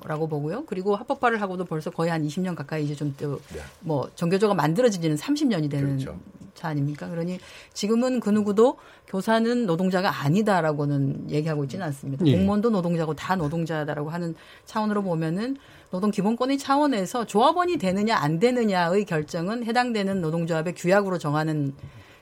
라고 0.03 0.27
보고요. 0.27 0.65
그리고 0.65 0.95
합법화를 0.95 1.41
하고도 1.41 1.63
벌써 1.65 1.89
거의 1.89 2.11
한 2.11 2.25
20년 2.27 2.55
가까이 2.55 2.83
이제 2.83 2.95
좀 2.95 3.15
또뭐 3.17 3.39
네. 3.53 4.11
전교조가 4.15 4.53
만들어진 4.53 5.01
지는 5.01 5.15
30년이 5.15 5.71
되는 5.71 5.97
그렇죠. 5.97 6.19
차 6.53 6.67
아닙니까? 6.67 7.07
그러니 7.07 7.39
지금은 7.73 8.19
그 8.19 8.29
누구도 8.29 8.77
교사는 9.07 9.65
노동자가 9.65 10.23
아니다라고는 10.23 11.29
얘기하고 11.29 11.63
있지는 11.63 11.85
않습니다. 11.87 12.25
예. 12.25 12.35
공무원도 12.35 12.69
노동자고 12.71 13.13
다 13.13 13.35
노동자다라고 13.35 14.09
하는 14.09 14.35
차원으로 14.65 15.03
보면은 15.03 15.57
노동 15.93 16.09
기본권의 16.09 16.57
차원에서 16.57 17.27
조합원이 17.27 17.77
되느냐 17.77 18.17
안 18.17 18.39
되느냐의 18.39 19.05
결정은 19.05 19.63
해당되는 19.63 20.21
노동조합의 20.21 20.73
규약으로 20.73 21.19
정하는 21.19 21.75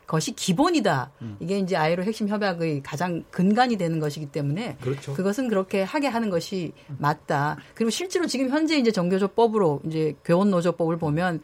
것이 0.05 0.33
기본이다. 0.33 1.09
음. 1.21 1.37
이게 1.39 1.57
이제 1.57 1.77
아이로 1.77 2.03
핵심 2.03 2.27
협약의 2.27 2.83
가장 2.83 3.23
근간이 3.31 3.77
되는 3.77 4.01
것이기 4.01 4.25
때문에 4.25 4.75
그렇죠. 4.81 5.13
그것은 5.13 5.47
그렇게 5.47 5.83
하게 5.83 6.07
하는 6.07 6.29
것이 6.29 6.73
맞다. 6.97 7.55
그리고 7.73 7.89
실제로 7.89 8.27
지금 8.27 8.49
현재 8.49 8.75
이제 8.75 8.91
정교조법으로 8.91 9.83
이제 9.85 10.15
교원 10.25 10.51
노조법을 10.51 10.97
보면 10.97 11.41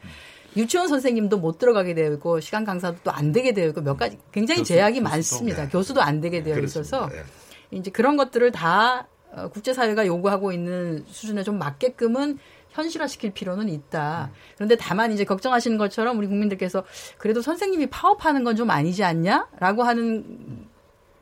유치원 0.57 0.89
선생님도 0.89 1.38
못 1.38 1.57
들어가게 1.59 1.93
되어 1.93 2.11
있고 2.15 2.41
시간 2.41 2.65
강사도 2.65 2.97
또 3.05 3.11
안 3.11 3.32
되게 3.32 3.53
되어 3.53 3.69
있고 3.69 3.80
몇 3.80 3.95
가지 3.95 4.17
굉장히 4.34 4.59
교수, 4.63 4.73
제약이 4.73 4.99
교수도, 4.99 5.09
많습니다. 5.09 5.63
네. 5.63 5.69
교수도 5.69 6.01
안 6.01 6.19
되게 6.19 6.43
되어 6.43 6.59
있어서 6.59 7.07
네. 7.07 7.23
이제 7.71 7.89
그런 7.89 8.17
것들을 8.17 8.51
다 8.51 9.07
어, 9.38 9.48
국제사회가 9.50 10.06
요구하고 10.08 10.52
있는 10.52 11.06
수준에 11.08 11.44
좀 11.44 11.58
맞게끔은 11.60 12.40
현실화시킬 12.70 13.32
필요는 13.32 13.70
있다. 13.70 14.30
그런데 14.56 14.76
다만 14.76 15.12
이제 15.12 15.24
걱정하시는 15.24 15.78
것처럼 15.78 16.18
우리 16.18 16.28
국민들께서 16.28 16.84
그래도 17.18 17.42
선생님이 17.42 17.88
파업하는 17.88 18.44
건 18.44 18.56
좀 18.56 18.70
아니지 18.72 19.04
않냐?라고 19.04 19.84
하는 19.84 20.68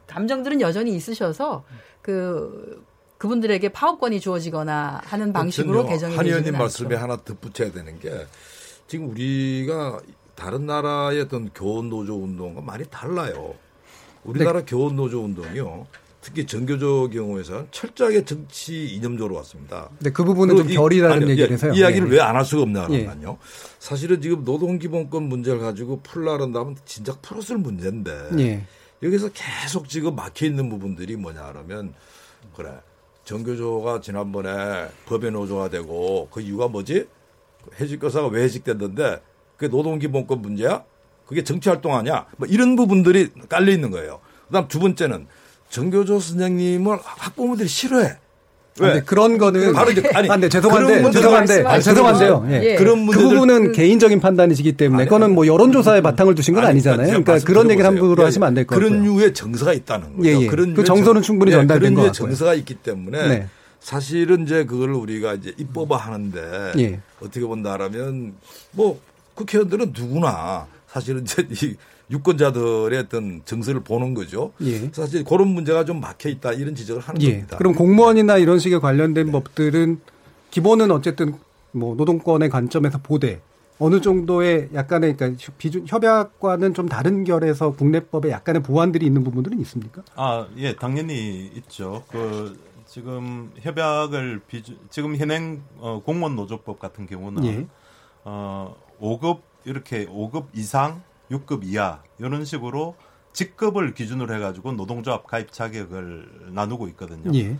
감정들은 0.07 0.61
여전히 0.61 0.95
있으셔서 0.95 1.63
그 2.01 2.83
그분들에게 3.17 3.69
파업권이 3.69 4.19
주어지거나 4.19 5.01
하는 5.03 5.33
방식으로 5.33 5.85
개정이 5.87 6.15
한 6.15 6.25
의원님 6.25 6.53
말씀에 6.53 6.95
하나 6.95 7.17
덧붙여야 7.17 7.71
되는 7.71 7.99
게 7.99 8.25
지금 8.87 9.09
우리가 9.09 9.99
다른 10.35 10.65
나라의 10.65 11.21
어떤 11.21 11.49
교원 11.53 11.89
노조 11.89 12.15
운동과 12.21 12.61
많이 12.61 12.83
달라요. 12.85 13.55
우리나라 14.23 14.59
네. 14.59 14.65
교원 14.67 14.95
노조 14.95 15.23
운동이요. 15.23 15.87
특히 16.25 16.47
정교조 16.47 17.11
경우에서는 17.11 17.67
철저하게 17.69 18.25
정치 18.25 18.87
이념적으로 18.95 19.35
왔습니다. 19.35 19.91
네, 19.99 20.09
그 20.09 20.23
부분은 20.23 20.55
좀 20.55 20.67
결이라는 20.67 21.29
얘기라서요. 21.29 21.73
이야기를 21.73 22.09
네. 22.09 22.15
왜안 22.15 22.35
할 22.35 22.43
수가 22.43 22.63
없냐면요. 22.63 23.37
예. 23.39 23.47
사실은 23.77 24.19
지금 24.21 24.43
노동기본권 24.43 25.21
문제를 25.21 25.59
가지고 25.59 25.99
풀라는다면 26.01 26.77
진작 26.83 27.21
풀었을 27.21 27.59
문제인데 27.59 28.29
예. 28.39 28.65
여기서 29.03 29.29
계속 29.33 29.87
지금 29.87 30.15
막혀 30.15 30.47
있는 30.47 30.67
부분들이 30.67 31.15
뭐냐 31.15 31.45
그러면 31.51 31.93
그래 32.55 32.71
정교조가 33.25 34.01
지난번에 34.01 34.87
법의 35.05 35.29
노조가 35.29 35.69
되고 35.69 36.27
그 36.31 36.41
이유가 36.41 36.67
뭐지? 36.67 37.07
해직교사가 37.79 38.29
왜 38.29 38.41
해직됐는데 38.45 39.21
그게 39.57 39.67
노동기본권 39.67 40.41
문제야? 40.41 40.83
그게 41.27 41.43
정치활동 41.43 41.95
아니야? 41.95 42.25
뭐 42.37 42.47
이런 42.47 42.75
부분들이 42.75 43.29
깔려 43.47 43.71
있는 43.71 43.91
거예요. 43.91 44.21
그다음 44.47 44.67
두 44.67 44.79
번째는 44.79 45.27
정교조 45.79 46.21
선생님을 46.21 46.97
학부모들이 47.03 47.67
싫어해. 47.67 48.15
왜? 48.79 48.91
아, 48.91 49.01
그런 49.05 49.37
거는 49.37 49.73
바로 49.73 49.91
이제 49.91 50.03
아니 50.13 50.29
안돼 50.29 50.47
아, 50.47 50.49
죄송한데 50.49 51.11
죄송한데 51.11 51.63
아, 51.65 51.79
죄송한데요. 51.79 52.47
예. 52.49 52.63
예. 52.63 52.75
그런 52.75 53.05
그 53.07 53.19
부분은 53.19 53.71
개인적인 53.73 54.19
판단이시기 54.21 54.73
때문에 54.73 55.03
아니, 55.03 55.09
그거는 55.09 55.33
뭐 55.33 55.47
여론조사에 55.47 56.01
바탕을 56.01 56.35
두신 56.35 56.53
건 56.53 56.63
아니, 56.63 56.71
아니잖아요. 56.71 57.07
그러니까 57.07 57.39
그런 57.39 57.69
얘기를 57.71 57.85
함부로 57.85 58.21
예, 58.23 58.25
하시면 58.25 58.47
안 58.47 58.53
될 58.53 58.65
거예요. 58.67 58.79
그런 58.79 59.05
유의 59.05 59.33
정서가 59.33 59.73
있다는 59.73 60.17
거죠. 60.17 60.29
예, 60.29 60.39
예. 60.41 60.47
그런 60.47 60.73
그 60.73 60.83
정서는 60.85 61.21
충분히 61.21 61.51
예, 61.51 61.55
전달된 61.55 61.93
거 61.93 62.01
같고요. 62.03 62.11
정서가 62.13 62.53
있기 62.55 62.75
때문에 62.75 63.27
네. 63.27 63.47
사실은 63.81 64.43
이제 64.43 64.65
그걸 64.65 64.91
우리가 64.91 65.33
이제 65.35 65.53
입법화 65.57 65.97
하는데 65.97 66.71
예. 66.79 66.99
어떻게 67.21 67.41
본다라면 67.45 68.33
뭐 68.71 68.99
국회의원들은 69.35 69.93
누구나 69.97 70.67
사실은 70.87 71.23
이제 71.23 71.45
이 71.49 71.75
유권자들의 72.11 72.99
어떤 72.99 73.41
정서를 73.45 73.81
보는 73.83 74.13
거죠. 74.13 74.51
예. 74.61 74.89
사실 74.91 75.23
그런 75.23 75.47
문제가 75.47 75.85
좀 75.85 75.99
막혀 75.99 76.29
있다 76.29 76.53
이런 76.53 76.75
지적을 76.75 77.01
하는 77.01 77.21
예. 77.21 77.31
겁니다. 77.31 77.57
그럼 77.57 77.73
공무원이나 77.73 78.37
이런 78.37 78.59
식의 78.59 78.79
관련된 78.79 79.27
네. 79.27 79.31
법들은 79.31 79.99
기본은 80.51 80.91
어쨌든 80.91 81.35
뭐 81.71 81.95
노동권의 81.95 82.49
관점에서 82.49 82.99
보되 82.99 83.41
어느 83.77 83.99
정도의 83.99 84.69
약간의 84.73 85.17
그러니까 85.17 85.51
비준 85.57 85.85
협약과는 85.87 86.73
좀 86.73 86.87
다른 86.87 87.23
결에서 87.25 87.73
국내법에 87.73 88.29
약간의 88.31 88.63
보완들이 88.63 89.05
있는 89.05 89.23
부분들은 89.23 89.59
있습니까? 89.61 90.01
아, 90.15 90.47
예, 90.57 90.75
당연히 90.75 91.51
있죠. 91.55 92.03
그 92.09 92.57
지금 92.85 93.51
협약을 93.59 94.41
비준 94.47 94.77
지금 94.89 95.17
현행 95.17 95.61
어, 95.79 96.01
공무원 96.05 96.35
노조법 96.35 96.79
같은 96.79 97.05
경우는 97.05 97.45
예. 97.45 97.67
어 98.23 98.75
5급 99.01 99.39
이렇게 99.65 100.05
5급 100.05 100.45
이상 100.53 101.01
6급 101.31 101.63
이하 101.63 102.01
이런 102.19 102.45
식으로 102.45 102.95
직급을 103.33 103.93
기준으로 103.93 104.33
해가지고 104.35 104.73
노동조합 104.73 105.27
가입 105.27 105.51
자격을 105.51 106.51
나누고 106.53 106.87
있거든요. 106.89 107.31
예. 107.37 107.57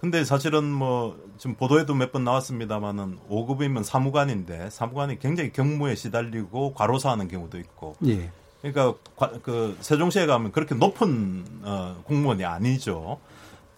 근데 0.00 0.24
사실은 0.24 0.64
뭐 0.64 1.18
지금 1.38 1.56
보도에도 1.56 1.92
몇 1.94 2.12
번 2.12 2.24
나왔습니다만은 2.24 3.18
5급이면 3.28 3.82
사무관인데 3.82 4.70
사무관이 4.70 5.18
굉장히 5.18 5.52
경무에 5.52 5.96
시달리고 5.96 6.74
과로사하는 6.74 7.28
경우도 7.28 7.58
있고. 7.58 7.96
예. 8.06 8.30
그러니까 8.62 8.94
그 9.42 9.76
세종시에 9.80 10.26
가면 10.26 10.52
그렇게 10.52 10.74
높은 10.74 11.44
어 11.62 12.00
공무원이 12.04 12.44
아니죠. 12.44 13.18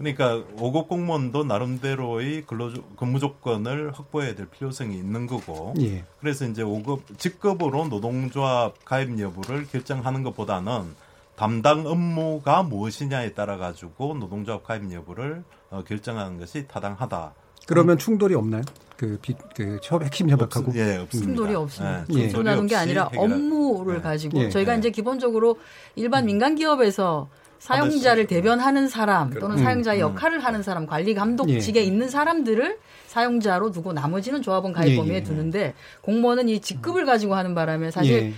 그러니까 0.01 0.43
5급 0.57 0.89
공무원도 0.89 1.45
나름대로의 1.45 2.45
근로 2.47 2.71
근무 2.97 3.19
조건을 3.19 3.93
확보해야 3.93 4.35
될 4.35 4.47
필요성이 4.47 4.97
있는 4.97 5.27
거고. 5.27 5.75
예. 5.79 6.05
그래서 6.21 6.47
이제 6.47 6.63
5급 6.63 7.19
직급으로 7.19 7.89
노동조합 7.89 8.83
가입 8.87 9.19
여부를 9.21 9.67
결정하는 9.67 10.23
것보다는 10.23 10.95
담당 11.37 11.87
업무가 11.87 12.63
무엇이냐에 12.63 13.35
따라 13.35 13.59
가지고 13.59 14.15
노동조합 14.15 14.65
가입 14.65 14.91
여부를 14.91 15.45
어, 15.69 15.85
결정하는 15.87 16.39
것이 16.39 16.67
타당하다. 16.67 17.35
그러면 17.67 17.99
충돌이 17.99 18.35
없나요? 18.35 18.63
그, 18.97 19.19
비, 19.21 19.35
그 19.55 19.79
핵심 20.03 20.31
협약하고? 20.31 20.73
예, 20.77 20.97
없습니다. 20.97 21.11
충돌이 21.11 21.55
없습니다. 21.55 22.07
예. 22.15 22.29
충돌하는 22.29 22.67
게 22.67 22.75
아니라 22.75 23.11
업무를 23.15 23.97
예. 23.97 24.01
가지고 24.01 24.49
저희가 24.49 24.75
예. 24.75 24.79
이제 24.79 24.91
기본적으로 24.91 25.59
일반 25.95 26.25
민간 26.25 26.55
기업에서 26.55 27.29
사용자를 27.61 28.27
대변하는 28.27 28.89
사람 28.89 29.31
또는 29.31 29.59
음, 29.59 29.63
사용자의 29.63 30.01
음. 30.01 30.09
역할을 30.09 30.41
하는 30.41 30.63
사람, 30.63 30.87
관리 30.87 31.15
감독직에 31.15 31.81
예. 31.81 31.85
있는 31.85 32.09
사람들을 32.09 32.79
사용자로 33.07 33.71
두고 33.71 33.93
나머지는 33.93 34.43
조합원 34.43 34.73
가입 34.73 34.97
범위에 34.97 35.15
예, 35.15 35.19
예. 35.19 35.23
두는데 35.23 35.75
공무원은 36.01 36.49
이 36.49 36.61
직급을 36.61 37.05
가지고 37.05 37.35
하는 37.35 37.55
바람에 37.55 37.91
사실 37.91 38.13
예. 38.13 38.33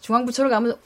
중앙부처를 0.00 0.50
가면 0.50 0.76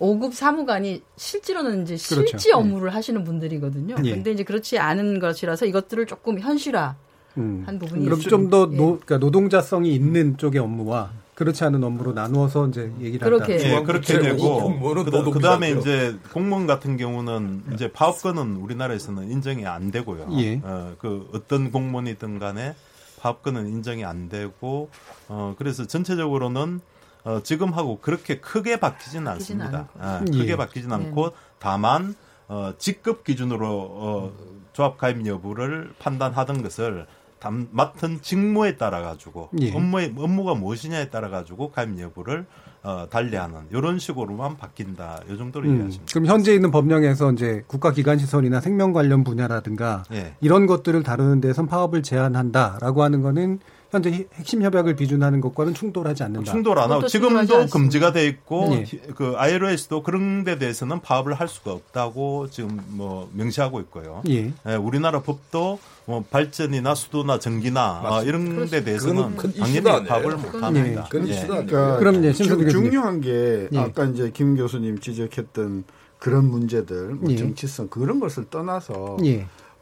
5급 0.00 0.32
사무관이 0.32 1.02
실제로는 1.16 1.82
이제. 1.82 1.96
실지 1.96 2.24
그렇죠. 2.24 2.56
업무를 2.56 2.88
네. 2.88 2.94
하시는 2.94 3.24
분들이거든요. 3.24 3.96
예. 4.04 4.14
근데 4.14 4.32
이제 4.32 4.44
그렇지 4.44 4.78
않은 4.78 5.18
것이라서 5.18 5.66
이것들을 5.66 6.06
조금 6.06 6.38
현실화 6.38 6.96
음. 7.36 7.62
한 7.66 7.78
부분이 7.78 8.04
그럼 8.04 8.20
좀더 8.20 8.68
예. 8.72 8.76
그러니까 8.76 9.18
노동자성이 9.18 9.94
있는 9.94 10.36
쪽의 10.36 10.60
업무와 10.60 11.10
그렇지 11.38 11.62
않은 11.62 11.84
업무로 11.84 12.14
나누어서 12.14 12.66
이제 12.66 12.92
얘기를 12.98 13.20
그렇게 13.20 13.58
한다. 13.58 13.68
예, 13.68 13.82
그렇게 13.84 14.18
되고 14.18 14.80
그, 14.80 15.30
그 15.30 15.38
다음에 15.38 15.70
이제 15.70 16.18
공무원 16.32 16.66
같은 16.66 16.96
경우는 16.96 17.62
이제 17.72 17.92
파업권은 17.92 18.56
우리나라에서는 18.56 19.30
인정이 19.30 19.64
안 19.64 19.92
되고요. 19.92 20.30
예. 20.32 20.60
어, 20.64 20.96
그 20.98 21.30
어떤 21.32 21.70
공무원이든 21.70 22.40
간에 22.40 22.74
파업권은 23.20 23.68
인정이 23.68 24.04
안 24.04 24.28
되고 24.28 24.90
어, 25.28 25.54
그래서 25.56 25.86
전체적으로는 25.86 26.80
어, 27.22 27.40
지금하고 27.44 28.00
그렇게 28.00 28.40
크게 28.40 28.80
바뀌지는 28.80 29.28
않습니다. 29.28 29.88
아, 29.96 30.24
크게 30.26 30.48
예. 30.48 30.56
바뀌지는 30.56 30.92
않고 30.92 31.28
네. 31.28 31.34
다만 31.60 32.16
어, 32.48 32.72
직급 32.78 33.22
기준으로 33.22 33.68
어, 33.68 34.32
조합 34.72 34.98
가입 34.98 35.24
여부를 35.24 35.92
판단하던 36.00 36.64
것을 36.64 37.06
담, 37.38 37.68
맡은 37.70 38.20
직무에 38.20 38.76
따라 38.76 39.02
가지고 39.02 39.50
예. 39.60 39.72
업무의 39.72 40.14
업무가 40.16 40.54
무엇이냐에 40.54 41.10
따라 41.10 41.28
가지고 41.28 41.70
가입 41.70 41.98
여부를 41.98 42.46
어, 42.82 43.06
달리하는 43.10 43.66
이런 43.70 43.98
식으로만 43.98 44.56
바뀐다. 44.56 45.20
이 45.28 45.36
정도로 45.36 45.68
음, 45.68 45.76
이해하십니다. 45.76 46.12
그럼 46.12 46.26
현재 46.26 46.54
있는 46.54 46.70
법령에서 46.70 47.32
이제 47.32 47.64
국가기관시설이나 47.66 48.60
생명 48.60 48.92
관련 48.92 49.24
분야라든가 49.24 50.04
예. 50.12 50.34
이런 50.40 50.66
것들을 50.66 51.02
다루는 51.02 51.40
데선 51.40 51.66
파업을 51.66 52.02
제한한다라고 52.02 53.02
하는 53.02 53.22
거는 53.22 53.58
현재 53.90 54.26
핵심 54.34 54.62
협약을 54.62 54.96
비준하는 54.96 55.40
것과는 55.40 55.74
충돌하지 55.74 56.22
않는다. 56.22 56.52
충돌 56.52 56.78
안 56.78 56.92
하고 56.92 57.06
지금도 57.06 57.66
금지가 57.66 58.12
돼 58.12 58.26
있고 58.26 58.68
예. 58.72 58.84
그 59.14 59.34
ILO에서도 59.36 60.02
그런 60.02 60.44
데 60.44 60.58
대해서는 60.58 61.00
파업을 61.00 61.34
할 61.34 61.48
수가 61.48 61.72
없다고 61.72 62.48
지금 62.50 62.80
뭐 62.88 63.30
명시하고 63.32 63.80
있고요. 63.80 64.22
예. 64.28 64.52
예 64.66 64.74
우리나라 64.74 65.20
법도 65.20 65.78
뭐 66.08 66.24
발전이나 66.30 66.94
수도나 66.94 67.38
전기나 67.38 68.00
아, 68.02 68.22
이런 68.22 68.66
데 68.66 68.82
대해서는 68.82 69.36
당연히 69.36 70.06
파업을 70.08 70.38
못 70.38 70.54
합니다. 70.54 71.06
예. 71.14 71.28
예. 71.28 71.46
그러니까 71.46 71.98
그럼 71.98 72.24
이제 72.24 72.32
중요한 72.32 73.20
게 73.20 73.68
예. 73.70 73.78
아까 73.78 74.06
이제 74.06 74.30
김 74.32 74.56
교수님 74.56 75.00
지적했던 75.00 75.84
그런 76.18 76.46
문제들, 76.46 77.10
뭐 77.10 77.30
예. 77.30 77.36
정치성 77.36 77.88
그런 77.88 78.20
것을 78.20 78.48
떠나서 78.48 79.18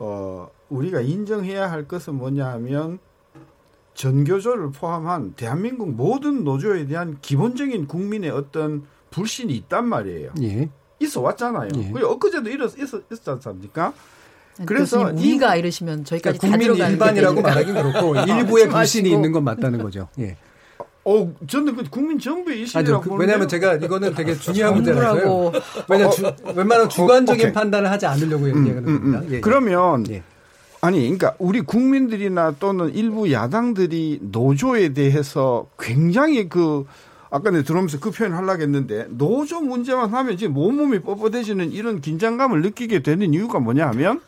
어 0.01 0.51
우리가 0.69 1.01
인정해야 1.01 1.71
할 1.71 1.87
것은 1.87 2.17
뭐냐 2.17 2.49
하면 2.55 2.99
전교조를 3.95 4.73
포함한 4.73 5.35
대한민국 5.37 5.93
모든 5.93 6.43
노조에 6.43 6.89
대한 6.89 7.19
기본적인 7.23 7.87
국민의 7.87 8.31
어떤 8.31 8.85
불신이 9.11 9.55
있단 9.55 9.87
말이에요. 9.87 10.33
예. 10.43 10.71
있어 10.99 11.21
왔잖아요. 11.21 11.69
예. 11.77 11.91
그리고 11.93 12.09
엊그제도 12.09 12.51
있었, 12.51 12.77
있었, 12.77 13.05
있었지 13.13 13.31
않습니까? 13.31 13.95
그래서 14.65 15.11
우리가 15.13 15.57
이러시면 15.57 16.05
저희까지 16.05 16.39
그러니까 16.39 16.73
국민 16.73 16.91
일반이라고 16.91 17.43
말하긴 17.43 17.75
그렇고 17.75 18.17
일부의 18.25 18.69
불신이 18.69 19.11
있는 19.11 19.33
건 19.33 19.45
맞다는 19.45 19.83
거죠. 19.83 20.09
예. 20.19 20.37
어, 21.05 21.33
저는 21.47 21.77
그 21.77 21.85
국민 21.89 22.19
전부의 22.19 22.63
이슈라고 22.63 23.01
그, 23.01 23.15
왜냐하면 23.15 23.47
제가 23.47 23.75
이거는 23.75 24.15
되게 24.15 24.35
중요한 24.39 24.75
문제라서요. 24.75 25.53
왜냐 25.89 26.11
주, 26.11 26.33
웬만한 26.55 26.89
주관적인 26.89 27.51
어, 27.51 27.53
판단을 27.53 27.91
하지 27.91 28.07
않으려고 28.07 28.47
음, 28.47 28.49
얘기하는 28.49 28.89
음, 28.89 28.99
겁니다. 28.99 29.19
음, 29.21 29.29
예, 29.31 29.35
예. 29.37 29.41
그러면 29.41 30.05
예. 30.11 30.23
아니, 30.81 31.01
그러니까 31.03 31.35
우리 31.39 31.61
국민들이나 31.61 32.57
또는 32.59 32.93
일부 32.95 33.31
야당들이 33.31 34.19
노조에 34.23 34.95
대해서 34.95 35.67
굉장히 35.79 36.49
그 36.49 36.87
아까 37.31 37.51
내 37.51 37.63
들어오면서 37.63 37.99
그 38.01 38.11
표현을 38.11 38.37
하려고 38.37 38.63
했는데 38.63 39.07
노조 39.11 39.61
문제만 39.61 40.11
하면 40.11 40.37
지금 40.37 40.55
몸몸이 40.55 41.01
뻣뻣해지는 41.01 41.73
이런 41.73 42.01
긴장감을 42.01 42.63
느끼게 42.63 43.03
되는 43.03 43.33
이유가 43.33 43.59
뭐냐 43.59 43.87
하면 43.89 44.21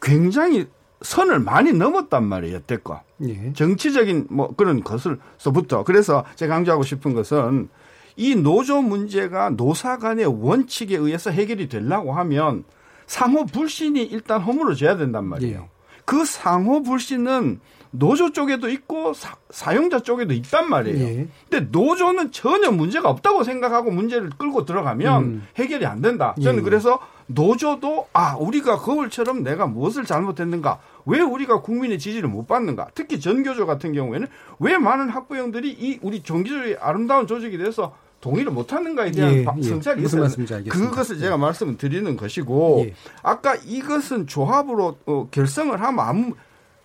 굉장히 0.00 0.66
선을 1.02 1.40
많이 1.40 1.72
넘었단 1.72 2.24
말이에요, 2.24 2.56
여태껏. 2.56 3.00
예. 3.26 3.52
정치적인 3.52 4.28
뭐 4.30 4.54
그런 4.56 4.82
것을서부터. 4.82 5.84
그래서 5.84 6.24
제가 6.36 6.54
강조하고 6.54 6.82
싶은 6.82 7.14
것은 7.14 7.68
이 8.16 8.34
노조 8.34 8.80
문제가 8.80 9.50
노사 9.50 9.98
간의 9.98 10.24
원칙에 10.26 10.96
의해서 10.96 11.30
해결이 11.30 11.68
되려고 11.68 12.12
하면 12.14 12.64
상호 13.06 13.44
불신이 13.44 14.02
일단 14.04 14.40
허물어져야 14.40 14.96
된단 14.96 15.26
말이에요. 15.26 15.58
예. 15.60 15.68
그 16.04 16.24
상호 16.24 16.82
불신은 16.82 17.60
노조 17.90 18.32
쪽에도 18.32 18.68
있고 18.68 19.12
사, 19.14 19.74
용자 19.74 20.00
쪽에도 20.00 20.32
있단 20.34 20.68
말이에요. 20.68 21.04
예. 21.04 21.28
근데 21.48 21.68
노조는 21.70 22.32
전혀 22.32 22.70
문제가 22.70 23.08
없다고 23.08 23.44
생각하고 23.44 23.90
문제를 23.90 24.30
끌고 24.36 24.64
들어가면 24.64 25.22
음. 25.22 25.46
해결이 25.56 25.86
안 25.86 26.00
된다. 26.00 26.34
저는 26.42 26.60
예. 26.60 26.62
그래서 26.62 26.98
노조도 27.26 28.08
아 28.12 28.36
우리가 28.36 28.78
거울처럼 28.78 29.42
내가 29.42 29.66
무엇을 29.66 30.04
잘못했는가 30.04 30.78
왜 31.06 31.20
우리가 31.20 31.60
국민의 31.60 31.98
지지를 31.98 32.28
못 32.28 32.46
받는가 32.46 32.88
특히 32.94 33.20
전교조 33.20 33.66
같은 33.66 33.92
경우에는 33.92 34.26
왜 34.60 34.78
많은 34.78 35.08
학부형들이 35.08 35.70
이 35.70 35.98
우리 36.02 36.22
종교조의 36.22 36.78
아름다운 36.80 37.26
조직에 37.26 37.58
대해서 37.58 37.94
동의를 38.20 38.52
못하는가에 38.52 39.10
대한 39.10 39.34
예, 39.34 39.44
예. 39.58 39.62
성찰이 39.62 40.00
예. 40.00 40.04
있어요. 40.04 40.28
그것을 40.68 41.18
제가 41.18 41.36
말씀을 41.36 41.76
드리는 41.76 42.16
것이고 42.16 42.84
예. 42.86 42.94
아까 43.22 43.54
이것은 43.54 44.26
조합으로 44.26 44.98
어, 45.06 45.28
결성을 45.30 45.80
하면 45.80 46.00
아무 46.00 46.34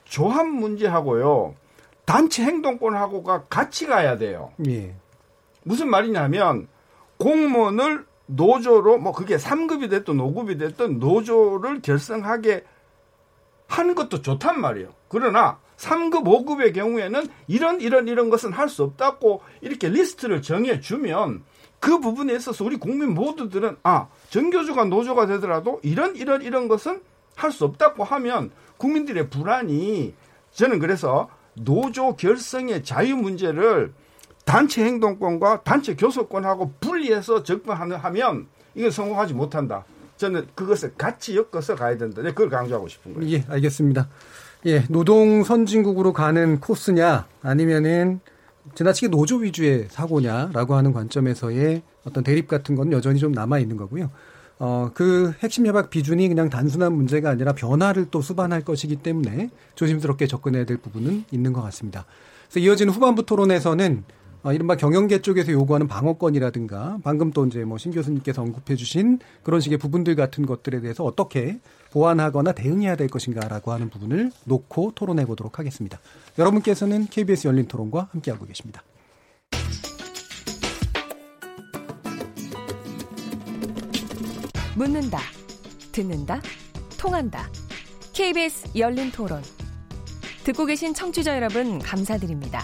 조합 0.03 0.45
문제하고요 0.45 1.55
단체 2.05 2.43
행동권하고가 2.43 3.45
같이 3.45 3.87
가야 3.87 4.17
돼요. 4.17 4.51
예. 4.67 4.93
무슨 5.63 5.89
말이냐면 5.89 6.67
공무원을 7.17 8.05
노조로 8.35 8.97
뭐 8.97 9.11
그게 9.11 9.37
3급이 9.37 9.89
됐든 9.89 10.17
5급이 10.17 10.57
됐든 10.59 10.99
노조를 10.99 11.81
결성하게 11.81 12.63
하는 13.67 13.95
것도 13.95 14.21
좋단 14.21 14.59
말이에요. 14.59 14.89
그러나 15.07 15.59
3급, 15.77 16.23
5급의 16.23 16.73
경우에는 16.73 17.27
이런 17.47 17.81
이런 17.81 18.07
이런 18.07 18.29
것은 18.29 18.51
할 18.51 18.69
수 18.69 18.83
없다고 18.83 19.41
이렇게 19.61 19.89
리스트를 19.89 20.41
정해 20.41 20.79
주면 20.79 21.43
그 21.79 21.99
부분에 21.99 22.33
있어서 22.35 22.63
우리 22.63 22.77
국민 22.77 23.13
모두들은 23.13 23.77
아, 23.83 24.07
정교주가 24.29 24.85
노조가 24.85 25.25
되더라도 25.25 25.79
이런 25.83 26.15
이런 26.15 26.41
이런 26.41 26.67
것은 26.67 27.01
할 27.35 27.51
수 27.51 27.65
없다고 27.65 28.03
하면 28.03 28.51
국민들의 28.77 29.29
불안이 29.29 30.13
저는 30.51 30.79
그래서 30.79 31.29
노조 31.55 32.15
결성의 32.15 32.83
자유 32.83 33.15
문제를 33.15 33.93
단체 34.51 34.83
행동권과 34.83 35.61
단체 35.63 35.95
교섭권하고 35.95 36.73
분리해서 36.81 37.41
접근하면 37.41 38.47
이건 38.75 38.91
성공하지 38.91 39.33
못한다. 39.33 39.85
저는 40.17 40.45
그것을 40.55 40.93
같이 40.97 41.37
엮어서 41.37 41.75
가야 41.75 41.97
된다. 41.97 42.21
네, 42.21 42.31
그걸 42.31 42.49
강조하고 42.49 42.89
싶은 42.89 43.13
거예요. 43.13 43.29
예, 43.31 43.45
알겠습니다. 43.47 44.09
예, 44.65 44.83
노동 44.89 45.45
선진국으로 45.45 46.11
가는 46.11 46.59
코스냐 46.59 47.27
아니면은 47.41 48.19
지나치게 48.75 49.07
노조 49.07 49.37
위주의 49.37 49.87
사고냐라고 49.89 50.75
하는 50.75 50.91
관점에서의 50.91 51.81
어떤 52.03 52.25
대립 52.25 52.49
같은 52.49 52.75
건 52.75 52.91
여전히 52.91 53.19
좀 53.19 53.31
남아 53.31 53.59
있는 53.59 53.77
거고요. 53.77 54.11
어, 54.59 54.91
그 54.93 55.33
핵심 55.39 55.65
협약 55.65 55.89
비준이 55.89 56.27
그냥 56.27 56.49
단순한 56.49 56.91
문제가 56.91 57.29
아니라 57.29 57.53
변화를 57.53 58.07
또 58.11 58.21
수반할 58.21 58.65
것이기 58.65 58.97
때문에 58.97 59.49
조심스럽게 59.75 60.27
접근해야 60.27 60.65
될 60.65 60.75
부분은 60.75 61.23
있는 61.31 61.53
것 61.53 61.61
같습니다. 61.61 62.05
그래서 62.49 62.59
이어지는 62.65 62.91
후반부 62.91 63.25
토론에서는 63.25 64.03
어, 64.43 64.51
이른바 64.53 64.75
경영계 64.75 65.21
쪽에서 65.21 65.51
요구하는 65.51 65.87
방어권이라든가 65.87 66.99
방금 67.03 67.31
또 67.31 67.45
이제 67.45 67.63
뭐 67.63 67.77
신 67.77 67.91
교수님께서 67.91 68.41
언급해 68.41 68.75
주신 68.75 69.19
그런 69.43 69.59
식의 69.59 69.77
부분들 69.77 70.15
같은 70.15 70.45
것들에 70.45 70.81
대해서 70.81 71.03
어떻게 71.03 71.59
보완하거나 71.91 72.51
대응해야 72.53 72.95
될 72.95 73.07
것인가라고 73.07 73.71
하는 73.71 73.89
부분을 73.89 74.31
놓고 74.45 74.93
토론해 74.95 75.25
보도록 75.25 75.59
하겠습니다. 75.59 75.99
여러분께서는 76.39 77.07
KBS 77.07 77.47
열린 77.47 77.67
토론과 77.67 78.09
함께하고 78.11 78.45
계십니다. 78.45 78.83
묻는다, 84.75 85.19
듣는다, 85.91 86.41
통한다. 86.97 87.49
KBS 88.13 88.71
열린 88.77 89.11
토론. 89.11 89.41
듣고 90.43 90.65
계신 90.65 90.93
청취자 90.93 91.35
여러분, 91.35 91.79
감사드립니다. 91.79 92.63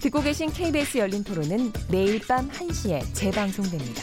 듣고 0.00 0.22
계신 0.22 0.48
KBS 0.50 0.98
열린 0.98 1.22
토론은 1.22 1.72
매일 1.90 2.20
밤 2.26 2.48
1시에 2.48 3.02
재방송됩니다. 3.14 4.02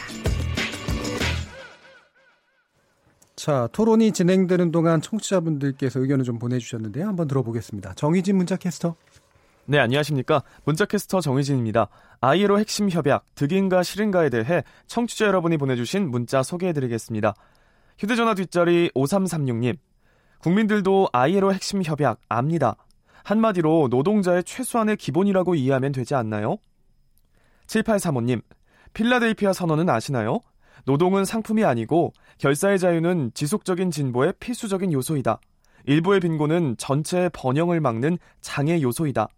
자, 3.34 3.68
토론이 3.72 4.12
진행되는 4.12 4.70
동안 4.70 5.00
청취자분들께서 5.00 6.00
의견을 6.00 6.24
좀 6.24 6.38
보내주셨는데요. 6.38 7.06
한번 7.06 7.28
들어보겠습니다. 7.28 7.94
정희진 7.94 8.36
문자캐스터. 8.36 8.94
네, 9.66 9.78
안녕하십니까. 9.78 10.42
문자캐스터 10.64 11.20
정희진입니다. 11.20 11.88
아이로 12.20 12.58
핵심 12.58 12.88
협약, 12.88 13.24
득인가 13.34 13.82
실인가에 13.82 14.30
대해 14.30 14.64
청취자 14.86 15.26
여러분이 15.26 15.56
보내주신 15.56 16.10
문자 16.10 16.42
소개해드리겠습니다. 16.42 17.34
휴대전화 17.98 18.34
뒷자리 18.34 18.90
5336님. 18.94 19.76
국민들도 20.40 21.08
아이로 21.12 21.52
핵심 21.52 21.82
협약 21.82 22.20
압니다. 22.28 22.76
한마디로 23.28 23.88
노동자의 23.90 24.42
최소한의 24.42 24.96
기본이라고 24.96 25.54
이해하면 25.54 25.92
되지 25.92 26.14
않나요? 26.14 26.56
7835님. 27.66 28.40
필라델피아 28.94 29.52
선언은 29.52 29.90
아시나요? 29.90 30.40
노동은 30.86 31.26
상품이 31.26 31.62
아니고 31.62 32.14
결사의 32.38 32.78
자유는 32.78 33.32
지속적인 33.34 33.90
진보의 33.90 34.32
필수적인 34.40 34.94
요소이다. 34.94 35.40
일부의 35.84 36.20
빈곤은 36.20 36.76
전체의 36.78 37.28
번영을 37.34 37.82
막는 37.82 38.16
장애 38.40 38.80
요소이다. 38.80 39.28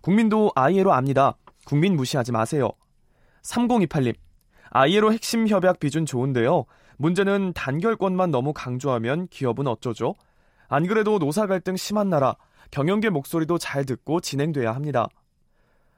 국민도 0.00 0.52
아이에로 0.54 0.92
압니다. 0.92 1.36
국민 1.66 1.96
무시하지 1.96 2.30
마세요. 2.30 2.70
3028님. 3.42 4.14
아이에로 4.70 5.12
핵심 5.12 5.48
협약 5.48 5.80
비준 5.80 6.06
좋은데요. 6.06 6.66
문제는 6.98 7.54
단결권만 7.54 8.30
너무 8.30 8.52
강조하면 8.52 9.26
기업은 9.26 9.66
어쩌죠? 9.66 10.14
안 10.68 10.86
그래도 10.86 11.18
노사 11.18 11.48
갈등 11.48 11.76
심한 11.76 12.08
나라, 12.08 12.36
경영계 12.70 13.10
목소리도 13.10 13.58
잘 13.58 13.84
듣고 13.84 14.20
진행돼야 14.20 14.72
합니다. 14.74 15.08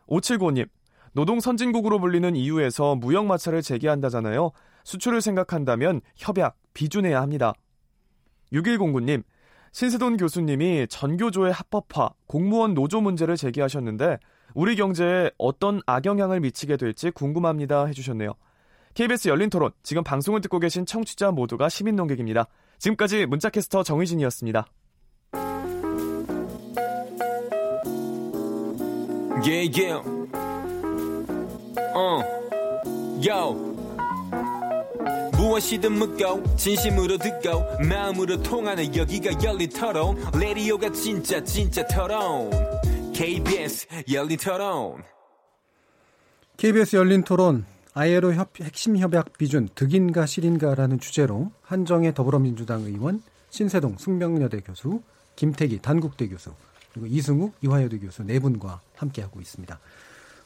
5795님. 0.09 0.69
노동 1.15 1.41
선진국으로 1.41 2.01
불리는 2.01 2.35
이유에서 2.35 2.95
무역 2.95 3.27
마찰을 3.27 3.61
제기한다잖아요. 3.63 4.51
수출을 4.85 5.21
생각한다면 5.21 6.01
협약, 6.17 6.57
비준해야 6.73 7.21
합니다. 7.21 7.53
6109님, 8.53 9.23
신세돈 9.73 10.17
교수님이 10.17 10.87
전교조의 10.89 11.53
합법화, 11.53 12.11
공무원 12.27 12.75
노조 12.75 13.01
문제를 13.01 13.37
제기하셨는데 13.37 14.19
우리 14.55 14.77
경제에 14.77 15.31
어떤 15.39 15.81
악영향을 15.87 16.41
미치게 16.41 16.77
될지 16.77 17.11
궁금합니다 17.11 17.87
해주셨네요. 17.87 18.35
KBS 18.95 19.29
열린 19.29 19.49
토론, 19.49 19.71
지금 19.83 20.05
방송을 20.05 20.43
듣고 20.43 20.59
계신 20.59 20.85
청취자 20.85 21.31
모두가 21.31 21.71
시민 21.71 21.97
농객입니다. 21.97 22.47
지금까지 22.79 23.25
문자캐스터 23.27 23.83
정의진이었습니다. 23.83 24.67
Yeah, 29.45 29.63
yeah. 29.75 30.01
Uh. 31.95 32.23
Yo. 33.21 33.73
무엇이든 35.37 35.93
묻고 35.95 36.57
진심으로 36.57 37.19
듣고 37.19 37.65
마음으로 37.89 38.41
통하는 38.41 38.95
여기가 38.95 39.43
열린 39.43 39.69
토론 39.71 40.17
레디오가 40.39 40.93
진짜 40.93 41.43
진짜 41.43 41.85
토론 41.89 42.51
KBS 43.13 43.89
열린 44.13 44.39
토론 44.39 45.03
KBS 46.57 46.95
열린 46.95 47.25
토론 47.25 47.67
아예로 47.95 48.35
협, 48.35 48.61
핵심 48.61 48.97
협약 48.97 49.37
비준 49.37 49.69
득인가 49.75 50.25
실인가라는 50.25 51.01
주제로 51.01 51.51
한정의 51.63 52.15
더불어민주당 52.15 52.83
의원 52.83 53.21
신세동 53.51 53.97
숙명여대 53.99 54.61
교수 54.61 55.03
김태기 55.35 55.81
단국대 55.83 56.29
교수 56.29 56.53
그리고 56.93 57.07
이승욱 57.07 57.55
이화여대 57.63 57.99
교수 57.99 58.23
네 58.23 58.39
분과 58.39 58.81
함께하고 58.97 59.41
있습니다. 59.41 59.79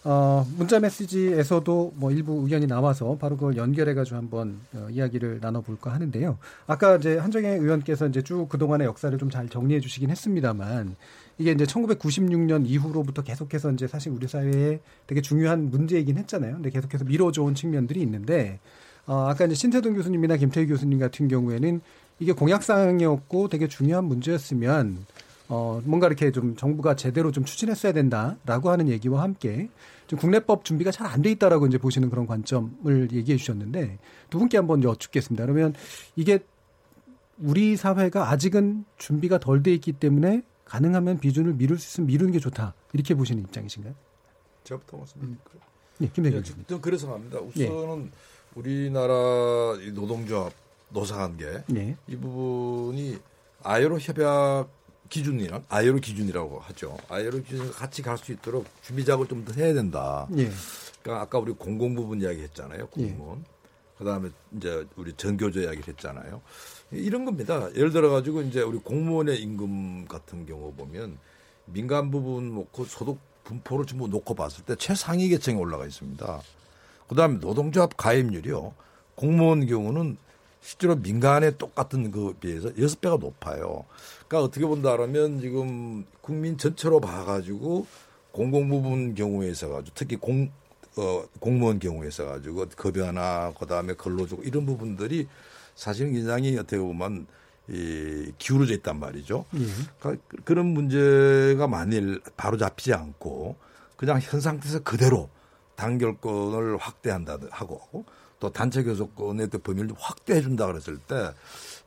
어, 0.09 0.47
문자 0.57 0.79
메시지에서도 0.79 1.95
뭐 1.97 2.13
일부 2.13 2.41
의견이 2.45 2.69
나와서 2.69 3.17
바로 3.21 3.37
그걸 3.37 3.57
연결해가지고 3.57 4.17
한번 4.17 4.61
어, 4.73 4.87
이야기를 4.89 5.41
나눠볼까 5.43 5.93
하는데요. 5.93 6.39
아까 6.69 6.95
이제 6.95 7.19
한정혜 7.19 7.57
의원께서 7.57 8.07
이제 8.07 8.23
쭉 8.23 8.49
그동안의 8.49 8.87
역사를 8.87 9.17
좀 9.19 9.31
잘 9.31 9.49
정리해 9.49 9.81
주시긴 9.81 10.11
했습니다만 10.11 10.95
이게 11.39 11.51
이제 11.51 11.65
1996년 11.65 12.67
이후로부터 12.67 13.23
계속해서 13.23 13.73
이제 13.73 13.89
사실 13.89 14.13
우리 14.13 14.29
사회에 14.29 14.79
되게 15.09 15.21
중요한 15.21 15.71
문제이긴 15.71 16.17
했잖아요. 16.19 16.55
근데 16.55 16.71
계속해서 16.71 17.05
미뤄져온 17.05 17.57
측면들이 17.57 18.01
있는데 18.03 18.61
어, 19.07 19.27
아까 19.29 19.45
이제 19.47 19.57
신태동 19.57 19.95
교수님이나 19.95 20.37
김태희 20.37 20.69
교수님 20.69 21.01
같은 21.01 21.27
경우에는 21.27 21.81
이게 22.21 22.31
공약사항이었고 22.33 23.49
되게 23.49 23.67
중요한 23.67 24.05
문제였으면 24.05 25.05
어, 25.49 25.81
뭔가 25.85 26.07
이렇게 26.09 26.33
좀 26.33 26.57
정부가 26.57 26.97
제대로 26.97 27.31
좀 27.31 27.45
추진했어야 27.45 27.93
된다라고 27.93 28.71
하는 28.71 28.89
얘기와 28.89 29.23
함께 29.23 29.69
좀 30.07 30.19
국내법 30.19 30.65
준비가 30.65 30.91
잘 30.91 31.07
안 31.07 31.23
돼 31.23 31.31
있다라고 31.33 31.67
이제 31.67 31.79
보시는 31.79 32.11
그런 32.11 32.27
관점을 32.27 33.09
얘기해 33.13 33.37
주셨는데 33.39 33.99
두 34.31 34.39
분께 34.39 34.57
한번 34.57 34.83
여쭙겠습니다. 34.83 35.45
그러면 35.45 35.75
이게 36.17 36.41
우리 37.39 37.77
사회가 37.77 38.31
아직은 38.31 38.85
준비가 38.99 39.39
덜 39.39 39.63
돼 39.63 39.73
있기 39.75 39.93
때문에 39.93 40.43
가능하면 40.65 41.19
비준을 41.21 41.55
미룰 41.55 41.79
수 41.79 41.87
있으면 41.89 42.07
미루는 42.09 42.33
게 42.33 42.39
좋다 42.41 42.75
이렇게 42.93 43.15
보시는 43.15 43.43
입장이신가요? 43.45 43.95
제가부터 44.65 44.97
말씀드릴까요? 44.97 45.61
네, 45.99 46.11
김대중 46.13 46.41
교수님. 46.43 46.65
저 46.69 46.81
그래서 46.81 47.13
합니다. 47.15 47.39
우선은 47.39 48.05
네. 48.05 48.11
우리나라 48.55 49.15
노동조합 49.95 50.53
노사관계 50.91 51.65
네. 51.69 51.97
이 52.09 52.17
부분이 52.17 53.19
아이로 53.63 53.99
협약 54.01 54.69
기준이랑 55.09 55.65
아이로 55.69 55.99
기준이라고 55.99 56.59
하죠. 56.61 56.97
아이로 57.09 57.43
기준과 57.43 57.73
같이 57.73 58.03
갈 58.03 58.17
수 58.19 58.33
있도록 58.33 58.67
준비 58.83 59.05
작업을 59.05 59.27
좀 59.29 59.45
더 59.45 59.53
해야 59.55 59.73
된다. 59.75 60.27
예. 60.37 60.51
그러니까 61.03 61.23
아까 61.23 61.39
우리 61.39 61.53
공공 61.53 61.95
부분 61.95 62.21
이야기 62.21 62.43
했잖아요. 62.43 62.89
공무원. 62.89 63.39
예. 63.41 63.45
그다음에 63.99 64.29
이제 64.57 64.87
우리 64.97 65.13
전교조 65.15 65.61
이야기를 65.61 65.89
했잖아요. 65.89 66.43
이런 66.91 67.25
겁니다. 67.25 67.69
예를 67.75 67.91
들어 67.91 68.11
가지고 68.11 68.43
이제 68.43 68.61
우리 68.61 68.79
공무원의 68.79 69.41
임금 69.41 70.07
같은 70.07 70.45
경우 70.47 70.73
보면 70.75 71.19
민간 71.67 72.11
부분 72.11 72.55
놓고 72.55 72.85
소득 72.85 73.19
분포를 73.45 73.87
전부 73.87 74.09
놓고 74.09 74.35
봤을 74.35 74.65
때 74.65 74.75
최상위 74.77 75.29
계층에 75.29 75.55
올라가 75.55 75.87
있습니다. 75.87 76.41
그다음에 77.09 77.39
노동조합 77.39 77.97
가입률이요. 77.97 78.75
공무원 79.15 79.67
경우는 79.67 80.17
실제로 80.67 80.97
민간에 80.97 81.53
똑같은 81.53 82.11
그 82.11 82.35
비해서 82.41 82.77
여섯 82.77 83.01
배가 83.01 83.17
높아요. 83.19 83.85
그러니까 84.27 84.43
어떻게 84.43 84.67
본다라면 84.67 85.41
지금 85.41 86.05
국민 86.21 86.59
전체로 86.59 86.99
봐가지고 86.99 87.87
공공 88.33 88.69
부분 88.69 89.15
경우에 89.15 89.49
있어가지고 89.49 89.95
특히 89.95 90.17
공 90.17 90.51
어, 90.97 91.25
공무원 91.39 91.79
경우에 91.79 92.09
있어가지고 92.09 92.67
급여나 92.77 93.53
그다음에 93.61 93.95
근로적 93.95 94.45
이런 94.45 94.67
부분들이 94.67 95.29
사실은 95.77 96.13
굉장히 96.13 96.59
어떻게 96.59 96.79
보면 96.79 97.29
이 97.69 98.33
기울어져 98.39 98.75
있단 98.75 98.99
말이죠. 98.99 99.45
예. 99.55 99.67
그러니까 100.01 100.25
그런 100.45 100.67
문제가 100.67 101.69
만일 101.69 102.21
바로 102.37 102.57
잡히지 102.57 102.93
않고 102.93 103.55
그냥 103.97 104.19
현 104.21 104.41
상태에서 104.41 104.81
그대로 104.81 105.31
단결권을 105.77 106.77
확대한다 106.79 107.39
하고 107.51 108.05
또 108.39 108.53
단체 108.53 108.83
교섭권의 108.83 109.51
또 109.51 109.59
범위를 109.59 109.95
확대해 109.99 110.43
준다 110.43 110.67
그랬을 110.67 110.99
때 110.99 111.31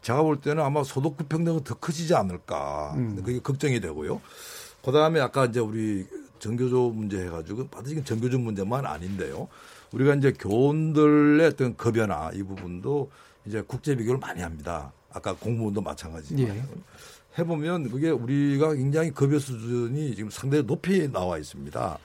제가 0.02 0.24
볼 0.24 0.40
때는 0.40 0.64
아마 0.64 0.84
소득 0.84 1.18
불평등은 1.18 1.64
더 1.64 1.76
커지지 1.76 2.16
않을까. 2.16 2.94
음. 2.96 3.22
그게 3.24 3.40
걱정이 3.40 3.80
되고요. 3.80 4.22
그 4.84 4.92
다음에 4.92 5.20
아까 5.20 5.46
이제 5.46 5.60
우리 5.60 6.08
전교조 6.40 6.92
문제 6.92 7.26
해가지고 7.26 7.68
받으신 7.68 8.04
전교조 8.06 8.40
문제만 8.40 8.86
아닌데요. 8.86 9.48
우리가 9.92 10.16
이제 10.16 10.32
교원들의 10.32 11.46
어떤 11.48 11.76
급여나 11.76 12.32
이 12.34 12.44
부분도 12.44 13.12
이제 13.46 13.62
국제 13.62 13.96
비교를 13.96 14.20
많이 14.20 14.42
합니다. 14.42 14.92
아까 15.12 15.34
공무원도 15.34 15.82
마찬가지지만. 15.82 16.56
예. 16.56 16.64
해보면 17.38 17.90
그게 17.90 18.10
우리가 18.10 18.74
굉장히 18.74 19.12
급여 19.12 19.40
수준이 19.40 20.16
지금 20.16 20.30
상당히 20.30 20.66
높이 20.66 21.12
나와 21.12 21.38
있습니다. 21.38 21.98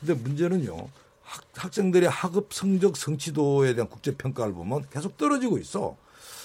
근데 0.00 0.14
문제는요. 0.14 0.88
학, 1.26 1.42
학생들의 1.54 2.08
학업 2.08 2.52
성적 2.54 2.96
성취도에 2.96 3.74
대한 3.74 3.88
국제 3.88 4.14
평가를 4.14 4.54
보면 4.54 4.86
계속 4.90 5.16
떨어지고 5.16 5.58
있어. 5.58 5.96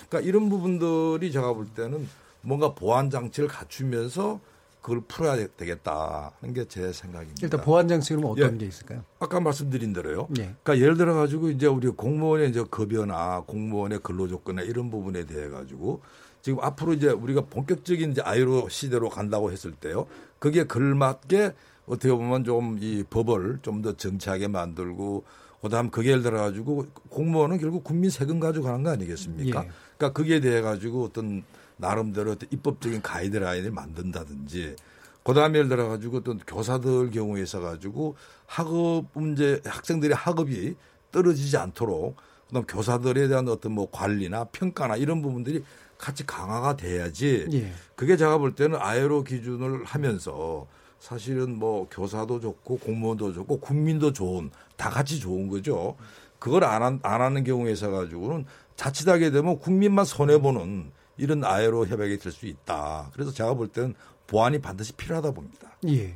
그러니까 0.10 0.28
이런 0.28 0.50
부분들이 0.50 1.32
제가 1.32 1.54
볼 1.54 1.68
때는 1.68 2.10
뭔가 2.42 2.74
보안 2.74 3.10
장치를 3.10 3.48
갖추면서 3.48 4.40
그걸 4.82 5.02
풀어야 5.08 5.48
되겠다 5.56 6.32
하는 6.42 6.56
게 6.56 6.66
제 6.68 6.92
생각입니다. 6.92 7.42
일단 7.44 7.62
보안 7.62 7.88
장치는 7.88 8.26
어떤 8.26 8.56
예. 8.56 8.58
게 8.58 8.66
있을까요? 8.66 9.04
아까 9.20 9.40
말씀드린 9.40 9.94
대로요. 9.94 10.28
예. 10.40 10.56
그러니까 10.64 10.80
예를 10.80 10.98
들어 10.98 11.14
가지고 11.14 11.50
이제 11.52 11.68
우리 11.68 11.88
공무원의 11.90 12.50
이제 12.50 12.64
급여나 12.68 13.44
공무원의 13.46 14.00
근로 14.02 14.28
조건이나 14.28 14.64
이런 14.64 14.90
부분에 14.90 15.28
대해 15.28 15.50
가지고 15.50 16.02
지금 16.42 16.60
앞으로 16.64 16.94
이제 16.94 17.10
우리가 17.10 17.42
본격적인 17.42 18.14
이제 18.14 18.22
아이로 18.24 18.70
시대로 18.70 19.10
간다고 19.10 19.52
했을 19.52 19.72
때요. 19.74 20.08
그게 20.40 20.66
걸맞게 20.66 21.54
어떻게 21.88 22.14
보면 22.14 22.44
좀 22.44 22.78
이 22.82 23.04
법을 23.10 23.60
좀 23.62 23.82
더 23.82 23.96
정치하게 23.98 24.48
만들고 24.48 25.24
그다음 25.62 25.90
그게 25.92 26.10
예를 26.12 26.24
들어 26.24 26.40
가지고 26.40 26.86
공무원은 27.10 27.58
결국 27.60 27.84
국민 27.84 28.10
세금 28.10 28.40
가지고 28.40 28.66
가는 28.66 28.84
거 28.84 28.90
아니겠습니까? 28.92 29.64
예. 29.66 29.70
그러니까 29.98 30.14
거기에 30.14 30.40
대해 30.40 30.62
가지고 30.62 31.04
어떤 31.06 31.44
나름대로 31.78 32.32
어떤 32.32 32.48
입법적인 32.52 33.02
가이드라인을 33.02 33.72
만든다든지 33.72 34.76
그다음에 35.24 35.60
예를 35.60 35.70
들어 35.70 35.88
가지고 35.90 36.18
어떤 36.18 36.40
교사들 36.40 37.12
경우에 37.12 37.44
있어 37.44 37.60
가지고 37.60 38.16
학업 38.48 39.06
문제 39.14 39.62
학생들의 39.66 40.16
학업이 40.16 40.76
떨어지지 41.12 41.58
않도록 41.58 42.16
그다음 42.48 42.66
교사들에 42.66 43.28
대한 43.28 43.48
어떤 43.48 43.74
뭐 43.74 43.88
관리나 43.92 44.46
평가나 44.46 44.96
이런 44.96 45.22
부분들이 45.22 45.64
같이 45.98 46.26
강화가 46.26 46.76
돼야지 46.76 47.48
예. 47.54 47.72
그게 47.96 48.18
제가 48.18 48.40
볼 48.40 48.56
때는 48.56 48.80
아예로 48.82 49.24
기준을 49.24 49.86
하면서 49.86 50.66
사실은 51.02 51.58
뭐 51.58 51.88
교사도 51.90 52.40
좋고 52.40 52.78
공무원도 52.78 53.34
좋고 53.34 53.60
국민도 53.60 54.14
좋은 54.14 54.52
다 54.78 54.90
같이 54.92 55.20
좋은 55.20 55.48
거죠. 55.48 55.98
그걸 56.38 56.64
안, 56.64 56.84
한, 56.84 57.00
안 57.02 57.22
하는 57.22 57.44
경우에 57.44 57.72
있어 57.72 57.90
가지고는 57.90 58.46
자칫하게 58.76 59.32
되면 59.32 59.58
국민만 59.60 60.06
손해 60.06 60.40
보는 60.40 60.92
이런 61.18 61.44
아예로 61.44 61.88
협약이 61.88 62.20
될 62.20 62.32
수 62.32 62.46
있다. 62.46 63.10
그래서 63.14 63.32
제가 63.32 63.56
볼 63.56 63.68
때는 63.68 63.96
보완이 64.28 64.60
반드시 64.60 64.94
필요하다 64.94 65.32
봅니다. 65.32 65.72
예. 65.88 66.16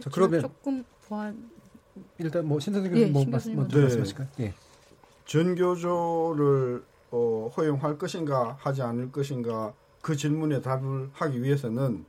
자, 0.00 0.08
그러면 0.12 0.40
조금 0.40 0.84
보완 1.08 1.50
일단 2.18 2.46
뭐 2.46 2.58
신 2.60 2.72
선생 2.72 2.92
교수님 2.92 3.08
예, 3.08 3.12
뭐 3.12 3.24
말씀 3.26 3.56
먼저 3.56 3.76
네. 3.76 3.82
말씀하실까요? 3.82 4.28
예. 4.40 4.54
전교조를 5.26 6.84
어, 7.10 7.50
허용할 7.56 7.98
것인가 7.98 8.56
하지 8.60 8.82
않을 8.82 9.10
것인가 9.10 9.74
그 10.00 10.16
질문에 10.16 10.60
답을 10.60 11.10
하기 11.12 11.42
위해서는 11.42 12.04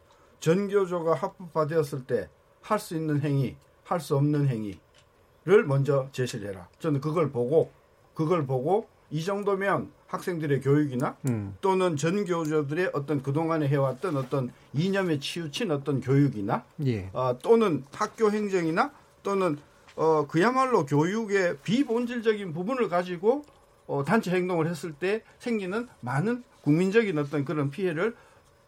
전교조가 0.47 1.13
합법화되었을 1.15 2.03
때 2.03 2.27
할 2.63 2.79
수 2.79 2.95
있는 2.95 3.21
행위, 3.21 3.55
할 3.85 3.99
수 3.99 4.15
없는 4.17 4.47
행위를 4.47 5.65
먼저 5.65 6.09
제시를 6.11 6.49
해라. 6.49 6.67
저는 6.79 6.99
그걸 7.01 7.31
보고 7.31 7.71
그걸 8.13 8.45
보고 8.45 8.87
이 9.09 9.23
정도면 9.23 9.91
학생들의 10.07 10.61
교육이나 10.61 11.15
음. 11.29 11.55
또는 11.61 11.95
전교조들의 11.95 12.91
어떤 12.93 13.21
그동안에 13.21 13.67
해왔던 13.67 14.17
어떤 14.17 14.51
이념에 14.73 15.19
치우친 15.19 15.71
어떤 15.71 16.01
교육이나 16.01 16.63
예. 16.85 17.09
어, 17.13 17.37
또는 17.41 17.83
학교 17.91 18.31
행정이나 18.31 18.91
또는 19.23 19.57
어, 19.95 20.25
그야말로 20.27 20.85
교육의 20.85 21.57
비본질적인 21.63 22.53
부분을 22.53 22.89
가지고 22.89 23.43
어, 23.87 24.03
단체 24.05 24.31
행동을 24.31 24.67
했을 24.67 24.93
때 24.93 25.23
생기는 25.39 25.87
많은 26.01 26.43
국민적인 26.61 27.17
어떤 27.17 27.43
그런 27.45 27.69
피해를 27.69 28.15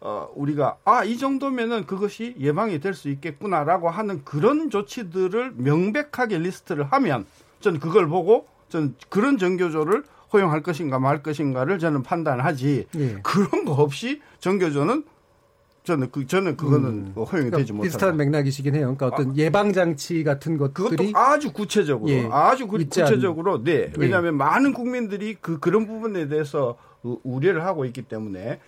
어, 0.01 0.29
우리가 0.35 0.77
아, 0.85 1.03
이 1.03 1.17
정도면은 1.17 1.85
그것이 1.85 2.35
예방이 2.39 2.79
될 2.79 2.93
수 2.93 3.09
있겠구나라고 3.09 3.89
하는 3.89 4.23
그런 4.23 4.69
조치들을 4.69 5.53
명백하게 5.57 6.37
리스트를 6.39 6.83
하면 6.85 7.25
저는 7.59 7.79
그걸 7.79 8.07
보고 8.07 8.47
저는 8.69 8.95
그런 9.09 9.37
정교조를 9.37 10.03
허용할 10.33 10.61
것인가 10.63 10.99
말 10.99 11.23
것인가를 11.23 11.79
저는 11.79 12.03
판단하지 12.03 12.87
예. 12.95 13.15
그런 13.23 13.65
거 13.65 13.73
없이 13.73 14.21
정교조는 14.39 15.03
저는 15.83 16.09
그 16.11 16.25
저는 16.25 16.57
그거는 16.57 16.89
음. 16.89 17.11
뭐 17.13 17.25
허용이 17.25 17.49
그러니까 17.49 17.57
되지 17.57 17.73
못하다. 17.73 17.87
비슷한 17.87 18.17
맥락이시긴 18.17 18.73
해요. 18.75 18.95
그러니까 18.97 19.07
어떤 19.07 19.31
아, 19.31 19.33
예방 19.37 19.71
장치 19.71 20.23
같은 20.23 20.57
것들이 20.57 21.11
그것도 21.11 21.17
아주 21.17 21.53
구체적으로 21.53 22.11
예, 22.11 22.27
아주 22.31 22.67
구, 22.67 22.87
체적으로 22.89 23.63
네. 23.63 23.91
왜냐하면 23.97 24.33
예. 24.33 24.37
많은 24.37 24.73
국민들이 24.73 25.35
그 25.39 25.59
그런 25.59 25.85
부분에 25.85 26.27
대해서 26.27 26.77
우려를 27.03 27.63
하고 27.65 27.85
있기 27.85 28.01
때문에 28.03 28.59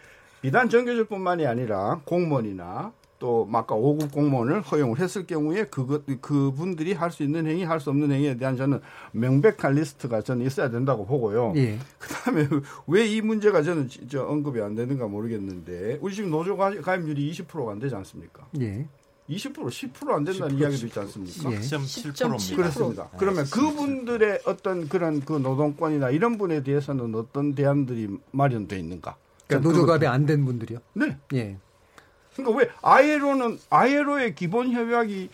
비단 0.41 0.69
정교조뿐만이 0.69 1.45
아니라 1.45 2.01
공무원이나 2.05 2.91
또 3.19 3.49
아까 3.51 3.73
5급 3.75 4.11
공무원을 4.11 4.61
허용을 4.61 4.99
했을 4.99 5.25
경우에 5.25 5.65
그것 5.65 6.03
그분들이 6.21 6.93
할 6.93 7.09
수 7.09 7.23
있는 7.23 7.47
행위, 7.47 7.63
할 7.63 7.79
수 7.79 7.89
없는 7.89 8.11
행위에 8.11 8.38
대한 8.38 8.55
저는 8.55 8.79
명백한 9.13 9.73
리스트가 9.73 10.21
저는 10.21 10.45
있어야 10.45 10.69
된다고 10.69 11.03
보고요. 11.07 11.53
예. 11.55 11.79
그다음에 11.97 12.47
왜 12.85 13.07
이 13.07 13.21
문제가 13.21 13.63
저는 13.63 13.89
저 14.07 14.23
언급이 14.23 14.61
안 14.61 14.75
되는가 14.75 15.07
모르겠는데 15.07 15.97
우리 16.01 16.13
지금 16.13 16.29
노조 16.29 16.55
가입률이 16.55 17.31
20%가 17.31 17.71
안 17.71 17.79
되지 17.79 17.95
않습니까? 17.95 18.45
예. 18.61 18.85
20% 19.27 19.53
10%안 19.55 20.23
된다는 20.23 20.55
10%, 20.55 20.59
이야기도 20.61 20.85
있지 20.85 20.99
않습니까? 20.99 21.51
예. 21.53 21.57
10.7%입니다. 21.59 22.55
그렇습니다. 22.55 23.03
네. 23.11 23.17
그러면 23.17 23.45
그분들의 23.45 24.41
어떤 24.45 24.88
그런 24.88 25.21
그 25.21 25.33
노동권이나 25.33 26.11
이런 26.11 26.38
분에 26.38 26.61
대해서는 26.61 27.15
어떤 27.15 27.55
대안들이 27.55 28.09
마련돼 28.31 28.77
있는가? 28.77 29.17
그러니까 29.47 29.69
노조가입이 29.69 30.05
안 30.07 30.25
된 30.25 30.45
분들이요? 30.45 30.79
네. 30.93 31.17
예. 31.33 31.57
그러니까 32.35 32.57
왜 32.59 32.69
아예로는 32.81 33.57
아예로의 33.69 34.35
기본 34.35 34.71
협약이 34.71 35.29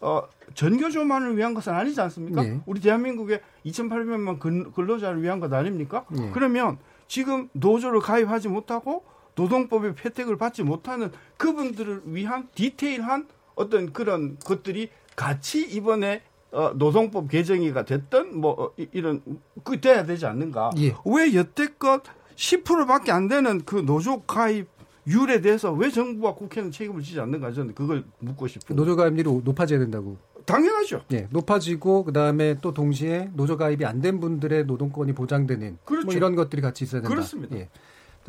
어, 0.00 0.22
전교조만을 0.54 1.36
위한 1.36 1.52
것은 1.54 1.72
아니지 1.72 2.00
않습니까? 2.00 2.42
네. 2.42 2.60
우리 2.66 2.80
대한민국의 2.80 3.40
2,800만 3.66 4.38
근, 4.38 4.72
근로자를 4.72 5.22
위한 5.22 5.40
것 5.40 5.52
아닙니까? 5.52 6.04
네. 6.10 6.30
그러면 6.32 6.78
지금 7.08 7.48
노조를 7.52 8.00
가입하지 8.00 8.48
못하고 8.48 9.04
노동법의 9.34 9.94
혜택을 10.04 10.36
받지 10.38 10.62
못하는 10.62 11.10
그분들을 11.36 12.02
위한 12.06 12.48
디테일한 12.54 13.26
어떤 13.54 13.92
그런 13.92 14.38
것들이 14.38 14.90
같이 15.14 15.62
이번에 15.62 16.22
어, 16.52 16.72
노동법 16.74 17.28
개정이가 17.28 17.84
됐던 17.84 18.38
뭐 18.38 18.52
어, 18.58 18.72
이런 18.92 19.22
그 19.64 19.80
돼야 19.80 20.04
되지 20.04 20.24
않는가? 20.26 20.70
예. 20.78 20.94
왜 21.04 21.34
여태껏 21.34 22.02
10%밖에 22.36 23.10
안 23.12 23.28
되는 23.28 23.62
그 23.64 23.76
노조 23.84 24.20
가입 24.22 24.68
율에 25.06 25.40
대해서 25.40 25.72
왜 25.72 25.90
정부와 25.90 26.34
국회는 26.34 26.70
책임을 26.72 27.02
지지 27.02 27.20
않는가 27.20 27.52
저는 27.52 27.74
그걸 27.74 28.04
묻고 28.18 28.48
싶어요. 28.48 28.76
노조 28.76 28.96
가입률이 28.96 29.28
높아져야 29.44 29.78
된다고. 29.78 30.16
당연하죠. 30.44 31.02
예, 31.12 31.26
높아지고 31.30 32.04
그다음에 32.04 32.56
또 32.60 32.72
동시에 32.72 33.30
노조 33.34 33.56
가입이 33.56 33.84
안 33.84 34.00
된 34.00 34.20
분들의 34.20 34.66
노동권이 34.66 35.12
보장되는 35.12 35.68
뭐 35.70 35.78
그렇죠. 35.84 36.06
뭐 36.06 36.14
이런 36.14 36.34
것들이 36.36 36.62
같이 36.62 36.84
있어야 36.84 37.00
된다. 37.00 37.12
그렇습니다. 37.14 37.56
예. 37.56 37.68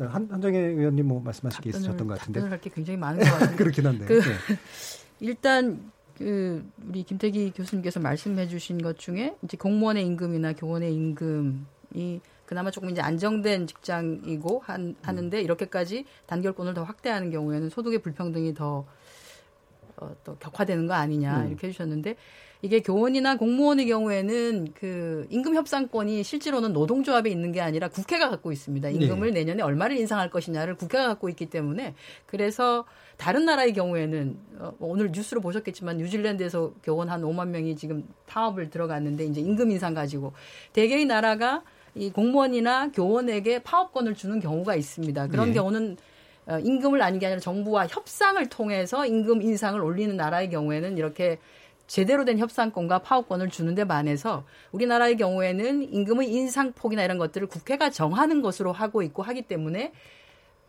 한, 0.00 0.28
한정혜 0.30 0.58
의원님 0.58 1.06
뭐 1.06 1.20
말씀하실 1.20 1.60
게 1.62 1.70
있으셨던 1.70 2.06
것 2.06 2.18
같은데. 2.18 2.40
답변을 2.40 2.52
할게 2.52 2.70
굉장히 2.72 2.96
많은 2.96 3.18
것 3.20 3.30
같은데. 3.30 3.54
그렇긴 3.62 3.86
한데. 3.86 4.04
그, 4.06 4.16
예. 4.18 4.22
일단 5.20 5.90
그 6.16 6.64
우리 6.88 7.02
김태기 7.02 7.52
교수님께서 7.54 7.98
말씀해 8.00 8.46
주신 8.48 8.80
것 8.82 8.98
중에 8.98 9.34
이제 9.42 9.56
공무원의 9.56 10.04
임금이나 10.06 10.52
교원의 10.54 10.94
임금이 10.94 12.20
그나마 12.48 12.70
조금 12.70 12.88
이제 12.88 13.02
안정된 13.02 13.66
직장이고 13.66 14.62
한, 14.64 14.96
하는데 15.02 15.38
이렇게까지 15.38 16.06
단결권을 16.24 16.72
더 16.72 16.82
확대하는 16.82 17.30
경우에는 17.30 17.68
소득의 17.68 17.98
불평등이 17.98 18.54
더 18.54 18.86
어, 19.98 20.16
또 20.24 20.34
격화되는 20.36 20.86
거 20.86 20.94
아니냐 20.94 21.42
음. 21.42 21.48
이렇게 21.48 21.66
해주셨는데 21.66 22.16
이게 22.62 22.80
교원이나 22.80 23.36
공무원의 23.36 23.86
경우에는 23.86 24.68
그 24.74 25.26
임금 25.28 25.56
협상권이 25.56 26.22
실제로는 26.24 26.72
노동조합에 26.72 27.28
있는 27.28 27.52
게 27.52 27.60
아니라 27.60 27.88
국회가 27.88 28.30
갖고 28.30 28.50
있습니다. 28.50 28.88
임금을 28.88 29.32
네. 29.32 29.40
내년에 29.40 29.62
얼마를 29.62 29.98
인상할 29.98 30.30
것이냐를 30.30 30.74
국회가 30.74 31.06
갖고 31.06 31.28
있기 31.28 31.46
때문에 31.46 31.94
그래서 32.24 32.86
다른 33.18 33.44
나라의 33.44 33.74
경우에는 33.74 34.38
어, 34.60 34.72
오늘 34.80 35.10
뉴스로 35.12 35.42
보셨겠지만 35.42 35.98
뉴질랜드에서 35.98 36.72
교원 36.82 37.10
한 37.10 37.20
5만 37.20 37.48
명이 37.48 37.76
지금 37.76 38.08
파업을 38.26 38.70
들어갔는데 38.70 39.26
이제 39.26 39.42
임금 39.42 39.70
인상 39.70 39.92
가지고 39.92 40.32
대개의 40.72 41.04
나라가 41.04 41.62
이 41.94 42.10
공무원이나 42.10 42.92
교원에게 42.92 43.60
파업권을 43.60 44.14
주는 44.14 44.40
경우가 44.40 44.74
있습니다. 44.74 45.28
그런 45.28 45.48
예. 45.48 45.52
경우는 45.54 45.96
어, 46.46 46.58
임금을 46.58 47.02
아닌 47.02 47.20
게 47.20 47.26
아니라 47.26 47.40
정부와 47.40 47.86
협상을 47.88 48.44
통해서 48.48 49.04
임금 49.04 49.42
인상을 49.42 49.78
올리는 49.80 50.16
나라의 50.16 50.48
경우에는 50.50 50.96
이렇게 50.96 51.38
제대로 51.86 52.24
된 52.24 52.38
협상권과 52.38 53.00
파업권을 53.00 53.50
주는데 53.50 53.84
반해서 53.84 54.44
우리나라의 54.72 55.16
경우에는 55.16 55.92
임금의 55.92 56.30
인상폭이나 56.30 57.02
이런 57.02 57.18
것들을 57.18 57.48
국회가 57.48 57.90
정하는 57.90 58.42
것으로 58.42 58.72
하고 58.72 59.02
있고 59.02 59.22
하기 59.22 59.42
때문에 59.42 59.92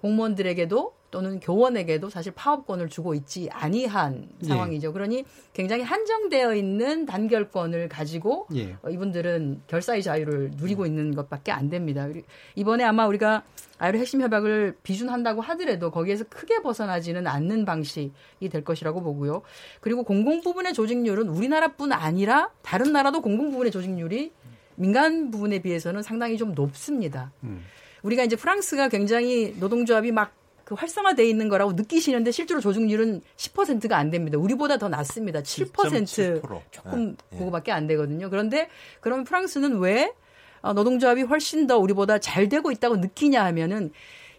공무원들에게도 0.01 0.99
또는 1.12 1.39
교원에게도 1.39 2.10
사실 2.10 2.32
파업권을 2.36 2.89
주고 2.89 3.14
있지 3.14 3.49
아니한 3.51 4.30
예. 4.43 4.47
상황이죠. 4.47 4.93
그러니 4.93 5.26
굉장히 5.53 5.84
한정되어 5.84 6.55
있는 6.55 7.05
단결권을 7.05 7.89
가지고 7.89 8.47
예. 8.55 8.76
어, 8.82 8.89
이분들은 8.89 9.64
결사의 9.68 10.03
자유를 10.03 10.51
누리고 10.55 10.86
있는 10.86 11.16
것밖에 11.16 11.51
안 11.51 11.70
됩니다. 11.70 12.07
이번에 12.55 12.84
아마 12.84 13.07
우리가 13.07 13.43
아이로 13.80 13.97
핵심 13.97 14.22
협약을 14.22 14.78
비준한다고 14.84 15.41
하더라도 15.41 15.89
거기에서 15.89 16.26
크게 16.26 16.62
벗어나지는 16.62 17.28
않는 17.28 17.66
방식이 17.66 18.49
될 18.51 18.64
것이라고 18.64 19.01
보고요. 19.01 19.41
그리고 19.80 20.03
공공 20.03 20.41
부분의 20.41 20.74
조직률은 20.74 21.30
우리나라뿐 21.30 21.93
아니라 21.93 22.51
다른 22.62 22.91
나라도 22.91 23.22
공공 23.22 23.51
부분의 23.51 23.72
조직률이 23.72 24.32
민간 24.76 25.32
부분에 25.32 25.60
비해서는 25.60 26.03
상당히 26.03 26.38
좀 26.38 26.53
높습니다. 26.53 27.32
음. 27.43 27.64
우리가 28.03 28.24
이제 28.24 28.36
프랑스가 28.36 28.89
굉장히 28.89 29.55
노동조합이 29.60 30.12
막 30.12 30.34
그 30.70 30.76
활성화돼 30.76 31.28
있는 31.28 31.49
거라고 31.49 31.74
느끼시는데 31.74 32.30
실제로 32.30 32.59
조직률은 32.59 33.24
10%가 33.38 33.97
안 33.97 34.11
됩니다. 34.11 34.38
우리보다 34.38 34.78
더 34.78 34.88
낮습니다. 34.88 35.41
7% 35.41 36.61
조금 36.70 37.17
네. 37.32 37.38
그거밖에 37.39 37.72
안 37.72 37.88
되거든요. 37.88 38.30
그런데 38.30 38.70
그러면 39.01 39.26
프랑스는 39.26 39.80
왜 39.80 40.13
어, 40.61 40.74
노동조합이 40.74 41.24
훨씬 41.24 41.65
더 41.65 41.80
우리보다 41.80 42.20
잘 42.20 42.49
되고 42.49 42.72
있다고 42.72 42.97
느끼냐 42.97 43.43
하면은 43.45 43.91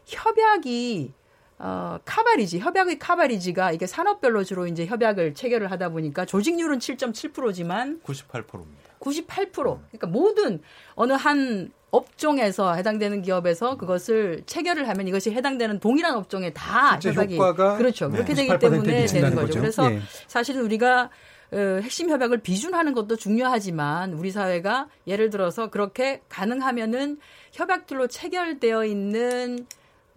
협약이 0.07 1.12
어, 1.59 1.99
카바리지, 2.05 2.61
협약의 2.61 3.01
카바리지가 3.01 3.72
이게 3.72 3.89
산업별로 3.89 4.45
주로 4.45 4.68
이제 4.68 4.87
협약을 4.87 5.35
체결을 5.35 5.68
하다 5.72 5.89
보니까 5.89 6.26
조직률은 6.26 6.78
7.7%지만 6.78 8.01
98%입니다. 8.05 8.91
98%. 9.01 9.53
그러니까 9.53 10.07
모든 10.07 10.62
어느 10.95 11.12
한 11.14 11.72
업종에서 11.91 12.74
해당되는 12.74 13.22
기업에서 13.22 13.76
그것을 13.76 14.43
체결을 14.47 14.88
하면 14.88 15.09
이것이 15.09 15.32
해당되는 15.32 15.80
동일한 15.80 16.14
업종에 16.16 16.53
다 16.53 16.99
협약이 17.03 17.36
그렇죠. 17.76 18.09
네. 18.09 18.14
그렇게 18.14 18.34
되기 18.34 18.59
때문에 18.59 19.07
되는 19.07 19.34
거죠. 19.34 19.47
거죠. 19.47 19.61
그래서 19.61 19.88
네. 19.88 20.01
사실은 20.26 20.62
우리가 20.62 21.11
어, 21.53 21.57
핵심 21.82 22.11
협약을 22.11 22.38
비준하는 22.38 22.95
것도 22.95 23.16
중요하지만 23.16 24.12
우리 24.12 24.30
사회가 24.30 24.88
예를 25.07 25.30
들어서 25.30 25.68
그렇게 25.68 26.22
가능하면은 26.28 27.18
협약들로 27.53 28.07
체결되어 28.07 28.84
있는 28.84 29.66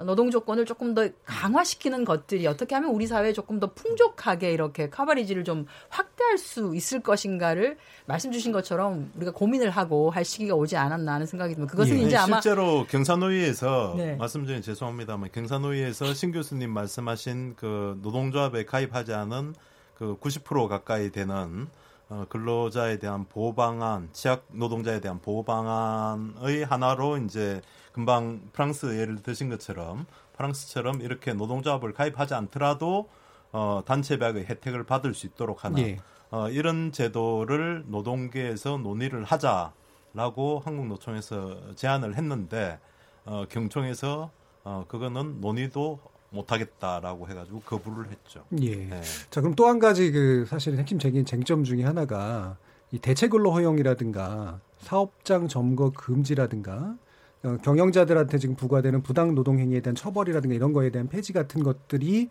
노동 0.04 0.32
조건을 0.32 0.66
조금 0.66 0.93
더 0.93 1.08
강화시키는 1.26 2.06
것들이 2.06 2.47
어떻게 2.47 2.76
하면 2.76 2.91
우리 2.91 3.08
사회에 3.08 3.34
조금 3.34 3.60
더 3.60 3.74
풍족하게 3.74 4.51
이렇게 4.51 4.89
커버리지를 4.89 5.43
좀 5.43 5.66
확대할 5.89 6.38
수 6.38 6.76
있을 6.76 7.01
것인가를 7.01 7.78
말씀 8.06 8.32
주신 8.32 8.51
것처럼 8.51 9.12
우리가 9.16 9.32
고민을 9.32 9.70
하고 9.70 10.10
할 10.10 10.26
시기가 10.26 10.56
오지 10.56 10.78
않았나 10.78 11.14
하는 11.14 11.26
생각이 11.26 11.54
듭니다. 11.56 11.72
그것은 11.72 11.99
예. 11.99 12.04
이제 12.04 12.18
아마 12.18 12.41
실제로 12.41 12.86
경사노위에서 12.88 13.95
네. 13.97 14.16
말씀 14.16 14.45
중에 14.45 14.62
죄송합니다만 14.62 15.30
경사노위에서 15.32 16.14
신 16.14 16.32
교수님 16.32 16.72
말씀하신 16.72 17.56
그 17.56 17.99
노동조합에 18.01 18.66
가입하지 18.66 19.14
않은 19.14 19.56
그 19.95 20.18
90% 20.20 20.68
가까이 20.68 21.12
되는 21.12 21.34
어, 21.34 21.83
근로자에 22.30 22.99
대한 22.99 23.26
보호 23.28 23.56
방안, 23.56 24.10
취약 24.14 24.45
노동자에 24.51 24.99
대한 25.01 25.20
보호 25.20 25.43
방안의 25.43 26.66
하나로 26.66 27.18
이제 27.18 27.62
금방 27.91 28.41
프랑스 28.54 28.99
예를 28.99 29.24
드신 29.24 29.49
것처럼 29.49 30.06
프랑스처럼 30.34 31.01
이렇게 31.01 31.34
노동조합을 31.34 31.93
가입하지 31.93 32.34
않더라도 32.34 33.10
어, 33.51 33.82
단체백의 33.86 34.45
혜택을 34.45 34.84
받을 34.84 35.14
수 35.14 35.28
있도록 35.28 35.64
하는 35.64 35.80
예. 35.80 35.97
어, 36.32 36.49
이런 36.49 36.91
제도를 36.91 37.84
노동계에서 37.88 38.78
논의를 38.78 39.24
하자라고 39.24 40.64
한국노총에서 40.66 41.76
제안을 41.76 42.16
했는데 42.18 42.80
어, 43.26 43.45
경총에서 43.49 44.32
어, 44.64 44.86
그거는 44.88 45.39
논의도 45.39 45.99
못하겠다라고 46.34 47.30
해가지고 47.30 47.62
거부를 47.62 48.10
했죠. 48.10 48.44
예. 48.62 48.76
네. 48.76 49.02
자 49.30 49.40
그럼 49.42 49.56
또 49.56 49.68
한 49.68 49.80
가지 49.80 50.12
그 50.12 50.46
사실 50.50 50.78
핵심적인 50.78 51.26
쟁점 51.26 51.64
중에 51.64 51.84
하나가 51.84 52.58
이 52.92 53.00
대체 53.00 53.28
근로 53.28 53.52
허용이라든가 53.52 54.60
사업장 54.80 55.48
점거 55.48 55.92
금지라든가 55.92 56.96
어, 57.44 57.58
경영자들한테 57.64 58.38
지금 58.38 58.56
부과되는 58.56 59.02
부당 59.04 59.36
노동 59.36 59.60
행위에 59.60 59.82
대한 59.82 59.96
처벌이라든가 59.96 60.56
이런 60.56 60.74
거에 60.74 60.90
대한 60.92 61.08
폐지 61.08 61.34
같은 61.34 61.64
것들이 61.64 62.30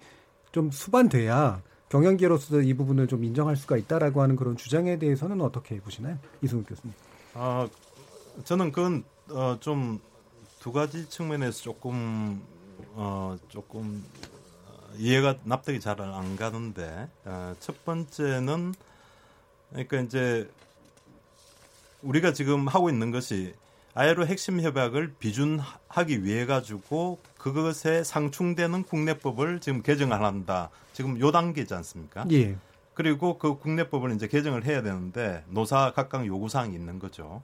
좀 0.52 0.70
수반돼야 0.70 1.62
경영계로서 1.88 2.62
이 2.62 2.72
부분을 2.74 3.06
좀 3.06 3.22
인정할 3.24 3.56
수가 3.56 3.76
있다라고 3.76 4.22
하는 4.22 4.36
그런 4.36 4.56
주장에 4.56 4.98
대해서는 4.98 5.40
어떻게 5.42 5.78
보시나요, 5.80 6.18
이승훈 6.42 6.64
교수님? 6.64 6.94
아 7.34 7.68
저는 8.44 8.72
그건 8.72 9.04
어, 9.30 9.56
좀두 9.60 10.72
가지 10.72 11.08
측면에서 11.08 11.62
조금 11.62 12.40
어, 12.94 13.36
조금 13.48 14.04
이해가 14.96 15.36
납득이 15.44 15.80
잘 15.80 16.00
안 16.00 16.36
가는데 16.36 17.08
어, 17.24 17.54
첫 17.60 17.84
번째는 17.84 18.74
그러니까 19.70 20.00
이제 20.00 20.50
우리가 22.02 22.32
지금 22.32 22.68
하고 22.68 22.90
있는 22.90 23.10
것이 23.10 23.54
아예로 23.94 24.26
핵심 24.26 24.60
협약을 24.60 25.14
비준하기 25.18 26.24
위해 26.24 26.46
가지고 26.46 27.18
그것에 27.38 28.04
상충되는 28.04 28.84
국내법을 28.84 29.60
지금 29.60 29.82
개정을 29.82 30.22
한다. 30.24 30.70
지금 30.92 31.18
요 31.20 31.30
단계지 31.30 31.74
않습니까? 31.74 32.26
예. 32.32 32.56
그리고 32.94 33.38
그 33.38 33.58
국내법을 33.58 34.12
이제 34.14 34.28
개정을 34.28 34.64
해야 34.64 34.82
되는데 34.82 35.44
노사 35.48 35.92
각각 35.94 36.26
요구 36.26 36.48
사항이 36.48 36.74
있는 36.74 36.98
거죠. 36.98 37.42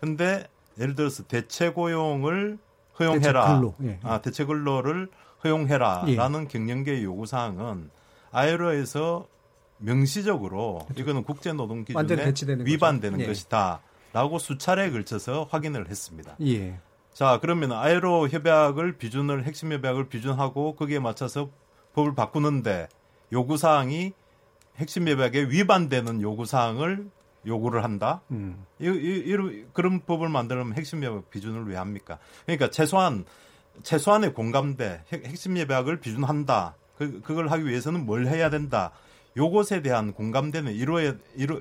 근데 0.00 0.48
예를 0.78 0.94
들어서 0.94 1.22
대체 1.24 1.70
고용을 1.70 2.58
허용해라. 2.98 3.46
대체 3.46 3.54
근로. 3.54 3.74
예. 3.84 3.98
아, 4.02 4.20
대체 4.20 4.44
근로를 4.44 5.08
허용해라라는 5.42 6.42
예. 6.44 6.48
경영계 6.48 7.02
요구 7.02 7.26
사항은 7.26 7.90
아예로에서 8.32 9.26
명시적으로 9.78 10.80
그렇죠. 10.86 11.02
이거는 11.02 11.24
국제 11.24 11.52
노동 11.52 11.84
기준에 11.84 12.32
위반되는 12.64 13.20
예. 13.20 13.26
것이다. 13.26 13.80
라고 14.12 14.38
수차례에 14.38 14.90
걸쳐서 14.90 15.48
확인을 15.50 15.88
했습니다. 15.88 16.36
예. 16.42 16.78
자, 17.12 17.38
그러면 17.40 17.72
아이로 17.72 18.28
협약을 18.28 18.96
비준을 18.96 19.44
핵심 19.44 19.72
협약을 19.72 20.08
비준하고 20.08 20.76
거기에 20.76 21.00
맞춰서 21.00 21.50
법을 21.94 22.14
바꾸는데 22.14 22.88
요구 23.32 23.56
사항이 23.56 24.12
핵심 24.76 25.08
협약에 25.08 25.44
위반되는 25.44 26.22
요구 26.22 26.44
사항을 26.44 27.10
요구를 27.46 27.84
한다. 27.84 28.20
음. 28.30 28.64
이, 28.80 28.86
이, 28.86 29.24
이, 29.26 29.64
그런 29.72 30.00
법을 30.04 30.28
만들면 30.28 30.74
핵심 30.74 31.02
협약 31.02 31.30
비준을 31.30 31.68
왜 31.68 31.76
합니까? 31.76 32.18
그러니까 32.46 32.70
최소한 32.70 33.24
최소한의 33.82 34.34
공감대 34.34 35.02
핵심 35.12 35.56
협약을 35.56 36.00
비준한다. 36.00 36.76
그, 36.96 37.20
그걸 37.22 37.48
하기 37.48 37.66
위해서는 37.66 38.06
뭘 38.06 38.26
해야 38.26 38.50
된다. 38.50 38.92
요것에 39.36 39.82
대한 39.82 40.12
공감대는 40.12 40.72
이루어야 40.72 41.14
이루 41.34 41.60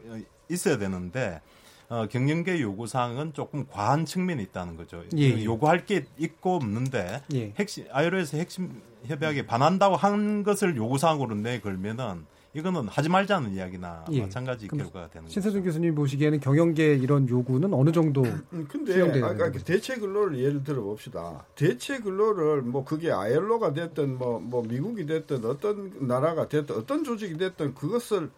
있어야 0.50 0.78
되는데 0.78 1.42
어, 1.90 2.08
경영계 2.08 2.62
요구 2.62 2.88
사항은 2.88 3.34
조금 3.34 3.66
과한 3.68 4.06
측면이 4.06 4.42
있다는 4.44 4.78
거죠. 4.78 5.04
예. 5.16 5.34
그 5.34 5.44
요구할 5.44 5.86
게 5.86 6.06
있고 6.18 6.56
없는데 6.56 7.22
예. 7.34 7.54
핵심 7.58 7.86
아이로에서 7.92 8.38
핵심 8.38 8.82
협약에 9.06 9.46
반한다고 9.46 9.96
한 9.96 10.44
것을 10.44 10.78
요구 10.78 10.98
사항으로 10.98 11.36
내 11.36 11.60
걸면은 11.60 12.26
이거는 12.56 12.88
하지 12.88 13.10
말자는 13.10 13.56
이야기나 13.56 14.06
예. 14.12 14.22
마찬가지 14.22 14.68
결과가 14.68 15.10
되는 15.10 15.24
거죠. 15.24 15.34
신세준 15.34 15.64
교수님 15.64 15.96
보시기에는 15.96 16.40
경영계 16.40 16.96
이런 16.96 17.28
요구는 17.28 17.74
어느 17.74 17.92
정도 17.92 18.24
음, 18.24 18.68
근데 18.70 19.02
아까 19.24 19.52
그 19.52 19.64
대체 19.64 19.96
근로를 19.96 20.38
예를 20.38 20.64
들어 20.64 20.84
봅시다. 20.84 21.46
대체 21.56 21.98
근로를 21.98 22.62
뭐 22.62 22.86
그게 22.86 23.12
아일로가 23.12 23.74
됐든 23.74 24.20
뭐, 24.20 24.40
뭐 24.40 24.64
미국이 24.64 25.08
됐든 25.08 25.44
어떤 25.46 25.94
나라가 26.08 26.48
됐든 26.48 26.76
어떤 26.76 27.04
조직이 27.04 27.38
됐든 27.38 27.74
그것을 27.74 28.30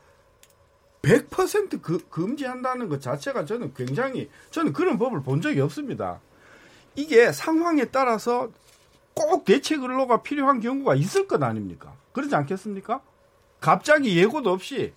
100% 1.02 1.82
그, 1.82 1.98
금지한다는 2.10 2.88
것 2.88 3.02
자체가 3.02 3.44
저는 3.46 3.74
굉장히 3.74 4.30
저는 4.50 4.72
그런 4.72 4.98
법을 4.98 5.24
본 5.24 5.42
적이 5.42 5.60
없습니다. 5.60 6.22
이게 6.96 7.34
상황에 7.34 7.86
따라서 7.86 8.50
꼭 9.14 9.44
대체 9.44 9.78
근로가 9.78 10.24
필요한 10.24 10.62
경우가 10.62 10.96
있을 10.96 11.28
것 11.28 11.44
아닙니까? 11.44 11.94
그렇지 12.14 12.34
않겠습니까? 12.34 13.02
갑자기 13.66 14.16
예고도 14.16 14.52
없이 14.52 14.94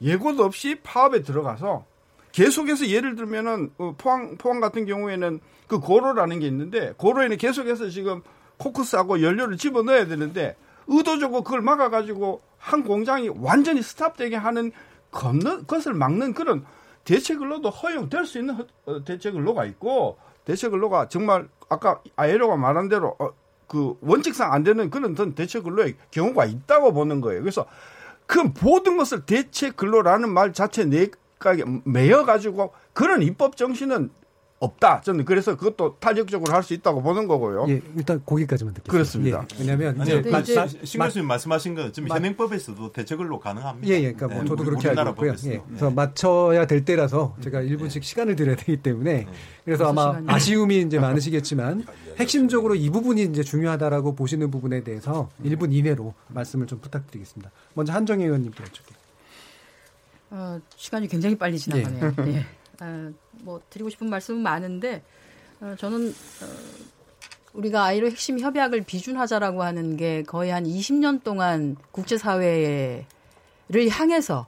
예고도 0.00 0.44
없이 0.44 0.76
파업에 0.80 1.22
들어가서 1.22 1.84
계속해서 2.30 2.86
예를 2.86 3.16
들면은 3.16 3.72
어, 3.78 3.96
포항 3.98 4.36
포항 4.36 4.60
같은 4.60 4.86
경우에는 4.86 5.40
그 5.66 5.80
고로라는 5.80 6.38
게 6.38 6.46
있는데 6.46 6.94
고로에는 6.98 7.36
계속해서 7.36 7.88
지금 7.88 8.22
코크스하고 8.58 9.22
연료를 9.22 9.56
집어넣어야 9.56 10.06
되는데 10.06 10.56
의도적으로 10.86 11.42
그걸 11.42 11.62
막아가지고 11.62 12.42
한 12.58 12.84
공장이 12.84 13.28
완전히 13.28 13.82
스탑되게 13.82 14.36
하는 14.36 14.70
걷는 15.10 15.66
것을 15.66 15.92
막는 15.92 16.34
그런 16.34 16.64
대체 17.02 17.34
근로도 17.34 17.70
허용될 17.70 18.24
수 18.24 18.38
있는 18.38 18.56
어, 18.86 19.04
대체 19.04 19.32
근로가 19.32 19.64
있고 19.64 20.16
대체 20.44 20.68
근로가 20.68 21.08
정말 21.08 21.48
아까 21.68 22.00
아예로가 22.14 22.54
말한 22.54 22.88
대로 22.88 23.16
어, 23.18 23.30
그 23.66 23.96
원칙상 24.00 24.52
안 24.52 24.62
되는 24.62 24.90
그런 24.90 25.16
대체 25.34 25.60
근로의 25.60 25.96
경우가 26.12 26.44
있다고 26.44 26.92
보는 26.92 27.20
거예요. 27.20 27.40
그래서 27.40 27.66
그 28.26 28.38
모든 28.62 28.96
것을 28.96 29.26
대체 29.26 29.70
근로라는 29.70 30.30
말 30.30 30.52
자체 30.52 30.84
내각에 30.84 31.64
매여 31.84 32.24
가지고 32.24 32.72
그런 32.92 33.22
입법 33.22 33.56
정신은 33.56 34.10
없다. 34.62 35.00
저는 35.00 35.24
그래서 35.24 35.56
그것도 35.56 35.96
탄력적으로 35.98 36.52
할 36.54 36.62
수 36.62 36.74
있다고 36.74 37.02
보는 37.02 37.26
거고요. 37.26 37.66
예, 37.68 37.80
일단 37.96 38.22
거기까지만 38.24 38.74
듣겠습니다. 38.74 38.92
그렇습니다. 38.92 39.46
예, 39.56 39.60
왜냐하면 39.60 40.00
아니, 40.00 40.10
이제, 40.20 40.40
이제 40.40 40.84
신 40.84 41.00
교수님 41.00 41.26
말씀하신 41.26 41.74
건 41.74 41.92
지금 41.92 42.08
현행법에서도 42.08 42.92
대책을로 42.92 43.40
가능합니다. 43.40 43.88
예, 43.88 43.94
예, 43.94 44.12
그러니까 44.12 44.28
뭐 44.28 44.42
네, 44.44 44.48
저도 44.48 44.62
그렇게 44.64 44.88
알고 44.90 45.10
있고요. 45.10 45.34
예, 45.46 45.60
그래서 45.66 45.88
네. 45.88 45.94
맞춰야 45.94 46.66
될 46.68 46.84
때라서 46.84 47.34
제가 47.42 47.62
1분씩 47.62 47.94
네. 47.94 48.00
시간을 48.02 48.36
드려야 48.36 48.54
되기 48.54 48.76
때문에 48.76 49.12
네. 49.24 49.26
그래서 49.64 49.88
아마 49.88 50.10
시간이. 50.12 50.26
아쉬움이 50.28 50.80
이제 50.82 51.00
많으시겠지만 51.00 51.84
핵심적으로 52.18 52.76
이 52.76 52.88
부분이 52.90 53.22
이제 53.24 53.42
중요하다라고 53.42 54.14
보시는 54.14 54.52
부분에 54.52 54.84
대해서 54.84 55.28
1분 55.44 55.72
이내로 55.72 56.14
말씀을 56.28 56.68
좀 56.68 56.78
부탁드리겠습니다. 56.78 57.50
먼저 57.74 57.92
한정혜 57.92 58.24
의원님께 58.26 58.62
여쭤게요. 58.62 58.94
어, 60.30 60.60
시간이 60.76 61.08
굉장히 61.08 61.36
빨리 61.36 61.58
지나가네요. 61.58 62.14
예. 62.28 62.46
예. 62.82 62.84
어, 62.84 63.12
뭐 63.42 63.60
드리고 63.70 63.90
싶은 63.90 64.10
말씀은 64.10 64.40
많은데 64.40 65.02
어, 65.60 65.74
저는 65.78 66.08
어, 66.08 66.46
우리가 67.54 67.84
아이로 67.84 68.08
핵심 68.08 68.38
협약을 68.40 68.82
비준하자라고 68.82 69.62
하는 69.62 69.96
게 69.96 70.22
거의 70.22 70.50
한 70.50 70.64
20년 70.64 71.22
동안 71.22 71.76
국제사회를 71.92 73.04
향해서 73.90 74.46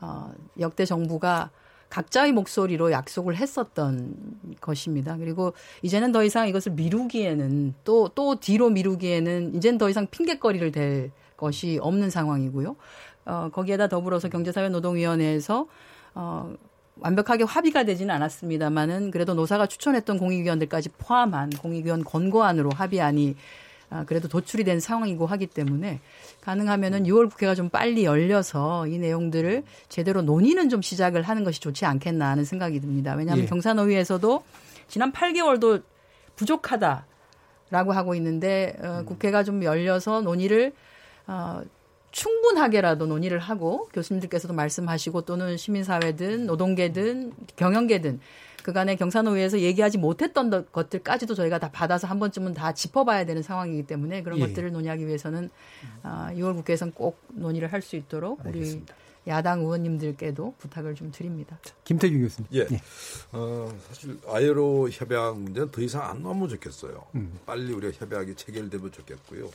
어, 0.00 0.32
역대 0.58 0.84
정부가 0.84 1.50
각자의 1.90 2.32
목소리로 2.32 2.92
약속을 2.92 3.36
했었던 3.36 4.14
것입니다. 4.60 5.16
그리고 5.16 5.54
이제는 5.82 6.12
더 6.12 6.22
이상 6.22 6.46
이것을 6.46 6.72
미루기에는 6.72 7.74
또, 7.84 8.08
또 8.08 8.36
뒤로 8.36 8.68
미루기에는 8.68 9.54
이제는 9.54 9.78
더 9.78 9.88
이상 9.88 10.06
핑계거리를 10.06 10.70
댈 10.70 11.10
것이 11.36 11.78
없는 11.80 12.10
상황이고요. 12.10 12.76
어, 13.24 13.48
거기에다 13.52 13.88
더불어서 13.88 14.28
경제사회노동위원회에서 14.28 15.66
어, 16.14 16.54
완벽하게 17.00 17.44
합의가 17.44 17.84
되지는 17.84 18.14
않았습니다만은 18.14 19.10
그래도 19.10 19.34
노사가 19.34 19.66
추천했던 19.66 20.18
공익위원들까지 20.18 20.90
포함한 20.98 21.50
공익위원 21.50 22.04
권고안으로 22.04 22.70
합의안이 22.70 23.36
아, 23.90 24.04
그래도 24.04 24.28
도출이 24.28 24.64
된 24.64 24.80
상황이고 24.80 25.24
하기 25.24 25.46
때문에 25.46 26.00
가능하면은 26.42 27.04
6월 27.04 27.30
국회가 27.30 27.54
좀 27.54 27.70
빨리 27.70 28.04
열려서 28.04 28.86
이 28.86 28.98
내용들을 28.98 29.64
제대로 29.88 30.20
논의는 30.20 30.68
좀 30.68 30.82
시작을 30.82 31.22
하는 31.22 31.42
것이 31.42 31.60
좋지 31.60 31.86
않겠나 31.86 32.28
하는 32.28 32.44
생각이 32.44 32.80
듭니다. 32.80 33.14
왜냐하면 33.14 33.44
예. 33.44 33.48
경산노위에서도 33.48 34.42
지난 34.88 35.12
8개월도 35.12 35.82
부족하다. 36.36 37.06
라고 37.70 37.92
하고 37.92 38.14
있는데 38.14 38.76
어, 38.82 39.00
음. 39.00 39.04
국회가 39.04 39.42
좀 39.42 39.62
열려서 39.62 40.22
논의를 40.22 40.72
어, 41.26 41.60
충분하게라도 42.10 43.06
논의를 43.06 43.38
하고 43.38 43.88
교수님들께서도 43.92 44.54
말씀하시고 44.54 45.22
또는 45.22 45.56
시민사회든 45.56 46.46
노동계든 46.46 47.32
경영계든 47.56 48.20
그간의 48.62 48.96
경산노위에서 48.96 49.60
얘기하지 49.60 49.98
못했던 49.98 50.50
것들까지도 50.72 51.34
저희가 51.34 51.58
다 51.58 51.70
받아서 51.70 52.06
한 52.06 52.18
번쯤은 52.18 52.54
다 52.54 52.72
짚어봐야 52.72 53.24
되는 53.24 53.42
상황이기 53.42 53.86
때문에 53.86 54.22
그런 54.22 54.38
예. 54.40 54.46
것들을 54.46 54.72
논의하기 54.72 55.06
위해서는 55.06 55.48
어, 56.02 56.28
6월 56.32 56.54
국회에서는 56.56 56.92
꼭 56.92 57.18
논의를 57.28 57.72
할 57.72 57.78
수 57.80 57.96
있도록 57.96 58.44
알겠습니다. 58.44 58.94
우리 58.94 59.30
야당 59.30 59.60
의원님들께도 59.60 60.54
부탁을 60.58 60.94
좀 60.94 61.10
드립니다. 61.12 61.58
김태규 61.84 62.18
교수님. 62.18 62.48
예. 62.54 62.66
예. 62.70 62.80
어, 63.32 63.72
사실 63.88 64.18
아예로 64.26 64.90
협약 64.90 65.38
문제는 65.38 65.70
더 65.70 65.80
이상 65.80 66.02
안 66.02 66.22
나오면 66.22 66.48
좋겠어요. 66.48 67.04
음. 67.14 67.38
빨리 67.46 67.72
우리가 67.72 67.96
협약이 67.98 68.34
체결되면 68.34 68.90
좋겠고요. 68.92 69.48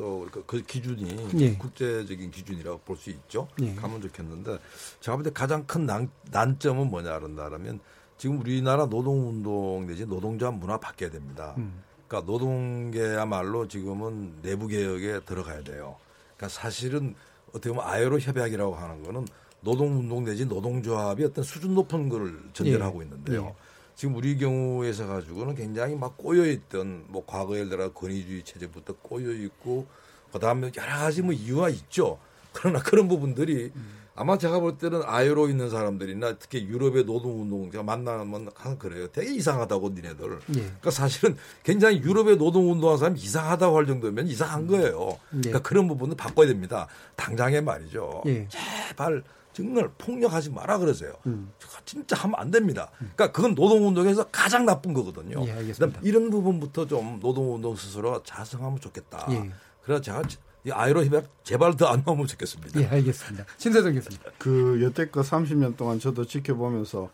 또그 0.00 0.44
그 0.46 0.62
기준이 0.62 1.30
예. 1.40 1.54
국제적인 1.56 2.30
기준이라고 2.30 2.80
볼 2.86 2.96
수 2.96 3.10
있죠. 3.10 3.48
예. 3.60 3.74
가면 3.74 4.00
좋겠는데 4.00 4.58
제가 5.00 5.16
볼 5.16 5.24
때 5.24 5.30
가장 5.30 5.66
큰 5.66 5.84
난, 5.84 6.10
난점은 6.30 6.88
뭐냐 6.88 7.18
그런다면 7.18 7.80
지금 8.16 8.40
우리나라 8.40 8.86
노동운동 8.86 9.86
내지 9.86 10.06
노동조합 10.06 10.54
문화 10.54 10.78
바뀌어야 10.78 11.10
됩니다. 11.10 11.54
음. 11.58 11.82
그러니까 12.08 12.30
노동계야말로 12.32 13.68
지금은 13.68 14.40
내부 14.42 14.66
개혁에 14.66 15.20
들어가야 15.20 15.62
돼요. 15.62 15.96
그러니까 16.36 16.48
사실은 16.48 17.14
어떻게 17.50 17.68
보면 17.68 17.84
아예로 17.86 18.18
협약이라고 18.18 18.74
하는 18.74 19.02
거는 19.02 19.26
노동운동 19.60 20.24
내지 20.24 20.46
노동조합이 20.46 21.24
어떤 21.24 21.44
수준 21.44 21.74
높은 21.74 22.08
거를 22.08 22.40
전제를 22.54 22.80
예. 22.80 22.84
하고 22.84 23.02
있는데요. 23.02 23.54
예. 23.54 23.69
지금 24.00 24.16
우리 24.16 24.38
경우에서 24.38 25.06
가지고는 25.06 25.54
굉장히 25.54 25.94
막 25.94 26.16
꼬여 26.16 26.46
있던 26.46 27.04
뭐 27.08 27.22
과거 27.26 27.54
예를 27.56 27.68
들어 27.68 27.92
권위주의 27.92 28.42
체제부터 28.44 28.94
꼬여 29.02 29.30
있고 29.30 29.86
그다음에 30.32 30.70
여러 30.74 30.88
가지 30.96 31.20
뭐 31.20 31.34
이유가 31.34 31.68
있죠. 31.68 32.18
그러나 32.54 32.80
그런 32.80 33.08
부분들이 33.08 33.70
아마 34.14 34.38
제가 34.38 34.58
볼 34.60 34.78
때는 34.78 35.02
아유로 35.04 35.50
있는 35.50 35.68
사람들이나 35.68 36.38
특히 36.38 36.64
유럽의 36.64 37.04
노동운동 37.04 37.70
제가 37.70 37.84
만나면 37.84 38.48
항상 38.54 38.78
그래요. 38.78 39.06
되게 39.08 39.34
이상하다고 39.34 39.90
니네들. 39.90 40.32
예. 40.32 40.54
그러니까 40.54 40.90
사실은 40.90 41.36
굉장히 41.62 41.98
유럽의 41.98 42.38
노동운동하는 42.38 42.98
사람이 42.98 43.20
이상하다고 43.20 43.76
할 43.76 43.84
정도면 43.84 44.28
이상한 44.28 44.66
거예요. 44.66 45.18
예. 45.34 45.40
그러니까 45.40 45.58
그런 45.58 45.86
부분은 45.86 46.16
바꿔야 46.16 46.46
됩니다. 46.46 46.86
당장에 47.16 47.60
말이죠. 47.60 48.22
예. 48.24 48.48
제발 48.48 49.22
정말 49.52 49.90
폭력하지 49.98 50.50
마라 50.50 50.78
그러세요. 50.78 51.12
음. 51.26 51.52
진짜 51.84 52.16
하면 52.16 52.34
안 52.38 52.50
됩니다. 52.50 52.90
그러니까 52.98 53.32
그건 53.32 53.54
노동운동에서 53.54 54.24
가장 54.30 54.64
나쁜 54.64 54.92
거거든요. 54.92 55.44
예, 55.46 55.52
알겠습니다. 55.52 56.00
이런 56.02 56.30
부분부터 56.30 56.86
좀 56.86 57.18
노동운동 57.20 57.74
스스로 57.76 58.22
자성하면 58.22 58.80
좋겠다. 58.80 59.26
예. 59.30 59.50
그래서 59.82 60.00
제가 60.00 60.22
이 60.64 60.70
아이로 60.70 61.04
협약 61.04 61.26
제발 61.42 61.76
더 61.76 61.88
안 61.88 62.02
나오면 62.06 62.26
좋겠습니다. 62.26 62.80
예, 62.80 62.86
알겠습니다. 62.86 63.44
신세정 63.56 63.94
교수님. 63.94 64.18
그 64.38 64.80
여태껏 64.82 65.24
30년 65.24 65.76
동안 65.76 65.98
저도 65.98 66.24
지켜보면서 66.26 67.08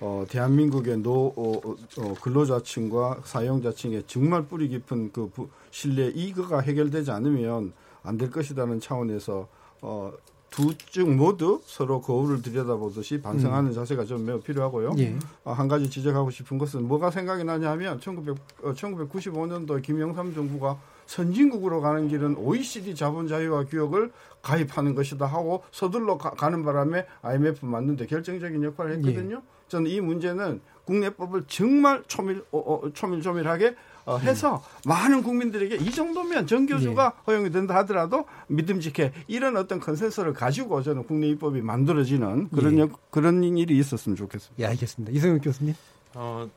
어, 0.00 0.24
대한민국의 0.28 0.98
노 0.98 1.32
어, 1.36 1.60
어, 1.98 2.14
근로자층과 2.20 3.22
사용자층의 3.24 4.04
정말 4.06 4.46
뿌리 4.46 4.68
깊은 4.68 5.12
그 5.12 5.28
부, 5.30 5.48
신뢰 5.70 6.08
이거가 6.08 6.60
해결되지 6.60 7.10
않으면 7.10 7.72
안 8.04 8.16
될 8.18 8.30
것이라는 8.30 8.80
차원에서 8.80 9.46
어, 9.80 10.12
두 10.52 10.72
쪽 10.90 11.10
모두 11.10 11.60
서로 11.64 12.00
거울을 12.00 12.42
들여다보듯이 12.42 13.22
반성하는 13.22 13.70
음. 13.70 13.74
자세가 13.74 14.04
좀 14.04 14.24
매우 14.24 14.40
필요하고요. 14.40 14.94
예. 14.98 15.16
어, 15.44 15.52
한 15.52 15.66
가지 15.66 15.88
지적하고 15.90 16.30
싶은 16.30 16.58
것은 16.58 16.86
뭐가 16.86 17.10
생각이 17.10 17.42
나냐면 17.42 17.98
1900, 17.98 18.36
어, 18.62 18.72
1995년도 18.72 19.82
김영삼 19.82 20.34
정부가 20.34 20.78
선진국으로 21.06 21.80
가는 21.80 22.06
길은 22.08 22.36
OECD 22.36 22.94
자본자유화 22.94 23.64
규역을 23.64 24.12
가입하는 24.42 24.94
것이다 24.94 25.26
하고 25.26 25.62
서둘러 25.72 26.18
가, 26.18 26.48
는 26.50 26.62
바람에 26.64 27.06
IMF 27.22 27.64
맞는데 27.64 28.06
결정적인 28.06 28.62
역할을 28.62 28.96
했거든요. 28.96 29.36
예. 29.36 29.52
저는 29.68 29.90
이 29.90 30.00
문제는 30.00 30.60
국내법을 30.84 31.44
정말 31.48 32.02
초밀, 32.06 32.44
어, 32.50 32.58
어, 32.58 32.92
초밀조밀하게 32.92 33.68
어, 33.68 33.74
해서 34.20 34.56
음. 34.56 34.88
많은 34.88 35.22
국민들에게 35.22 35.76
이 35.76 35.90
정도면 35.90 36.46
정교수가 36.46 37.04
예. 37.04 37.22
허용이 37.26 37.50
된다 37.50 37.74
하더라도 37.76 38.26
믿음직해 38.48 39.12
이런 39.28 39.56
어떤 39.56 39.80
컨센서를 39.80 40.32
가지고 40.32 40.82
저는 40.82 41.04
국내 41.04 41.28
입법이 41.28 41.62
만들어지는 41.62 42.48
그런 42.50 42.78
예. 42.78 42.88
그런 43.10 43.42
일이 43.44 43.78
있었으면 43.78 44.16
좋겠습니다. 44.16 44.62
예, 44.62 44.66
알겠습니다. 44.66 45.12
이성윤 45.12 45.40
교수님. 45.40 45.74
어, 46.14 46.48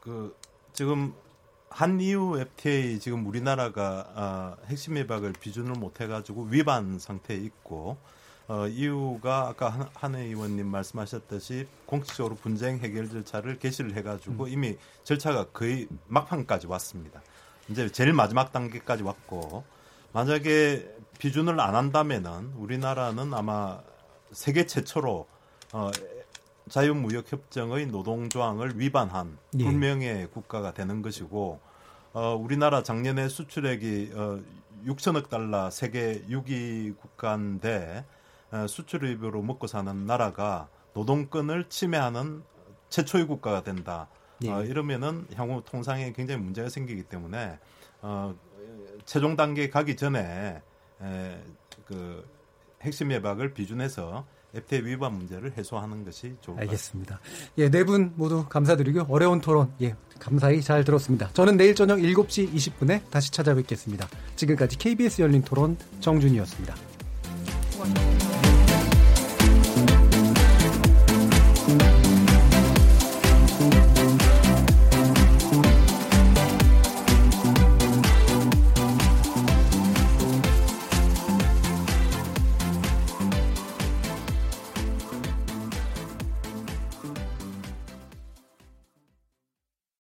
그 0.00 0.34
지금 0.72 1.12
한이후 1.70 2.38
FTA 2.38 3.00
지금 3.00 3.26
우리나라가 3.26 4.06
어, 4.14 4.66
핵심 4.66 4.96
협약을 4.96 5.32
비준을 5.40 5.72
못 5.72 6.00
해가지고 6.00 6.44
위반 6.50 6.98
상태에 6.98 7.36
있고 7.36 7.96
어, 8.46 8.66
이유가 8.68 9.48
아까 9.48 9.90
한, 9.94 10.14
해 10.14 10.24
의원님 10.24 10.66
말씀하셨듯이 10.66 11.66
공식적으로 11.86 12.34
분쟁 12.34 12.78
해결 12.78 13.08
절차를 13.08 13.58
개시를 13.58 13.94
해가지고 13.94 14.44
음. 14.44 14.48
이미 14.48 14.76
절차가 15.02 15.46
거의 15.52 15.88
막판까지 16.08 16.66
왔습니다. 16.66 17.22
이제 17.68 17.90
제일 17.90 18.12
마지막 18.12 18.52
단계까지 18.52 19.02
왔고 19.02 19.64
만약에 20.12 20.86
비준을 21.18 21.58
안 21.58 21.74
한다면은 21.74 22.52
우리나라는 22.56 23.32
아마 23.32 23.80
세계 24.32 24.66
최초로 24.66 25.26
어, 25.72 25.90
자유무역협정의 26.68 27.86
노동조항을 27.86 28.78
위반한 28.78 29.38
예. 29.58 29.64
불명예 29.64 30.28
국가가 30.32 30.72
되는 30.72 31.00
것이고 31.02 31.60
어, 32.12 32.34
우리나라 32.34 32.82
작년에 32.82 33.28
수출액이 33.28 34.12
어, 34.14 34.40
6천억 34.86 35.30
달러 35.30 35.70
세계 35.70 36.22
6위 36.28 36.96
국가인데 36.98 38.04
어, 38.04 38.13
수출입으로 38.68 39.42
먹고 39.42 39.66
사는 39.66 40.06
나라가 40.06 40.68
노동권을 40.94 41.68
침해하는 41.68 42.42
최초의 42.88 43.26
국가가 43.26 43.62
된다. 43.62 44.08
네. 44.40 44.50
어, 44.50 44.62
이러면은 44.62 45.26
향후 45.34 45.62
통상에 45.64 46.12
굉장히 46.12 46.40
문제가 46.40 46.68
생기기 46.68 47.04
때문에 47.04 47.58
어, 48.02 48.34
최종 49.04 49.36
단계 49.36 49.68
가기 49.68 49.96
전에 49.96 50.62
에, 51.02 51.42
그 51.86 52.24
핵심 52.82 53.10
예박을 53.12 53.54
비준해서 53.54 54.24
FTA 54.54 54.84
위반 54.84 55.14
문제를 55.14 55.52
해소하는 55.56 56.04
것이 56.04 56.36
좋을 56.40 56.60
알겠습니다. 56.60 57.18
예, 57.58 57.68
네 57.70 57.82
분 57.82 58.12
모두 58.14 58.46
감사드리고 58.48 59.06
어려운 59.12 59.40
토론 59.40 59.72
예, 59.82 59.96
감사히 60.20 60.62
잘 60.62 60.84
들었습니다. 60.84 61.28
저는 61.32 61.56
내일 61.56 61.74
저녁 61.74 61.98
7시 61.98 62.52
20분에 62.54 63.10
다시 63.10 63.32
찾아뵙겠습니다. 63.32 64.06
지금까지 64.36 64.78
KBS 64.78 65.22
열린 65.22 65.42
토론 65.42 65.76
정준이었습니다. 66.00 66.74
고맙습니다. 67.72 68.23